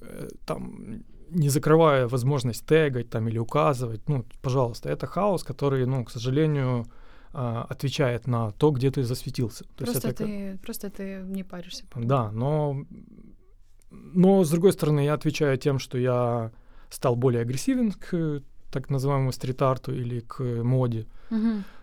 там 0.45 1.03
не 1.30 1.47
закрываю 1.47 2.09
возможность 2.09 2.65
тегать 2.65 3.09
там 3.09 3.30
или 3.30 3.38
указывать, 3.38 4.09
ну, 4.09 4.26
пожалуйста, 4.41 4.89
это 4.89 5.07
хаос, 5.07 5.45
который, 5.45 5.86
ну, 5.86 6.03
к 6.03 6.11
сожалению, 6.11 6.86
а, 7.34 7.65
отвечает 7.69 8.27
на 8.27 8.51
то, 8.51 8.71
где 8.71 8.91
ты 8.91 9.03
засветился. 9.03 9.63
То 9.75 9.86
есть 9.86 9.93
Просто 9.93 10.07
это 10.09 10.17
как- 10.17 10.27
ты, 10.27 10.57
просто 10.61 10.89
ты 10.89 11.21
не 11.25 11.43
паришься. 11.43 11.86
да, 11.95 12.32
но, 12.32 12.86
но 13.91 14.43
с 14.43 14.49
другой 14.49 14.73
стороны, 14.73 15.01
я 15.05 15.13
отвечаю 15.13 15.57
тем, 15.57 15.79
что 15.79 15.97
я 15.97 16.51
стал 16.89 17.15
более 17.15 17.41
агрессивен 17.41 17.91
к 17.91 18.41
так 18.71 18.89
называемому 18.89 19.32
стрит-арту 19.32 19.93
или 19.93 20.19
к 20.21 20.41
моде. 20.63 21.05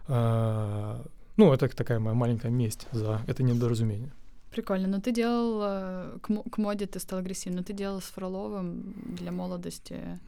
А, 0.07 1.03
ну, 1.37 1.53
это 1.53 1.69
такая 1.69 1.99
моя 1.99 2.15
маленькая 2.15 2.51
месть 2.51 2.89
за 2.93 3.21
это 3.27 3.43
недоразумение. 3.43 4.11
Прикольно. 4.51 4.89
Но 4.89 5.01
ты 5.01 5.13
делал 5.13 5.61
э, 5.63 6.19
к, 6.23 6.51
к 6.51 6.59
моде 6.59 6.87
ты 6.87 6.99
стал 7.01 7.19
агрессивным. 7.19 7.63
Ты 7.65 7.75
делал 7.75 8.01
с 8.01 8.05
Фроловым 8.05 8.95
для 9.19 9.31
молодости 9.31 10.19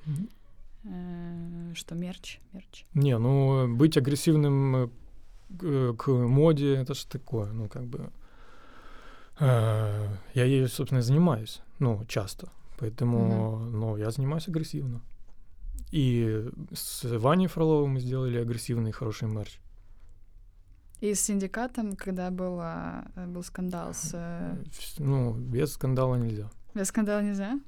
э, 0.84 1.72
что 1.74 1.94
мерч, 1.94 2.38
мерч. 2.52 2.84
Не, 2.94 3.18
ну, 3.18 3.74
быть 3.74 3.96
агрессивным 3.96 4.76
э, 4.76 4.88
к, 5.58 5.94
к 5.94 6.08
моде, 6.08 6.76
это 6.76 6.94
же 6.94 7.06
такое, 7.06 7.52
ну, 7.52 7.68
как 7.68 7.86
бы... 7.86 8.10
э, 9.40 10.08
я 10.34 10.44
ею, 10.44 10.68
собственно, 10.68 11.02
занимаюсь, 11.02 11.62
ну, 11.78 12.04
часто. 12.06 12.48
Поэтому, 12.78 13.58
ну, 13.58 13.96
я 13.96 14.10
занимаюсь 14.10 14.48
агрессивно. 14.48 15.00
И 15.92 16.48
с 16.72 17.04
Ваней 17.18 17.46
Фроловым 17.48 17.94
мы 17.94 18.00
сделали 18.00 18.38
агрессивный 18.38 18.92
хороший 18.92 19.28
мерч. 19.28 19.58
И 21.00 21.14
с 21.14 21.20
синдикатом, 21.20 21.96
когда 21.96 22.30
было, 22.30 23.04
э, 23.16 23.26
был 23.26 23.42
скандал 23.42 23.92
с... 23.94 24.10
э, 24.14 24.56
Ну, 24.98 25.34
без 25.34 25.72
скандала 25.72 26.16
нельзя. 26.16 26.50
Без 26.74 26.88
скандала 26.88 27.22
нельзя? 27.22 27.58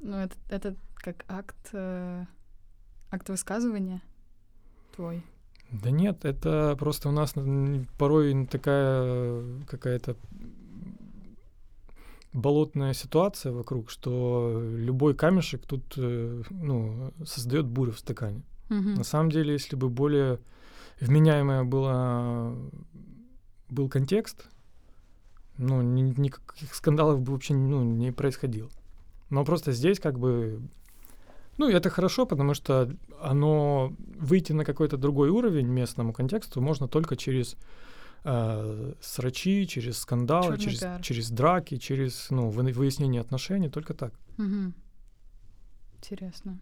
Ну, 0.00 0.16
это, 0.16 0.36
это 0.48 0.76
как 0.94 1.24
акт, 1.28 1.70
э, 1.72 2.24
акт 3.10 3.28
высказывания 3.28 4.00
твой. 4.94 5.22
Да 5.70 5.90
нет, 5.90 6.24
это 6.24 6.76
просто 6.78 7.08
у 7.08 7.12
нас 7.12 7.34
порой 7.98 8.46
такая 8.46 9.42
какая-то 9.66 10.16
болотная 12.32 12.94
ситуация 12.94 13.52
вокруг, 13.52 13.90
что 13.90 14.62
любой 14.62 15.14
камешек 15.14 15.66
тут 15.66 15.94
э, 15.96 16.42
ну, 16.50 17.12
создает 17.24 17.66
бурю 17.66 17.92
в 17.92 17.98
стакане. 17.98 18.42
Угу. 18.70 18.76
На 18.76 19.04
самом 19.04 19.30
деле, 19.30 19.52
если 19.52 19.76
бы 19.76 19.88
более 19.88 20.38
вменяемое 21.00 21.64
было, 21.64 22.54
был 23.70 23.88
контекст, 23.88 24.48
ну, 25.56 25.82
ни, 25.82 26.02
никаких 26.02 26.74
скандалов 26.74 27.20
бы 27.20 27.32
вообще 27.32 27.54
ну, 27.54 27.82
не 27.82 28.12
происходило. 28.12 28.70
Но 29.30 29.44
просто 29.44 29.72
здесь 29.72 29.98
как 30.00 30.18
бы... 30.18 30.60
Ну, 31.58 31.68
это 31.68 31.90
хорошо, 31.90 32.26
потому 32.26 32.54
что 32.54 32.88
оно 33.20 33.92
выйти 34.16 34.52
на 34.52 34.64
какой-то 34.64 34.96
другой 34.96 35.28
уровень 35.28 35.66
местному 35.66 36.12
контексту 36.12 36.60
можно 36.60 36.88
только 36.88 37.16
через 37.16 37.56
э, 38.24 38.92
срачи, 39.00 39.66
через 39.66 39.98
скандалы, 39.98 40.56
через, 40.58 40.84
через 41.02 41.30
драки, 41.30 41.76
через 41.76 42.30
ну, 42.30 42.50
выяснение 42.50 43.20
отношений, 43.20 43.68
только 43.68 43.94
так. 43.94 44.12
Угу. 44.38 44.72
Интересно. 45.96 46.60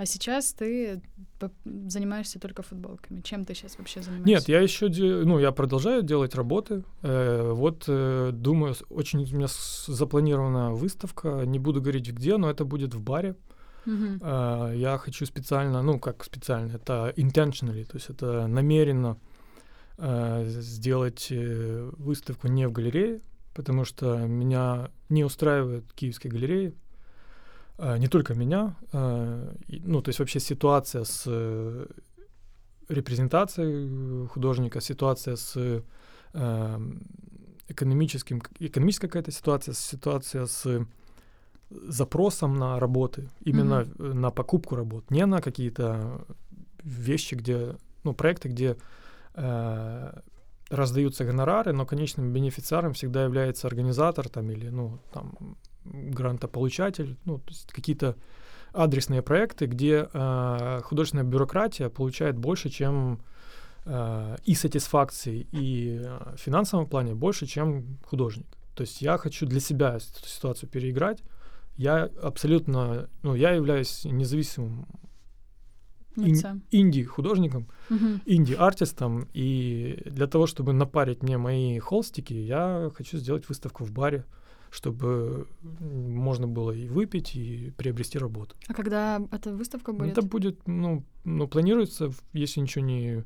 А 0.00 0.06
сейчас 0.06 0.54
ты 0.54 1.02
занимаешься 1.64 2.38
только 2.38 2.62
футболками. 2.62 3.20
Чем 3.20 3.44
ты 3.44 3.54
сейчас 3.54 3.76
вообще 3.78 4.00
занимаешься? 4.00 4.30
Нет, 4.30 4.48
я 4.48 4.60
еще, 4.60 4.88
ну, 4.88 5.38
я 5.38 5.52
продолжаю 5.52 6.02
делать 6.02 6.34
работы. 6.34 6.84
Э, 7.02 7.52
вот, 7.52 7.84
э, 7.86 8.30
думаю, 8.32 8.74
очень 8.88 9.22
у 9.30 9.36
меня 9.36 9.48
запланирована 9.86 10.70
выставка. 10.70 11.42
Не 11.44 11.58
буду 11.58 11.82
говорить 11.82 12.10
где, 12.12 12.38
но 12.38 12.48
это 12.48 12.64
будет 12.64 12.94
в 12.94 13.00
баре. 13.02 13.34
Э, 13.86 14.72
я 14.76 14.98
хочу 14.98 15.26
специально, 15.26 15.82
ну, 15.82 15.98
как 15.98 16.24
специально, 16.24 16.72
это 16.72 17.12
intentionally, 17.16 17.84
то 17.84 17.96
есть 17.96 18.10
это 18.10 18.46
намеренно 18.46 19.18
э, 19.98 20.44
сделать 20.46 21.28
э, 21.30 21.90
выставку 21.98 22.48
не 22.48 22.66
в 22.66 22.72
галерее, 22.72 23.20
потому 23.54 23.84
что 23.84 24.16
меня 24.16 24.90
не 25.08 25.24
устраивают 25.24 25.92
киевские 25.92 26.32
галереи. 26.32 26.74
Не 27.98 28.08
только 28.08 28.34
меня, 28.34 28.76
ну, 28.92 30.02
то 30.02 30.10
есть 30.10 30.18
вообще 30.18 30.38
ситуация 30.38 31.04
с 31.04 31.26
репрезентацией 32.90 34.26
художника, 34.26 34.82
ситуация 34.82 35.36
с 35.36 35.82
экономическим, 37.68 38.42
экономическая 38.58 39.06
какая-то 39.06 39.30
ситуация, 39.30 39.72
ситуация 39.72 40.44
с 40.44 40.86
запросом 41.70 42.56
на 42.56 42.80
работы, 42.80 43.28
именно 43.40 43.82
mm-hmm. 43.82 44.12
на 44.14 44.30
покупку 44.30 44.76
работ, 44.76 45.10
не 45.10 45.24
на 45.26 45.40
какие-то 45.40 46.24
вещи, 46.82 47.34
где, 47.34 47.76
ну, 48.04 48.12
проекты, 48.14 48.48
где 48.48 48.76
э, 49.34 50.12
раздаются 50.70 51.24
гонорары, 51.24 51.72
но 51.72 51.86
конечным 51.86 52.32
бенефициаром 52.32 52.92
всегда 52.92 53.24
является 53.24 53.66
организатор 53.66 54.28
там 54.28 54.50
или, 54.50 54.68
ну, 54.68 54.98
там, 55.12 55.56
грантополучатель, 55.84 57.16
ну, 57.24 57.38
то 57.38 57.48
есть 57.48 57.72
какие-то 57.72 58.16
адресные 58.72 59.22
проекты, 59.22 59.66
где 59.66 60.08
э, 60.12 60.80
художественная 60.84 61.24
бюрократия 61.24 61.88
получает 61.88 62.38
больше, 62.38 62.68
чем 62.68 63.20
э, 63.84 64.36
и 64.44 64.54
сатисфакции, 64.54 65.46
и 65.52 66.00
э, 66.02 66.34
в 66.36 66.40
финансовом 66.40 66.86
плане 66.86 67.14
больше, 67.14 67.46
чем 67.46 67.98
художник. 68.04 68.46
То 68.74 68.82
есть 68.82 69.02
я 69.02 69.18
хочу 69.18 69.46
для 69.46 69.60
себя 69.60 69.96
эту 69.96 70.26
ситуацию 70.28 70.68
переиграть. 70.68 71.22
Я 71.80 72.10
абсолютно, 72.22 73.08
ну, 73.22 73.34
я 73.34 73.52
являюсь 73.52 74.04
независимым 74.04 74.86
ин, 76.16 76.62
инди-художником, 76.70 77.68
угу. 77.88 78.20
инди-артистом, 78.26 79.26
и 79.32 80.02
для 80.04 80.26
того, 80.26 80.46
чтобы 80.46 80.74
напарить 80.74 81.22
мне 81.22 81.38
мои 81.38 81.78
холстики, 81.78 82.34
я 82.34 82.90
хочу 82.94 83.16
сделать 83.16 83.48
выставку 83.48 83.84
в 83.84 83.92
баре 83.92 84.24
чтобы 84.72 85.48
можно 85.80 86.46
было 86.46 86.70
и 86.70 86.86
выпить, 86.86 87.34
и 87.34 87.72
приобрести 87.76 88.18
работу. 88.18 88.54
А 88.68 88.72
когда 88.72 89.20
эта 89.32 89.52
выставка 89.52 89.92
будет? 89.92 90.12
Это 90.12 90.22
будет, 90.22 90.68
ну, 90.68 91.02
ну 91.24 91.48
планируется, 91.48 92.12
если 92.32 92.60
ничего 92.60 92.84
не 92.84 93.24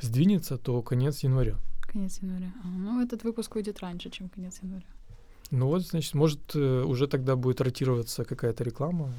сдвинется, 0.00 0.58
то 0.58 0.82
конец 0.82 1.24
января. 1.24 1.56
Конец 1.92 2.22
января. 2.22 2.52
А, 2.62 2.68
ну, 2.68 3.02
этот 3.02 3.24
выпуск 3.24 3.56
выйдет 3.56 3.80
раньше, 3.80 4.10
чем 4.10 4.28
конец 4.28 4.60
января. 4.62 4.86
Ну 5.50 5.66
вот, 5.66 5.82
значит, 5.82 6.14
может, 6.14 6.54
э, 6.54 6.82
уже 6.82 7.06
тогда 7.06 7.36
будет 7.36 7.60
ротироваться 7.60 8.24
какая-то 8.24 8.64
реклама. 8.64 9.12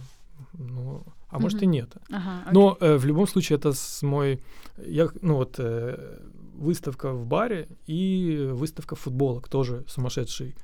Ну, 0.53 1.03
а 1.29 1.35
mm-hmm. 1.35 1.41
может 1.41 1.63
и 1.63 1.65
нет. 1.65 1.95
Ага, 2.11 2.49
Но 2.51 2.77
э, 2.79 2.97
в 2.97 3.05
любом 3.05 3.27
случае 3.27 3.57
это 3.57 3.73
с 3.73 4.03
мой... 4.03 4.39
Я, 4.77 5.07
ну 5.21 5.35
вот, 5.35 5.55
э, 5.57 6.19
выставка 6.57 7.13
в 7.13 7.25
баре 7.25 7.67
и 7.87 8.49
выставка 8.51 8.95
футболок, 8.95 9.47
тоже 9.47 9.83
сумасшедший 9.87 10.55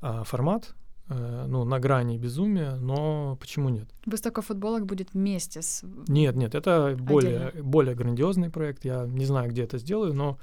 а, 0.00 0.24
формат, 0.24 0.74
э, 1.08 1.46
ну, 1.48 1.64
на 1.64 1.78
грани 1.78 2.18
безумия, 2.18 2.76
но 2.76 3.36
почему 3.40 3.68
нет? 3.68 3.88
Выставка 4.06 4.42
футболок 4.42 4.86
будет 4.86 5.14
вместе 5.14 5.62
с... 5.62 5.82
Нет, 6.08 6.36
нет, 6.36 6.54
это 6.54 6.96
более, 6.98 7.52
более 7.62 7.94
грандиозный 7.94 8.50
проект, 8.50 8.84
я 8.84 9.06
не 9.06 9.26
знаю, 9.26 9.50
где 9.50 9.64
это 9.64 9.78
сделаю, 9.78 10.14
но 10.14 10.38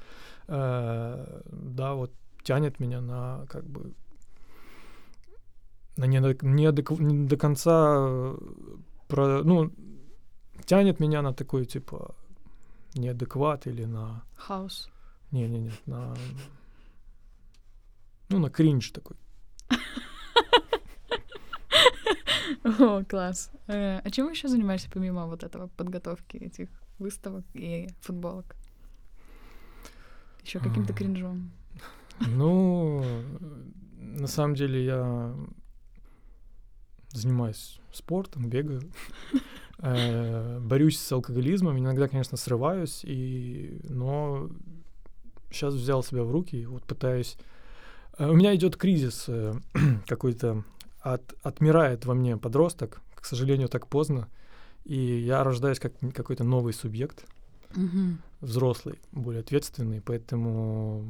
э, 0.48 1.40
да, 1.50 1.94
вот 1.94 2.12
тянет 2.42 2.80
меня 2.80 3.00
на 3.00 3.46
как 3.48 3.64
бы 3.64 3.92
на 5.98 6.06
не, 6.06 6.20
не, 6.42 6.72
до, 6.72 7.02
не 7.02 7.26
до 7.26 7.36
конца 7.36 8.34
про, 9.08 9.42
ну, 9.42 9.72
тянет 10.64 11.00
меня 11.00 11.22
на 11.22 11.32
такой, 11.32 11.66
типа, 11.66 12.14
неадекват 12.94 13.66
или 13.66 13.84
на... 13.84 14.22
Хаос. 14.36 14.88
Не-не-не, 15.32 15.72
на... 15.86 16.14
Ну, 18.28 18.38
на 18.38 18.50
кринж 18.50 18.90
такой. 18.90 19.16
О, 22.78 23.04
класс. 23.04 23.50
Э, 23.66 24.00
а 24.04 24.10
чем 24.10 24.30
еще 24.30 24.48
занимаешься 24.48 24.90
помимо 24.90 25.26
вот 25.26 25.42
этого 25.42 25.68
подготовки 25.76 26.36
этих 26.36 26.68
выставок 26.98 27.44
и 27.54 27.88
футболок? 28.00 28.54
Еще 30.44 30.60
каким-то 30.60 30.92
кринжом? 30.92 31.50
Ну, 32.20 33.04
на 33.98 34.26
самом 34.26 34.54
деле 34.54 34.84
я 34.84 35.34
занимаюсь 37.10 37.80
спортом, 37.92 38.48
бегаю, 38.48 38.82
э, 39.78 40.58
борюсь 40.60 40.98
с 40.98 41.12
алкоголизмом, 41.12 41.78
иногда, 41.78 42.08
конечно, 42.08 42.36
срываюсь, 42.36 43.00
и, 43.04 43.80
но 43.88 44.48
сейчас 45.50 45.74
взял 45.74 46.02
себя 46.02 46.24
в 46.24 46.30
руки, 46.30 46.66
вот 46.66 46.84
пытаюсь 46.84 47.36
Э, 48.18 48.28
у 48.28 48.34
меня 48.34 48.54
идет 48.54 48.76
кризис 48.76 49.24
э, 49.28 49.54
какой-то, 50.06 50.64
от, 51.00 51.34
отмирает 51.42 52.04
во 52.04 52.14
мне 52.14 52.36
подросток, 52.36 53.00
к 53.14 53.24
сожалению, 53.24 53.68
так 53.68 53.86
поздно, 53.86 54.28
и 54.84 54.96
я 54.96 55.44
рождаюсь 55.44 55.78
как 55.78 55.92
какой-то 56.14 56.44
новый 56.44 56.72
субъект, 56.72 57.24
угу. 57.74 58.18
взрослый, 58.40 58.98
более 59.12 59.40
ответственный, 59.40 60.00
поэтому 60.00 61.04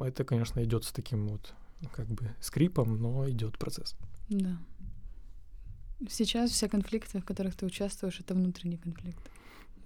это, 0.00 0.24
конечно, 0.24 0.62
идет 0.62 0.84
с 0.84 0.92
таким 0.92 1.28
вот 1.28 1.54
как 1.92 2.06
бы 2.06 2.34
скрипом, 2.40 3.00
но 3.00 3.28
идет 3.28 3.58
процесс. 3.58 3.94
Да. 4.28 4.58
Сейчас 6.08 6.50
все 6.50 6.68
конфликты, 6.68 7.20
в 7.20 7.24
которых 7.24 7.56
ты 7.56 7.66
участвуешь, 7.66 8.20
это 8.20 8.34
внутренние 8.34 8.78
конфликты. 8.78 9.30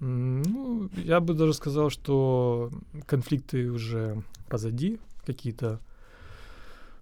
Ну, 0.00 0.90
я 0.96 1.20
бы 1.20 1.32
даже 1.32 1.54
сказал, 1.54 1.88
что 1.88 2.70
конфликты 3.06 3.70
уже 3.70 4.22
позади, 4.48 4.98
какие-то 5.24 5.80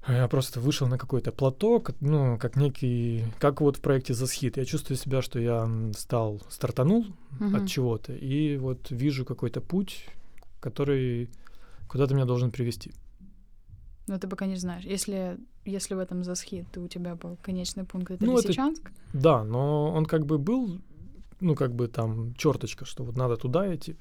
я 0.08 0.28
просто 0.28 0.60
вышел 0.60 0.86
на 0.86 0.98
какой-то 0.98 1.30
платок, 1.30 1.90
ну, 2.00 2.38
как 2.38 2.56
некий, 2.56 3.24
как 3.38 3.60
вот 3.60 3.76
в 3.76 3.80
проекте 3.80 4.14
Засхит. 4.14 4.56
Я 4.56 4.64
чувствую 4.64 4.96
себя, 4.96 5.20
что 5.20 5.38
я 5.38 5.68
стал, 5.94 6.40
стартанул 6.48 7.06
uh-huh. 7.38 7.56
от 7.56 7.68
чего-то, 7.68 8.14
и 8.14 8.56
вот 8.56 8.90
вижу 8.90 9.26
какой-то 9.26 9.60
путь, 9.60 10.06
который 10.60 11.28
куда-то 11.86 12.14
меня 12.14 12.24
должен 12.24 12.50
привести. 12.50 12.92
Ну, 14.06 14.18
ты 14.18 14.26
пока 14.26 14.46
не 14.46 14.56
знаешь. 14.56 14.84
Если, 14.84 15.38
если 15.64 15.94
в 15.94 15.98
этом 15.98 16.24
Засхит, 16.24 16.66
то 16.72 16.80
у 16.80 16.88
тебя 16.88 17.14
был 17.14 17.36
конечный 17.42 17.84
пункт, 17.84 18.10
это 18.10 18.24
ну, 18.24 18.36
Лисичанск? 18.36 18.82
Это, 18.82 19.22
да, 19.22 19.44
но 19.44 19.92
он 19.92 20.06
как 20.06 20.26
бы 20.26 20.38
был, 20.38 20.80
ну, 21.40 21.54
как 21.54 21.74
бы 21.74 21.88
там 21.88 22.34
черточка, 22.34 22.84
что 22.84 23.04
вот 23.04 23.16
надо 23.16 23.36
туда 23.36 23.74
идти. 23.74 23.96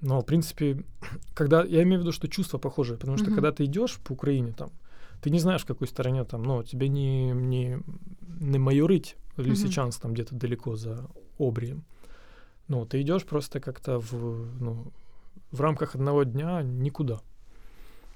Но, 0.00 0.20
в 0.20 0.24
принципе, 0.26 0.84
когда, 1.34 1.64
я 1.64 1.82
имею 1.82 1.98
в 1.98 2.02
виду, 2.02 2.12
что 2.12 2.28
чувства 2.28 2.58
похожие, 2.58 2.98
потому 2.98 3.18
что 3.18 3.26
когда 3.26 3.52
ты 3.52 3.64
идешь 3.64 3.98
по 4.04 4.12
Украине, 4.12 4.52
там, 4.52 4.70
ты 5.22 5.30
не 5.30 5.38
знаешь, 5.38 5.62
в 5.62 5.66
какой 5.66 5.86
стороне 5.86 6.24
там, 6.24 6.42
ну, 6.42 6.62
тебе 6.62 6.88
не, 6.88 7.30
не, 7.30 7.78
не 8.40 8.58
майорить 8.58 9.16
Лисичанск 9.36 10.00
там 10.00 10.14
где-то 10.14 10.34
далеко 10.34 10.76
за 10.76 11.06
Обрием. 11.38 11.84
Ну, 12.68 12.86
ты 12.86 13.00
идешь 13.02 13.24
просто 13.24 13.60
как-то 13.60 13.98
в, 13.98 14.46
ну, 14.60 14.92
в 15.50 15.60
рамках 15.60 15.94
одного 15.94 16.24
дня 16.24 16.62
никуда. 16.62 17.20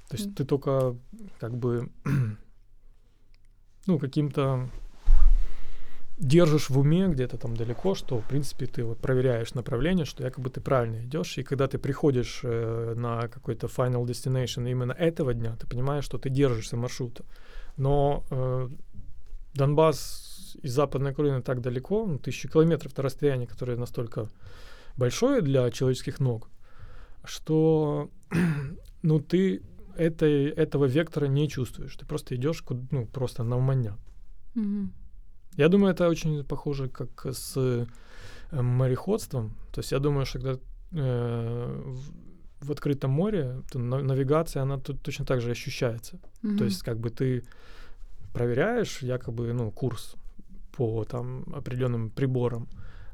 То 0.09 0.17
есть 0.17 0.35
ты 0.35 0.45
только 0.45 0.97
как 1.39 1.57
бы, 1.57 1.91
ну, 3.87 3.99
каким-то 3.99 4.69
держишь 6.19 6.71
в 6.71 6.79
уме 6.79 7.09
где-то 7.09 7.37
там 7.37 7.57
далеко, 7.57 7.95
что, 7.95 8.21
в 8.21 8.25
принципе, 8.25 8.67
ты 8.67 8.85
вот 8.85 8.99
проверяешь 8.99 9.55
направление, 9.55 10.07
что 10.07 10.25
якобы 10.25 10.49
ты 10.49 10.61
правильно 10.61 11.05
идешь, 11.05 11.37
и 11.39 11.43
когда 11.43 11.67
ты 11.67 11.79
приходишь 11.79 12.41
э, 12.43 12.95
на 12.97 13.29
какой-то 13.29 13.67
final 13.67 14.05
destination 14.05 14.71
именно 14.71 14.93
этого 14.93 15.35
дня, 15.35 15.57
ты 15.57 15.67
понимаешь, 15.67 16.05
что 16.05 16.19
ты 16.19 16.31
держишься 16.31 16.77
маршрута. 16.77 17.25
Но 17.77 18.25
э, 18.31 18.69
Донбасс 19.55 20.57
и 20.63 20.69
Западная 20.69 21.13
Украина 21.13 21.43
так 21.43 21.61
далеко, 21.61 22.07
ну, 22.07 22.19
тысячи 22.19 22.49
километров, 22.49 22.93
это 22.93 23.03
расстояние, 23.03 23.47
которое 23.47 23.77
настолько 23.77 24.29
большое 24.97 25.43
для 25.43 25.71
человеческих 25.71 26.19
ног, 26.19 26.49
что 27.25 28.11
ну, 29.03 29.21
ты 29.21 29.61
этой, 29.99 30.51
этого 30.51 30.87
вектора 30.87 31.29
не 31.29 31.49
чувствуешь. 31.49 31.97
Ты 31.97 32.07
просто 32.07 32.35
идешь 32.35 32.65
ну, 32.91 33.07
просто 33.07 33.45
на 33.45 33.57
умання. 33.57 33.97
Мгм. 34.55 34.91
Я 35.57 35.69
думаю, 35.69 35.95
это 35.95 36.09
очень 36.09 36.45
похоже 36.45 36.89
как 36.89 37.27
с 37.27 37.57
э, 37.57 37.87
мореходством. 38.63 39.51
То 39.73 39.81
есть 39.81 39.93
я 39.93 39.99
думаю, 39.99 40.27
что 40.27 40.39
когда 40.39 40.59
э, 40.93 41.83
в, 42.61 42.67
в 42.67 42.71
открытом 42.71 43.11
море, 43.11 43.63
то 43.71 43.79
на- 43.79 44.03
навигация, 44.03 44.63
она 44.63 44.79
тут 44.79 45.03
точно 45.03 45.25
так 45.25 45.41
же 45.41 45.51
ощущается. 45.51 46.19
Мгм. 46.43 46.59
То 46.59 46.65
есть 46.65 46.83
как 46.83 46.99
бы 46.99 47.11
ты 47.11 47.43
проверяешь 48.33 49.03
якобы 49.03 49.53
ну, 49.53 49.71
курс 49.71 50.17
по 50.73 51.05
там 51.05 51.45
определенным 51.55 52.11
приборам, 52.11 52.69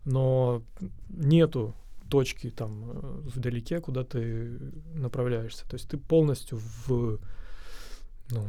но 0.05 0.63
нету 1.11 1.75
точки 2.13 2.51
там 2.51 2.91
э, 2.91 3.21
вдалеке, 3.35 3.81
куда 3.81 4.05
ты 4.05 4.59
направляешься. 4.95 5.67
То 5.67 5.77
есть 5.77 5.89
ты 5.89 5.97
полностью 5.97 6.59
в, 6.59 7.19
ну, 8.31 8.41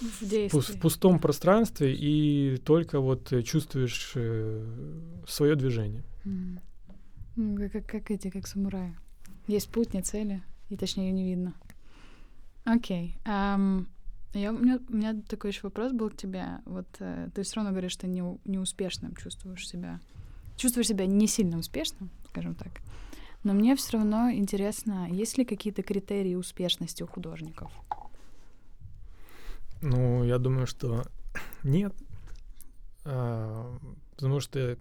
в, 0.00 0.22
пус- 0.22 0.28
действии. 0.28 0.76
в 0.76 0.80
пустом 0.80 1.18
пространстве 1.18 1.94
и 1.94 2.56
только 2.56 2.98
вот 2.98 3.32
э, 3.32 3.42
чувствуешь 3.42 4.16
свое 5.28 5.54
движение. 5.54 6.02
Мгм. 6.24 6.60
Ну, 7.36 7.70
как, 7.70 7.86
как, 7.86 8.10
эти, 8.10 8.30
как 8.30 8.46
самураи. 8.46 8.94
Есть 9.46 9.70
путь, 9.70 9.94
нет 9.94 10.06
цели, 10.06 10.42
и 10.68 10.76
точнее 10.76 11.06
ее 11.06 11.12
не 11.12 11.24
видно. 11.24 11.54
Окей. 12.64 13.16
ам, 13.24 13.86
я, 14.34 14.52
у, 14.52 14.58
меня, 14.58 14.80
у 14.88 14.96
меня 14.96 15.22
такой 15.28 15.50
еще 15.50 15.60
вопрос 15.62 15.92
был 15.92 16.10
к 16.10 16.16
тебе. 16.16 16.44
Вот 16.64 16.86
э, 16.98 17.28
ты 17.34 17.42
все 17.42 17.56
равно 17.56 17.70
говоришь, 17.70 17.92
что 17.92 18.08
не, 18.08 18.22
неуспешным 18.44 19.14
чувствуешь 19.14 19.68
себя. 19.68 20.00
Чувствуешь 20.56 20.88
себя 20.88 21.06
не 21.06 21.26
сильно 21.26 21.58
успешным, 21.58 22.10
скажем 22.32 22.54
так. 22.54 22.80
Но 23.44 23.52
мне 23.52 23.76
все 23.76 23.98
равно 23.98 24.30
интересно, 24.32 25.08
есть 25.10 25.38
ли 25.38 25.44
какие-то 25.44 25.82
критерии 25.82 26.34
успешности 26.34 27.02
у 27.02 27.06
художников? 27.06 27.70
Ну, 29.82 30.24
я 30.24 30.38
думаю, 30.38 30.66
что 30.66 31.04
нет. 31.62 31.92
А, 33.04 33.78
потому 34.16 34.40
что... 34.40 34.78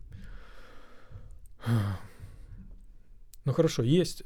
Ну 3.46 3.54
хорошо, 3.54 3.84
есть. 3.84 4.24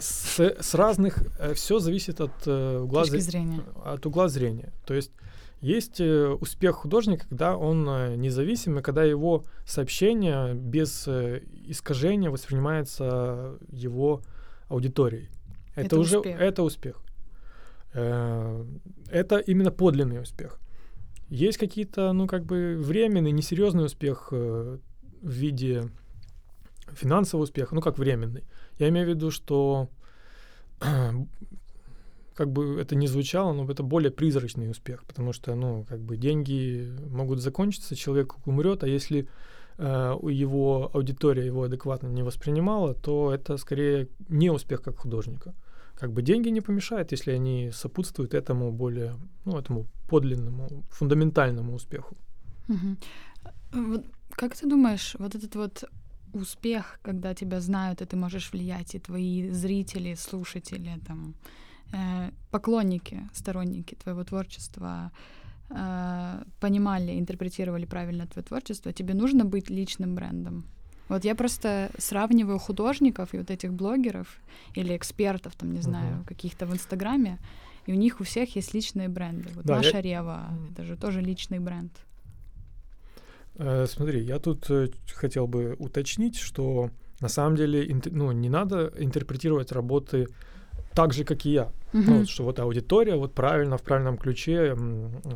С, 0.00 0.40
с 0.40 0.74
разных... 0.74 1.18
Все 1.54 1.78
зависит 1.78 2.20
от 2.20 2.46
э, 2.46 2.78
угла, 2.78 3.04
зрения. 3.04 3.62
от 3.84 4.06
угла 4.06 4.28
зрения. 4.28 4.72
То 4.86 4.94
есть 4.94 5.12
есть 5.60 6.00
э, 6.00 6.28
успех 6.28 6.76
художника, 6.76 7.26
когда 7.28 7.56
он 7.56 7.88
э, 7.88 8.16
независимый, 8.16 8.82
когда 8.82 9.02
его 9.02 9.44
сообщение 9.66 10.54
без 10.54 11.08
э, 11.08 11.42
искажения 11.66 12.30
воспринимается 12.30 13.58
его 13.68 14.22
аудиторией. 14.68 15.30
Это, 15.74 15.86
Это 15.86 15.98
уже 15.98 16.18
успех. 16.18 16.40
это 16.40 16.62
успех. 16.62 17.02
Это 17.92 19.38
именно 19.46 19.70
подлинный 19.72 20.20
успех. 20.20 20.60
Есть 21.30 21.58
какие-то, 21.58 22.12
ну, 22.12 22.26
как 22.26 22.44
бы 22.44 22.76
временный, 22.78 23.32
несерьезный 23.32 23.86
успех 23.86 24.30
в 24.30 24.78
виде 25.22 25.84
финансового 26.92 27.44
успеха, 27.44 27.74
ну, 27.74 27.80
как 27.80 27.98
временный. 27.98 28.44
Я 28.78 28.90
имею 28.90 29.06
в 29.06 29.08
виду, 29.08 29.30
что 29.30 29.88
как 32.38 32.48
бы 32.52 32.80
это 32.80 32.94
не 32.94 33.08
звучало, 33.08 33.52
но 33.52 33.64
это 33.64 33.82
более 33.82 34.10
призрачный 34.10 34.70
успех, 34.70 35.02
потому 35.04 35.32
что, 35.32 35.56
ну, 35.56 35.84
как 35.88 35.98
бы 35.98 36.16
деньги 36.16 36.88
могут 37.10 37.40
закончиться, 37.40 37.96
человек 37.96 38.34
умрет, 38.46 38.84
а 38.84 38.86
если 38.86 39.26
э, 39.78 40.16
его 40.30 40.90
аудитория 40.94 41.46
его 41.46 41.62
адекватно 41.62 42.08
не 42.08 42.22
воспринимала, 42.22 42.94
то 42.94 43.34
это 43.34 43.58
скорее 43.58 44.06
не 44.28 44.50
успех 44.50 44.82
как 44.82 44.98
художника. 44.98 45.52
Как 46.00 46.12
бы 46.12 46.22
деньги 46.22 46.50
не 46.50 46.60
помешают, 46.60 47.12
если 47.12 47.32
они 47.32 47.72
сопутствуют 47.72 48.34
этому 48.34 48.70
более, 48.70 49.16
ну, 49.44 49.58
этому 49.58 49.86
подлинному, 50.08 50.68
фундаментальному 50.90 51.74
успеху. 51.74 52.16
Вот 53.72 54.04
как 54.30 54.54
ты 54.54 54.68
думаешь, 54.68 55.16
вот 55.18 55.34
этот 55.34 55.56
вот 55.56 55.84
успех, 56.34 57.00
когда 57.02 57.34
тебя 57.34 57.60
знают, 57.60 58.00
и 58.00 58.04
ты 58.04 58.16
можешь 58.16 58.52
влиять, 58.52 58.94
и 58.94 59.00
твои 59.00 59.50
зрители, 59.50 60.14
слушатели, 60.14 61.00
там, 61.06 61.34
поклонники, 62.50 63.28
сторонники 63.32 63.94
твоего 63.94 64.24
творчества 64.24 65.10
э, 65.70 66.42
понимали, 66.60 67.18
интерпретировали 67.18 67.86
правильно 67.86 68.26
твое 68.26 68.44
творчество, 68.44 68.92
тебе 68.92 69.14
нужно 69.14 69.44
быть 69.44 69.70
личным 69.70 70.14
брендом. 70.14 70.64
Вот 71.08 71.24
я 71.24 71.34
просто 71.34 71.90
сравниваю 71.98 72.58
художников 72.58 73.34
и 73.34 73.38
вот 73.38 73.50
этих 73.50 73.72
блогеров 73.72 74.26
или 74.76 74.94
экспертов, 74.96 75.54
там, 75.56 75.72
не 75.72 75.80
знаю, 75.82 76.14
Мгм. 76.16 76.24
каких-то 76.24 76.66
в 76.66 76.72
Инстаграме, 76.72 77.38
и 77.86 77.92
у 77.92 77.96
них 77.96 78.20
у 78.20 78.24
всех 78.24 78.56
есть 78.56 78.74
личные 78.74 79.08
бренды. 79.08 79.48
Вот 79.54 79.64
Да, 79.64 79.72
я- 79.74 79.78
Маша 79.78 80.00
Рева, 80.00 80.48
это 80.72 80.84
же 80.84 80.96
тоже 80.96 81.22
личный 81.22 81.58
бренд. 81.60 81.92
Э, 83.56 83.86
смотри, 83.86 84.20
я 84.22 84.38
тут 84.38 84.70
э, 84.70 84.88
хотел 85.14 85.46
бы 85.46 85.74
уточнить, 85.78 86.36
что 86.36 86.90
на 87.20 87.28
самом 87.28 87.56
деле 87.56 88.00
ну, 88.10 88.32
не 88.32 88.48
надо 88.50 88.92
интерпретировать 88.98 89.72
работы 89.72 90.26
так 90.98 91.12
же, 91.12 91.24
как 91.24 91.46
и 91.46 91.50
я. 91.50 91.72
Ну, 91.92 92.00
Мгм. 92.00 92.18
вот, 92.18 92.28
что 92.28 92.44
вот 92.44 92.58
аудитория 92.58 93.14
вот 93.16 93.32
правильно, 93.34 93.76
в 93.76 93.82
правильном 93.82 94.18
ключе 94.18 94.76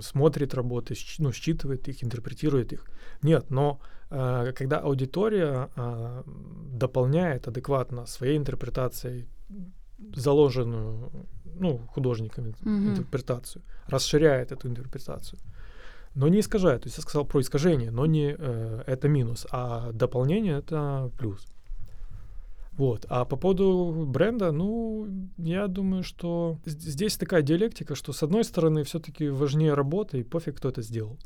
смотрит 0.01 0.55
работы, 0.55 0.95
ну, 1.19 1.31
считывает 1.31 1.89
их, 1.89 2.03
интерпретирует 2.03 2.73
их. 2.73 2.85
Нет, 3.23 3.51
но 3.51 3.79
э, 4.11 4.53
когда 4.59 4.79
аудитория 4.81 5.69
э, 5.77 6.23
дополняет 6.81 7.49
адекватно 7.49 8.07
своей 8.07 8.39
интерпретацией 8.39 9.27
заложенную 10.17 11.11
ну, 11.61 11.79
художниками 11.95 12.55
Мгм. 12.61 12.89
интерпретацию, 12.89 13.63
расширяет 13.87 14.51
эту 14.51 14.67
интерпретацию, 14.67 15.39
но 16.17 16.29
не 16.29 16.41
искажает. 16.41 16.83
То 16.83 16.89
есть 16.89 16.99
я 16.99 17.03
сказал 17.03 17.25
про 17.25 17.41
искажение, 17.41 17.91
но 17.93 18.07
не 18.07 18.35
э, 18.37 18.83
это 18.87 19.09
минус, 19.09 19.47
а 19.53 19.93
дополнение 19.93 20.59
это 20.59 21.11
плюс. 21.19 21.47
Вот. 22.73 23.05
А 23.09 23.25
по 23.25 23.37
поводу 23.37 24.05
бренда, 24.07 24.51
ну, 24.51 25.07
я 25.37 25.67
думаю, 25.67 26.03
что 26.03 26.59
здесь 26.65 27.17
такая 27.17 27.43
диалектика, 27.43 27.95
что 27.95 28.13
с 28.13 28.23
одной 28.23 28.45
стороны 28.45 28.83
все-таки 28.83 29.29
важнее 29.29 29.75
работа, 29.75 30.17
и 30.17 30.23
пофиг, 30.23 30.57
кто 30.57 30.71
это 30.71 30.83
сделал. 30.83 31.19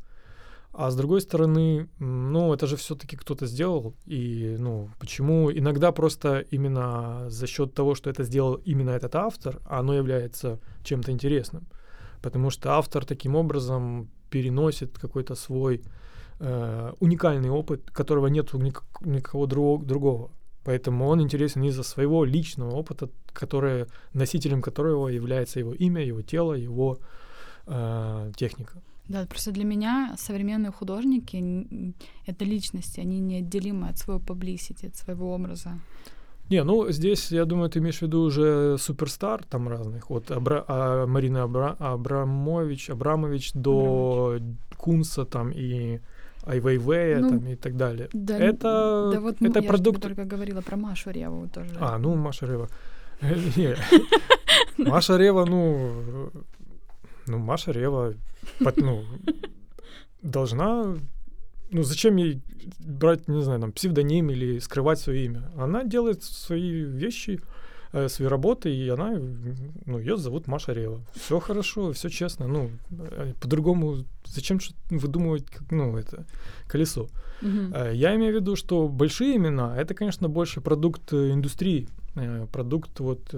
А 0.73 0.91
с 0.91 0.95
другой 0.95 1.21
стороны, 1.21 1.87
ну, 1.99 2.53
это 2.53 2.67
же 2.67 2.75
все-таки 2.75 3.15
кто-то 3.15 3.47
сделал, 3.47 3.95
и, 4.05 4.57
ну, 4.59 4.89
почему 4.99 5.51
иногда 5.51 5.91
просто 5.91 6.45
именно 6.51 7.29
за 7.29 7.47
счет 7.47 7.73
того, 7.73 7.95
что 7.95 8.09
это 8.09 8.23
сделал 8.23 8.55
именно 8.65 8.91
этот 8.91 9.15
автор, 9.15 9.59
оно 9.65 9.93
является 9.93 10.59
чем-то 10.83 11.11
интересным. 11.11 11.65
Потому 12.21 12.49
что 12.49 12.73
автор 12.73 13.05
таким 13.05 13.35
образом 13.35 14.09
переносит 14.29 14.99
какой-то 14.99 15.35
свой 15.35 15.81
э, 16.39 16.93
уникальный 16.99 17.49
опыт, 17.49 17.89
которого 17.89 18.27
нет 18.27 18.53
у 18.53 18.59
ник- 18.59 18.83
никого 19.01 19.45
друг- 19.45 19.85
другого. 19.85 20.31
Поэтому 20.67 21.07
он 21.07 21.21
интересен 21.21 21.63
из-за 21.63 21.83
своего 21.83 22.25
личного 22.25 22.75
опыта, 22.75 23.07
которое, 23.31 23.87
носителем 24.13 24.61
которого 24.61 25.07
является 25.07 25.59
его 25.59 25.73
имя, 25.73 26.03
его 26.03 26.21
тело, 26.21 26.55
его 26.55 26.97
э, 27.67 28.31
техника. 28.35 28.73
Да, 29.07 29.25
просто 29.25 29.51
для 29.51 29.63
меня 29.63 30.15
современные 30.17 30.71
художники 30.73 31.41
это 32.25 32.43
личности, 32.43 32.99
они 32.99 33.21
неотделимы 33.21 33.87
от 33.87 33.97
своего 33.97 34.21
publicity, 34.21 34.87
от 34.87 34.97
своего 34.97 35.33
образа. 35.33 35.79
Не, 36.49 36.63
ну 36.63 36.91
здесь, 36.91 37.31
я 37.31 37.45
думаю, 37.45 37.69
ты 37.69 37.79
имеешь 37.79 37.99
в 37.99 38.01
виду 38.01 38.23
уже 38.23 38.77
суперстар 38.77 39.45
там 39.49 39.69
разных, 39.69 40.11
от 40.11 40.31
Абра- 40.31 40.65
а, 40.67 41.05
Марины 41.07 41.37
Абра- 41.37 41.77
Абрамович, 41.79 42.89
Абрамович 42.89 43.53
до 43.53 44.39
Кунса 44.75 45.23
там 45.23 45.51
и 45.51 46.01
Айвейвея 46.47 47.19
Ну, 47.19 47.29
там 47.29 47.47
и 47.47 47.55
так 47.55 47.75
далее. 47.75 48.07
Да, 48.13 48.37
это 48.37 49.11
да 49.13 49.19
вот 49.19 49.41
ну, 49.41 49.49
это 49.49 49.59
я 49.59 49.67
продукт... 49.67 50.01
тебе 50.01 50.15
только 50.15 50.25
говорила 50.25 50.61
про 50.61 50.77
Машу 50.77 51.11
Реву 51.11 51.47
тоже. 51.49 51.71
А, 51.79 51.97
ну 51.97 52.15
Маша 52.15 52.45
Рева. 52.45 52.69
Маша 54.77 55.17
Рева, 55.17 55.45
ну, 55.45 56.31
ну 57.27 57.37
Маша 57.37 57.71
Рева, 57.71 58.13
ну, 58.77 59.03
должна, 60.21 60.95
ну 61.71 61.83
зачем 61.83 62.15
ей 62.15 62.41
брать, 62.79 63.27
не 63.27 63.41
знаю, 63.41 63.59
там 63.59 63.71
псевдоним 63.71 64.29
или 64.29 64.59
скрывать 64.59 64.99
свое 64.99 65.25
имя? 65.25 65.51
Она 65.57 65.83
делает 65.83 66.23
свои 66.23 66.71
вещи 66.71 67.41
э, 67.93 68.09
свои 68.09 68.27
работы, 68.27 68.73
и 68.73 68.89
она, 68.89 69.19
ну, 69.85 69.99
ее 69.99 70.17
зовут 70.17 70.47
Маша 70.47 70.73
Рева. 70.73 71.01
Все 71.13 71.39
хорошо, 71.39 71.91
все 71.93 72.09
честно. 72.09 72.47
Ну, 72.47 72.69
э, 72.91 73.33
по-другому, 73.39 74.05
зачем 74.25 74.59
выдумывать, 74.89 75.45
ну, 75.71 75.97
это 75.97 76.25
колесо? 76.67 77.07
Uh-huh. 77.41 77.93
Я 77.93 78.15
имею 78.15 78.33
в 78.33 78.35
виду, 78.41 78.55
что 78.55 78.87
большие 78.87 79.35
имена 79.37 79.75
это, 79.77 79.93
конечно, 79.93 80.27
больше 80.27 80.59
продукт 80.59 81.13
индустрии, 81.13 81.87
продукт 82.51 82.99
вот 82.99 83.33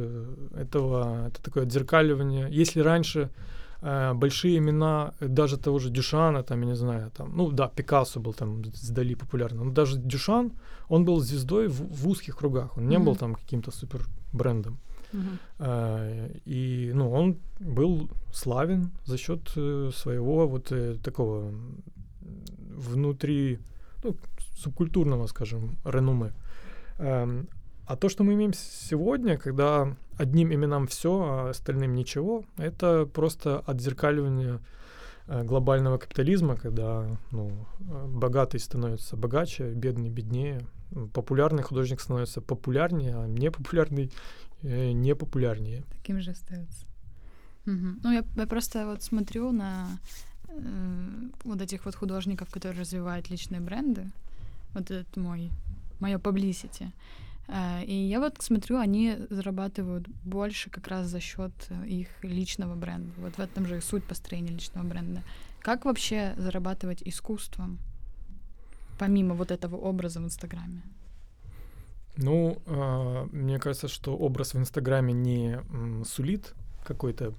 этого, 0.56 1.28
это 1.28 1.44
такое 1.44 1.64
отзеркаливание. 1.64 2.48
Если 2.50 2.80
раньше 2.80 3.30
э, 3.82 4.14
большие 4.14 4.58
имена 4.58 5.14
даже 5.20 5.58
того 5.58 5.80
же 5.80 5.90
Дюшана, 5.90 6.44
там, 6.44 6.62
я 6.62 6.68
не 6.68 6.76
знаю, 6.76 7.12
там, 7.12 7.36
ну 7.36 7.52
да, 7.52 7.68
Пикассо 7.68 8.20
был 8.20 8.34
там 8.34 8.64
с 8.66 8.90
Дали 8.90 9.16
популярным, 9.16 9.68
но 9.68 9.74
даже 9.74 9.98
Дюшан, 9.98 10.52
он 10.90 11.06
был 11.06 11.20
звездой 11.20 11.68
в, 11.68 11.82
в 11.82 12.08
узких 12.08 12.38
кругах, 12.38 12.78
он 12.78 12.88
не 12.88 12.96
mm-hmm. 12.96 13.04
был 13.04 13.16
там 13.16 13.36
каким-то 13.36 13.72
супер 13.72 14.02
брендом. 14.34 14.78
Uh-huh. 15.12 15.38
А, 15.60 16.30
и 16.46 16.92
ну, 16.94 17.12
он 17.12 17.38
был 17.60 18.10
славен 18.32 18.92
за 19.06 19.18
счет 19.18 19.40
э, 19.56 19.90
своего 19.94 20.48
вот 20.48 20.72
э, 20.72 20.98
такого 21.04 21.52
внутри 22.76 23.60
ну, 24.04 24.16
субкультурного, 24.58 25.28
скажем, 25.28 25.78
реноме. 25.84 26.34
Эм, 27.00 27.48
а 27.90 27.96
то, 27.96 28.08
что 28.08 28.24
мы 28.24 28.36
имеем 28.36 28.54
сегодня, 28.54 29.36
когда 29.40 29.98
одним 30.16 30.54
именам 30.54 30.86
все, 30.86 31.24
а 31.24 31.50
остальным 31.50 31.96
ничего, 31.96 32.46
это 32.58 33.08
просто 33.08 33.62
отзеркаливание 33.62 34.60
э, 35.26 35.44
глобального 35.44 35.98
капитализма, 35.98 36.56
когда 36.56 37.18
ну, 37.32 37.52
богатый 37.80 38.60
становится 38.60 39.18
богаче, 39.18 39.74
бедный 39.74 40.12
беднее, 40.12 40.68
популярный 41.16 41.64
художник 41.64 42.00
становится 42.00 42.42
популярнее, 42.42 43.16
а 43.16 43.26
непопулярный 43.26 44.12
э, 44.62 44.92
непопулярнее. 44.92 45.84
Таким 45.90 46.22
же 46.22 46.30
остается. 46.30 46.86
Угу. 47.66 47.88
Ну, 48.04 48.12
я, 48.12 48.24
я 48.36 48.46
просто 48.46 48.86
вот 48.86 49.02
смотрю 49.02 49.52
на 49.52 49.88
э, 50.48 51.30
вот 51.44 51.60
этих 51.60 51.86
вот 51.86 51.96
художников, 51.96 52.52
которые 52.52 52.80
развивают 52.80 53.32
личные 53.32 53.62
бренды. 53.62 54.12
Вот 54.76 54.92
этот 54.92 55.18
мой, 55.18 55.50
мое 56.00 56.20
publicity. 56.20 56.92
Э, 57.50 57.84
и 57.84 57.94
я 57.94 58.20
вот 58.20 58.38
смотрю, 58.40 58.78
они 58.78 59.18
зарабатывают 59.30 60.08
больше 60.24 60.70
как 60.70 60.88
раз 60.88 61.08
за 61.08 61.20
счет 61.20 61.52
э, 61.70 61.88
их 61.88 62.08
личного 62.24 62.76
бренда. 62.76 63.12
Вот 63.18 63.36
в 63.36 63.40
этом 63.40 63.66
же 63.66 63.78
и 63.78 63.82
суть 63.82 64.04
построения 64.04 64.52
личного 64.52 64.86
бренда. 64.86 65.22
Как 65.62 65.86
вообще 65.86 66.34
зарабатывать 66.38 67.02
искусством, 67.04 67.80
помимо 69.00 69.34
вот 69.36 69.52
этого 69.52 69.76
образа 69.76 70.20
в 70.20 70.26
Инстаграме? 70.26 70.82
Ну, 72.18 72.62
э, 72.66 73.28
мне 73.32 73.60
кажется, 73.60 73.88
что 73.88 74.16
образ 74.18 74.54
в 74.54 74.58
Инстаграме 74.58 75.14
не 75.14 75.60
сулит 76.06 76.54
какой-то 76.86 77.34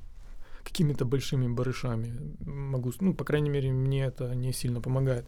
какими-то 0.65 1.05
большими 1.05 1.49
барышами. 1.49 2.37
Могу, 2.45 2.93
ну, 3.01 3.15
по 3.15 3.25
крайней 3.25 3.51
мере, 3.51 3.73
мне 3.73 4.05
это 4.05 4.35
не 4.35 4.53
сильно 4.53 4.81
помогает. 4.81 5.27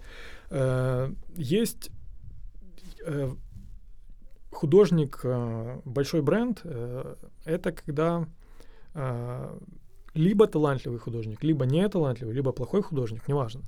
Э, 0.51 1.13
есть 1.37 1.91
э, 3.07 3.35
художник, 4.53 5.21
э, 5.25 5.81
большой 5.85 6.23
бренд, 6.23 6.61
э, 6.65 7.15
это 7.45 7.73
когда 7.73 8.27
э, 8.95 9.59
либо 10.15 10.47
талантливый 10.47 10.99
художник, 10.99 11.43
либо 11.43 11.65
не 11.67 11.89
талантливый, 11.89 12.35
либо 12.35 12.53
плохой 12.53 12.83
художник, 12.83 13.29
неважно. 13.29 13.63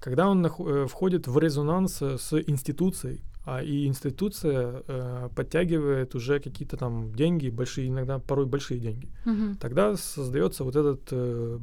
Когда 0.00 0.28
он 0.28 0.48
входит 0.86 1.26
в 1.26 1.38
резонанс 1.38 2.00
с 2.00 2.32
институцией, 2.46 3.24
а 3.50 3.62
и 3.62 3.86
институция 3.86 4.82
э, 4.86 5.28
подтягивает 5.34 6.14
уже 6.14 6.38
какие-то 6.38 6.76
там 6.76 7.14
деньги, 7.14 7.48
большие, 7.48 7.88
иногда 7.88 8.18
порой 8.18 8.44
большие 8.44 8.78
деньги, 8.78 9.08
uh-huh. 9.24 9.56
тогда 9.58 9.96
создается 9.96 10.64
вот 10.64 10.76
этот 10.76 11.00
э, 11.12 11.58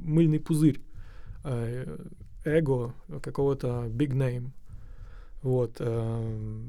мыльный 0.00 0.38
пузырь, 0.38 0.80
э, 1.42 1.98
эго 2.44 2.94
какого-то 3.20 3.86
big 3.88 4.12
name. 4.12 4.50
Вот. 5.44 5.76
Э, 5.78 6.62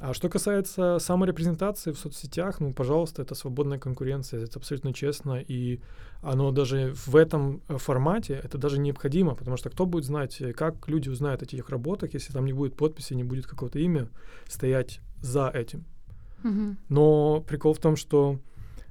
а 0.00 0.14
что 0.14 0.28
касается 0.28 0.98
саморепрезентации 0.98 1.92
в 1.92 1.98
соцсетях, 1.98 2.60
ну, 2.60 2.72
пожалуйста, 2.72 3.22
это 3.22 3.34
свободная 3.34 3.78
конкуренция, 3.78 4.44
это 4.44 4.58
абсолютно 4.58 4.92
честно, 4.92 5.40
и 5.40 5.80
оно 6.22 6.50
даже 6.50 6.92
в 6.94 7.14
этом 7.14 7.62
э, 7.68 7.78
формате, 7.78 8.40
это 8.42 8.58
даже 8.58 8.78
необходимо, 8.78 9.34
потому 9.34 9.56
что 9.56 9.70
кто 9.70 9.86
будет 9.86 10.04
знать, 10.04 10.40
э, 10.40 10.52
как 10.52 10.88
люди 10.88 11.08
узнают 11.08 11.42
о 11.42 11.44
этих 11.44 11.68
работах, 11.68 12.14
если 12.14 12.32
там 12.32 12.44
не 12.44 12.52
будет 12.52 12.76
подписи, 12.76 13.14
не 13.14 13.24
будет 13.24 13.46
какого-то 13.46 13.78
имя 13.78 14.08
стоять 14.46 15.00
за 15.20 15.48
этим. 15.48 15.84
Mm-hmm. 16.44 16.76
Но 16.88 17.44
прикол 17.46 17.74
в 17.74 17.78
том, 17.78 17.96
что 17.96 18.38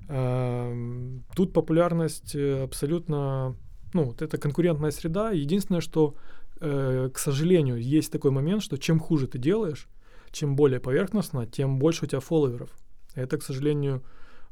э, 0.09 1.19
тут 1.35 1.53
популярность 1.53 2.35
э, 2.35 2.63
абсолютно, 2.63 3.55
ну, 3.93 4.03
вот 4.03 4.21
это 4.21 4.37
конкурентная 4.37 4.91
среда. 4.91 5.31
Единственное, 5.31 5.81
что, 5.81 6.15
э, 6.59 7.09
к 7.13 7.19
сожалению, 7.19 7.77
есть 7.81 8.11
такой 8.11 8.31
момент, 8.31 8.63
что 8.63 8.77
чем 8.77 8.99
хуже 8.99 9.27
ты 9.27 9.37
делаешь, 9.37 9.87
чем 10.31 10.55
более 10.55 10.79
поверхностно, 10.79 11.45
тем 11.45 11.79
больше 11.79 12.05
у 12.05 12.07
тебя 12.07 12.19
фолловеров. 12.19 12.69
Это, 13.15 13.37
к 13.37 13.43
сожалению, 13.43 14.03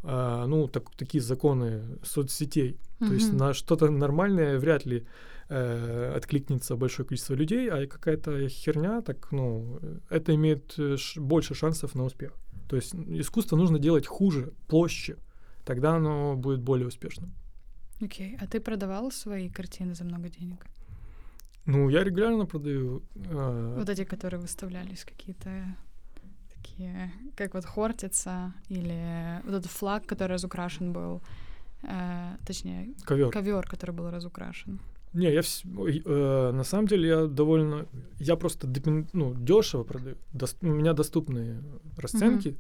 э, 0.04 0.46
ну, 0.48 0.68
так, 0.68 0.92
такие 0.96 1.22
законы 1.22 2.00
соцсетей. 2.04 2.80
Mm-hmm. 3.00 3.08
То 3.08 3.14
есть 3.14 3.34
на 3.34 3.54
что-то 3.54 3.90
нормальное 3.90 4.58
вряд 4.58 4.86
ли 4.86 5.06
э, 5.50 6.14
откликнется 6.16 6.76
большое 6.76 7.08
количество 7.08 7.34
людей, 7.34 7.70
а 7.70 7.88
какая-то 7.88 8.48
херня, 8.50 9.02
так, 9.02 9.32
ну, 9.32 9.80
это 10.10 10.34
имеет 10.34 10.74
э, 10.80 10.98
ш- 10.98 11.22
больше 11.22 11.54
шансов 11.54 11.96
на 11.96 12.06
успех. 12.06 12.34
То 12.68 12.76
есть 12.76 12.96
искусство 12.96 13.58
нужно 13.58 13.80
делать 13.80 14.08
хуже, 14.08 14.54
площе, 14.68 15.18
тогда 15.66 15.96
оно 15.96 16.36
будет 16.36 16.62
более 16.62 16.88
успешным. 16.88 17.34
Окей, 18.02 18.34
okay. 18.34 18.38
а 18.42 18.48
ты 18.48 18.60
продавал 18.60 19.12
свои 19.12 19.50
картины 19.50 19.96
за 19.96 20.04
много 20.04 20.30
денег? 20.30 20.66
Ну, 21.66 21.90
я 21.90 22.04
регулярно 22.04 22.46
продаю. 22.46 23.02
Э... 23.16 23.76
Вот 23.78 23.90
эти, 23.90 24.04
которые 24.04 24.40
выставлялись, 24.40 25.04
какие-то 25.04 25.50
такие, 26.54 27.12
как 27.36 27.54
вот 27.54 27.66
Хортица 27.66 28.54
или 28.70 29.42
вот 29.46 29.56
этот 29.56 29.72
флаг, 29.72 30.06
который 30.06 30.34
разукрашен 30.34 30.94
был, 30.94 31.22
э, 31.84 32.38
точнее, 32.46 32.94
ковер. 33.06 33.32
ковер, 33.32 33.68
который 33.68 33.92
был 33.92 34.10
разукрашен. 34.12 34.80
Не, 35.14 35.32
я 35.34 35.42
вс... 35.42 35.64
э, 35.66 36.52
на 36.52 36.64
самом 36.64 36.88
деле 36.88 37.08
я 37.08 37.26
довольно, 37.28 37.86
я 38.20 38.36
просто 38.36 38.68
ну 39.14 39.34
дешево 39.34 39.84
продаю, 39.84 40.16
До... 40.34 40.46
у 40.62 40.66
меня 40.66 40.94
доступные 40.94 41.64
расценки, 41.98 42.50
uh-huh. 42.50 42.58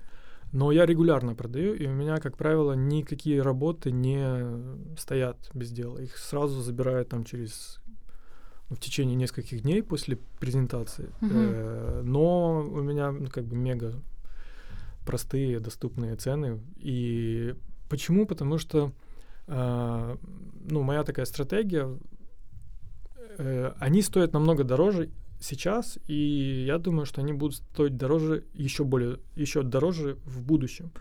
но 0.53 0.71
я 0.71 0.85
регулярно 0.85 1.35
продаю, 1.35 1.75
и 1.75 1.85
у 1.87 1.91
меня, 1.91 2.17
как 2.17 2.37
правило, 2.37 2.73
никакие 2.73 3.41
работы 3.41 3.91
не 3.91 4.97
стоят 4.97 5.51
без 5.53 5.71
дела, 5.71 5.97
их 5.97 6.17
сразу 6.17 6.61
забирают 6.61 7.09
там 7.09 7.25
через 7.25 7.81
в 8.69 8.77
течение 8.77 9.15
нескольких 9.15 9.61
дней 9.61 9.83
после 9.83 10.17
презентации. 10.39 11.09
Угу. 11.21 11.31
Э, 11.31 12.01
но 12.03 12.61
у 12.61 12.81
меня 12.81 13.11
ну, 13.11 13.27
как 13.29 13.45
бы 13.45 13.55
мега 13.55 13.93
простые 15.05 15.59
доступные 15.59 16.15
цены. 16.15 16.59
И 16.77 17.55
почему? 17.89 18.25
Потому 18.25 18.57
что 18.57 18.91
э, 19.47 20.15
ну, 20.69 20.81
моя 20.81 21.03
такая 21.03 21.25
стратегия, 21.25 21.97
э, 23.37 23.73
они 23.79 24.01
стоят 24.01 24.33
намного 24.33 24.63
дороже 24.63 25.09
сейчас, 25.39 25.99
и 26.07 26.65
я 26.65 26.79
думаю, 26.79 27.05
что 27.05 27.21
они 27.21 27.33
будут 27.33 27.57
стоить 27.57 27.97
дороже, 27.97 28.45
еще 28.53 28.83
более, 28.83 29.19
еще 29.35 29.61
дороже 29.61 30.17
в 30.25 30.41
будущем. 30.41 30.91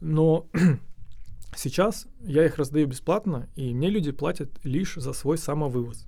Но 0.00 0.46
сейчас 1.56 2.06
я 2.20 2.46
их 2.46 2.56
раздаю 2.56 2.86
бесплатно, 2.86 3.48
и 3.56 3.74
мне 3.74 3.90
люди 3.90 4.12
платят 4.12 4.50
лишь 4.62 4.94
за 4.94 5.12
свой 5.12 5.38
самовывоз. 5.38 6.06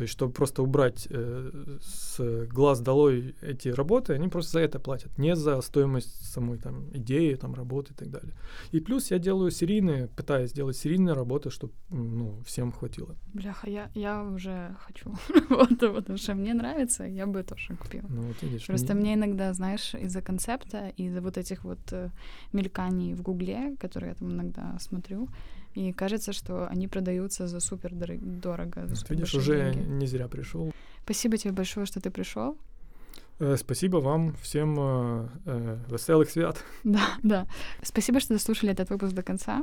То 0.00 0.04
есть, 0.04 0.14
чтобы 0.14 0.32
просто 0.32 0.62
убрать 0.62 1.06
э, 1.10 1.76
с 1.82 2.46
глаз 2.46 2.80
долой 2.80 3.34
эти 3.42 3.68
работы, 3.68 4.14
они 4.14 4.28
просто 4.28 4.52
за 4.52 4.60
это 4.60 4.78
платят, 4.78 5.18
не 5.18 5.36
за 5.36 5.60
стоимость 5.60 6.32
самой 6.32 6.56
там 6.56 6.88
идеи, 6.94 7.34
там 7.34 7.54
работы 7.54 7.92
и 7.92 7.96
так 7.96 8.08
далее. 8.08 8.32
И 8.72 8.80
плюс 8.80 9.10
я 9.10 9.18
делаю 9.18 9.50
серийные, 9.50 10.08
пытаюсь 10.08 10.52
делать 10.52 10.78
серийные 10.78 11.14
работы, 11.14 11.50
чтобы 11.50 11.74
ну, 11.90 12.40
всем 12.46 12.72
хватило. 12.72 13.14
Бляха, 13.34 13.68
я, 13.68 13.90
я 13.94 14.24
уже 14.24 14.74
хочу 14.78 15.10
вот, 15.50 15.78
потому 15.78 16.16
что 16.16 16.34
мне 16.34 16.54
нравится, 16.54 17.04
я 17.04 17.26
бы 17.26 17.42
тоже 17.42 17.76
купила. 17.76 18.06
Ну, 18.08 18.22
вот 18.22 18.42
видишь, 18.42 18.66
просто 18.66 18.94
мне... 18.94 19.02
мне 19.02 19.14
иногда, 19.16 19.52
знаешь, 19.52 19.94
из-за 19.94 20.22
концепта, 20.22 20.88
из-за 20.96 21.20
вот 21.20 21.36
этих 21.36 21.64
вот 21.64 21.92
э, 21.92 22.08
мельканий 22.54 23.12
в 23.12 23.20
Гугле, 23.20 23.76
которые 23.78 24.08
я 24.08 24.14
там 24.14 24.32
иногда 24.32 24.78
смотрю, 24.78 25.28
и 25.74 25.92
кажется, 25.92 26.32
что 26.32 26.66
они 26.68 26.88
продаются 26.88 27.46
за 27.46 27.60
супер 27.60 27.92
дорого. 27.94 28.86
За 28.86 28.96
супер 28.96 29.16
Видишь, 29.16 29.34
уже 29.34 29.72
деньги. 29.72 29.88
не 29.88 30.06
зря 30.06 30.28
пришел. 30.28 30.72
Спасибо 31.04 31.36
тебе 31.36 31.52
большое, 31.52 31.86
что 31.86 32.00
ты 32.00 32.10
пришел. 32.10 32.56
Э, 33.40 33.56
спасибо 33.56 33.96
вам 33.98 34.34
всем 34.42 34.76
э, 34.78 35.28
э, 35.46 35.78
веселых 35.90 36.30
свят. 36.30 36.62
Да, 36.84 37.00
да. 37.22 37.46
Спасибо, 37.82 38.20
что 38.20 38.34
дослушали 38.34 38.72
этот 38.72 38.90
выпуск 38.90 39.14
до 39.14 39.22
конца. 39.22 39.62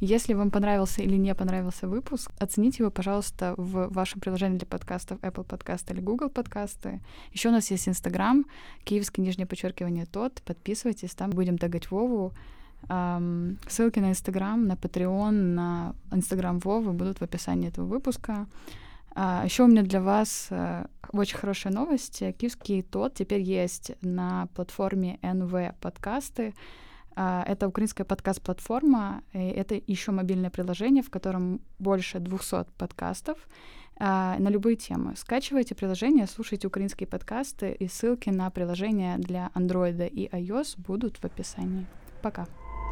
Если 0.00 0.34
вам 0.34 0.50
понравился 0.50 1.02
или 1.02 1.16
не 1.16 1.34
понравился 1.34 1.88
выпуск, 1.88 2.30
оцените 2.38 2.82
его, 2.84 2.90
пожалуйста, 2.90 3.54
в 3.56 3.88
вашем 3.92 4.20
приложении 4.20 4.58
для 4.58 4.66
подкастов 4.66 5.18
Apple 5.22 5.44
подкасты 5.44 5.92
или 5.94 6.00
Google 6.00 6.30
подкасты. 6.30 7.00
Еще 7.32 7.48
у 7.48 7.52
нас 7.52 7.70
есть 7.70 7.88
Инстаграм, 7.88 8.44
киевский 8.84 9.24
нижнее 9.24 9.46
подчеркивание 9.46 10.06
тот. 10.06 10.42
Подписывайтесь, 10.44 11.14
там 11.14 11.30
будем 11.30 11.58
тагать 11.58 11.90
Вову 11.90 12.32
Ссылки 12.88 13.98
на 13.98 14.10
Инстаграм, 14.10 14.66
на 14.66 14.74
Patreon, 14.74 15.30
на 15.30 15.94
Инстаграм 16.12 16.58
Вовы 16.60 16.92
будут 16.92 17.18
в 17.18 17.22
описании 17.22 17.68
этого 17.68 17.86
выпуска. 17.86 18.46
А, 19.18 19.42
Еще 19.44 19.64
у 19.64 19.66
меня 19.66 19.82
для 19.82 20.02
вас 20.02 20.48
э, 20.50 20.86
очень 21.10 21.38
хорошая 21.38 21.72
новость. 21.72 22.22
Киевский 22.38 22.82
тот 22.82 23.14
теперь 23.14 23.40
есть 23.40 23.92
на 24.02 24.46
платформе 24.54 25.18
НВ 25.22 25.74
подкасты. 25.80 26.54
А, 27.14 27.42
это 27.48 27.66
украинская 27.66 28.04
подкаст-платформа. 28.04 29.22
Это 29.32 29.80
еще 29.86 30.12
мобильное 30.12 30.50
приложение, 30.50 31.02
в 31.02 31.08
котором 31.08 31.62
больше 31.78 32.20
200 32.20 32.66
подкастов 32.76 33.38
а, 33.98 34.36
на 34.38 34.50
любые 34.50 34.76
темы. 34.76 35.14
Скачивайте 35.16 35.74
приложение, 35.74 36.26
слушайте 36.26 36.66
украинские 36.66 37.06
подкасты, 37.06 37.72
и 37.72 37.88
ссылки 37.88 38.28
на 38.28 38.50
приложение 38.50 39.16
для 39.16 39.50
Android 39.54 40.06
и 40.08 40.28
iOS 40.28 40.74
будут 40.76 41.16
в 41.16 41.24
описании. 41.24 41.86
Пока. 42.20 42.46